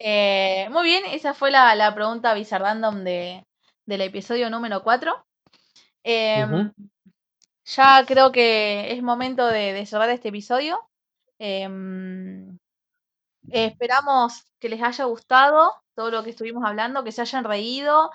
Eh, 0.00 0.68
muy 0.70 0.84
bien, 0.84 1.04
esa 1.06 1.34
fue 1.34 1.50
la, 1.50 1.74
la 1.74 1.94
pregunta 1.94 2.34
bizarrandom 2.34 3.04
de, 3.04 3.46
del 3.86 4.00
episodio 4.00 4.50
número 4.50 4.82
4. 4.82 5.14
Ujú. 6.04 6.72
Ya 7.66 8.04
creo 8.06 8.32
que 8.32 8.92
es 8.92 9.02
momento 9.02 9.46
de, 9.46 9.72
de 9.74 9.86
cerrar 9.86 10.08
este 10.10 10.30
episodio. 10.30 10.80
Em, 11.38 12.58
esperamos 13.50 14.44
que 14.58 14.70
les 14.70 14.82
haya 14.82 15.04
gustado 15.04 15.74
todo 15.94 16.10
lo 16.10 16.24
que 16.24 16.30
estuvimos 16.30 16.64
hablando, 16.64 17.04
que 17.04 17.12
se 17.12 17.20
hayan 17.20 17.44
reído, 17.44 18.10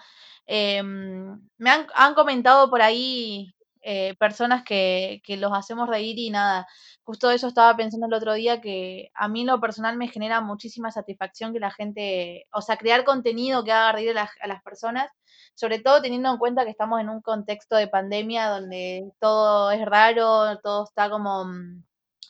Em, 0.47 1.39
me 1.57 1.69
han, 1.71 1.87
han, 1.95 2.13
comentado 2.13 2.69
por 2.69 2.81
ahí 2.81 3.55
eh, 3.81 4.15
personas 4.19 4.63
que, 4.63 5.21
que, 5.23 5.37
los 5.37 5.51
hacemos 5.53 5.89
reír 5.89 6.19
y 6.19 6.29
nada, 6.29 6.67
justo 7.05 7.29
eso 7.29 7.47
estaba 7.47 7.77
pensando 7.77 8.07
el 8.07 8.13
otro 8.13 8.33
día 8.33 8.61
que 8.61 9.11
a 9.13 9.27
mí 9.27 9.45
lo 9.45 9.61
personal 9.61 9.95
me 9.95 10.07
genera 10.07 10.41
muchísima 10.41 10.91
satisfacción 10.91 11.53
que 11.53 11.59
la 11.59 11.71
gente, 11.71 12.47
o 12.51 12.61
sea, 12.61 12.77
crear 12.77 13.03
contenido 13.05 13.63
que 13.63 13.71
haga 13.71 13.91
reír 13.91 14.17
a 14.17 14.47
las, 14.47 14.63
personas, 14.63 15.09
sobre 15.53 15.79
todo 15.79 16.01
teniendo 16.01 16.31
en 16.31 16.37
cuenta 16.39 16.65
que 16.65 16.71
estamos 16.71 16.99
en 16.99 17.09
un 17.09 17.21
contexto 17.21 17.75
de 17.75 17.87
pandemia 17.87 18.49
donde 18.49 19.11
todo 19.19 19.71
es 19.71 19.85
raro, 19.85 20.59
todo 20.63 20.85
está 20.85 21.09
como, 21.11 21.45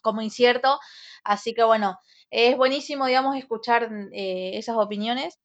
como 0.01 0.21
incierto, 0.21 0.77
así 1.23 1.53
que 1.53 1.63
bueno, 1.63 1.97
es 2.29 2.57
buenísimo, 2.57 3.05
digamos, 3.05 3.37
escuchar 3.37 3.89
eh, 4.11 4.57
esas 4.57 4.75
opiniones. 4.75 5.39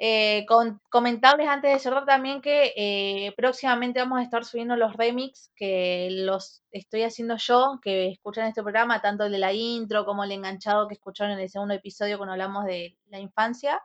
Eh, 0.00 0.46
comentarles 0.90 1.48
antes 1.48 1.72
de 1.72 1.78
cerrar 1.80 2.06
también 2.06 2.40
que 2.40 2.72
eh, 2.76 3.32
próximamente 3.36 3.98
vamos 4.00 4.20
a 4.20 4.22
estar 4.22 4.44
subiendo 4.44 4.76
los 4.76 4.94
remix 4.96 5.50
que 5.56 6.08
los 6.12 6.62
estoy 6.70 7.02
haciendo 7.02 7.36
yo, 7.36 7.80
que 7.82 8.08
escuchan 8.12 8.46
este 8.46 8.62
programa, 8.62 9.02
tanto 9.02 9.24
el 9.24 9.32
de 9.32 9.38
la 9.38 9.52
intro 9.52 10.04
como 10.04 10.22
el 10.24 10.32
enganchado 10.32 10.86
que 10.88 10.94
escucharon 10.94 11.32
en 11.34 11.40
el 11.40 11.50
segundo 11.50 11.74
episodio 11.74 12.16
cuando 12.18 12.32
hablamos 12.34 12.64
de 12.66 12.96
la 13.08 13.18
infancia. 13.20 13.80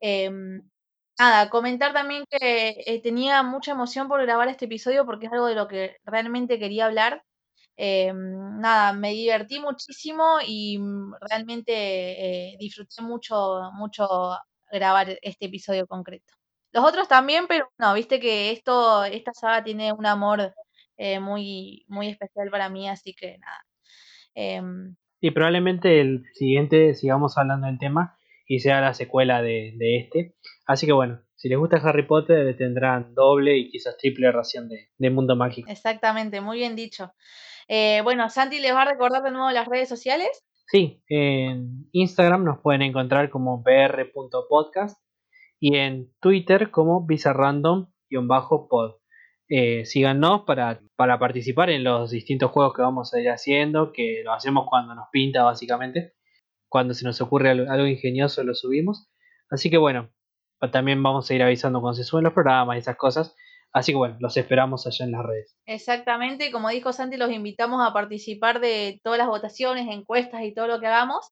Eh, 0.00 0.30
nada, 1.18 1.50
comentar 1.50 1.92
también 1.92 2.24
que 2.30 2.74
eh, 2.86 3.00
tenía 3.02 3.42
mucha 3.42 3.72
emoción 3.72 4.08
por 4.08 4.22
grabar 4.22 4.48
este 4.48 4.64
episodio 4.66 5.06
porque 5.06 5.26
es 5.26 5.32
algo 5.32 5.46
de 5.46 5.54
lo 5.54 5.68
que 5.68 5.96
realmente 6.04 6.58
quería 6.58 6.86
hablar. 6.86 7.24
Eh, 7.76 8.12
nada, 8.14 8.92
me 8.92 9.10
divertí 9.12 9.60
muchísimo 9.60 10.38
y 10.46 10.78
realmente 11.20 11.72
eh, 12.54 12.56
disfruté 12.58 13.02
mucho, 13.02 13.70
mucho 13.74 14.06
grabar 14.72 15.18
este 15.22 15.46
episodio 15.46 15.86
concreto. 15.86 16.34
Los 16.72 16.84
otros 16.84 17.06
también, 17.06 17.46
pero 17.46 17.70
no, 17.78 17.94
viste 17.94 18.18
que 18.18 18.50
esto, 18.50 19.04
esta 19.04 19.32
saga 19.34 19.62
tiene 19.62 19.92
un 19.92 20.06
amor 20.06 20.54
eh, 20.96 21.20
muy, 21.20 21.84
muy 21.88 22.08
especial 22.08 22.50
para 22.50 22.68
mí, 22.68 22.88
así 22.88 23.14
que 23.14 23.38
nada. 23.38 23.66
Eh, 24.34 24.62
y 25.20 25.30
probablemente 25.30 26.00
el 26.00 26.24
siguiente 26.34 26.94
sigamos 26.94 27.38
hablando 27.38 27.68
del 27.68 27.78
tema 27.78 28.18
y 28.46 28.58
sea 28.58 28.80
la 28.80 28.92
secuela 28.92 29.40
de, 29.40 29.74
de, 29.76 29.98
este. 29.98 30.34
Así 30.66 30.86
que 30.86 30.92
bueno, 30.92 31.22
si 31.36 31.48
les 31.48 31.58
gusta 31.58 31.76
Harry 31.76 32.06
Potter 32.06 32.56
tendrán 32.56 33.14
doble 33.14 33.56
y 33.56 33.70
quizás 33.70 33.96
triple 33.96 34.32
ración 34.32 34.68
de, 34.68 34.90
de 34.98 35.10
mundo 35.10 35.36
mágico. 35.36 35.70
Exactamente, 35.70 36.40
muy 36.40 36.58
bien 36.58 36.74
dicho. 36.74 37.14
Eh, 37.68 38.00
bueno, 38.02 38.28
Santi, 38.30 38.58
¿les 38.58 38.74
va 38.74 38.82
a 38.82 38.90
recordar 38.90 39.22
de 39.22 39.30
nuevo 39.30 39.50
las 39.50 39.68
redes 39.68 39.88
sociales? 39.88 40.44
Sí, 40.66 41.02
en 41.08 41.88
Instagram 41.92 42.44
nos 42.44 42.60
pueden 42.60 42.82
encontrar 42.82 43.30
como 43.30 43.62
br.podcast 43.62 44.98
y 45.60 45.76
en 45.76 46.12
Twitter 46.20 46.70
como 46.70 47.06
bizarrandom-pod. 47.06 48.94
Eh, 49.48 49.84
síganos 49.84 50.42
para, 50.42 50.80
para 50.96 51.18
participar 51.18 51.68
en 51.70 51.84
los 51.84 52.10
distintos 52.10 52.50
juegos 52.50 52.74
que 52.74 52.82
vamos 52.82 53.12
a 53.12 53.20
ir 53.20 53.28
haciendo, 53.28 53.92
que 53.92 54.22
lo 54.24 54.32
hacemos 54.32 54.66
cuando 54.68 54.94
nos 54.94 55.08
pinta 55.12 55.44
básicamente. 55.44 56.14
Cuando 56.68 56.94
se 56.94 57.04
nos 57.04 57.20
ocurre 57.20 57.50
algo, 57.50 57.70
algo 57.70 57.86
ingenioso 57.86 58.42
lo 58.44 58.54
subimos. 58.54 59.10
Así 59.50 59.68
que 59.68 59.76
bueno, 59.76 60.10
también 60.70 61.02
vamos 61.02 61.30
a 61.30 61.34
ir 61.34 61.42
avisando 61.42 61.80
cuando 61.80 61.96
se 61.96 62.04
suben 62.04 62.24
los 62.24 62.32
programas 62.32 62.76
y 62.76 62.78
esas 62.78 62.96
cosas. 62.96 63.36
Así 63.72 63.92
que 63.92 63.96
bueno, 63.96 64.16
los 64.20 64.36
esperamos 64.36 64.86
allá 64.86 65.04
en 65.04 65.12
las 65.12 65.24
redes. 65.24 65.56
Exactamente, 65.66 66.52
como 66.52 66.68
dijo 66.68 66.92
Santi, 66.92 67.16
los 67.16 67.30
invitamos 67.30 67.86
a 67.86 67.92
participar 67.92 68.60
de 68.60 69.00
todas 69.02 69.18
las 69.18 69.28
votaciones, 69.28 69.88
encuestas 69.88 70.42
y 70.42 70.52
todo 70.52 70.66
lo 70.66 70.78
que 70.80 70.86
hagamos. 70.86 71.30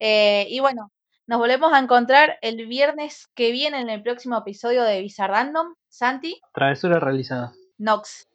Eh, 0.00 0.46
y 0.50 0.60
bueno, 0.60 0.90
nos 1.26 1.38
volvemos 1.38 1.72
a 1.72 1.78
encontrar 1.78 2.38
el 2.42 2.66
viernes 2.66 3.28
que 3.34 3.52
viene 3.52 3.80
en 3.80 3.88
el 3.88 4.02
próximo 4.02 4.38
episodio 4.38 4.82
de 4.82 5.00
Bizarrandom. 5.00 5.74
Santi. 5.88 6.40
Travesura 6.52 7.00
realizada. 7.00 7.52
Nox. 7.78 8.26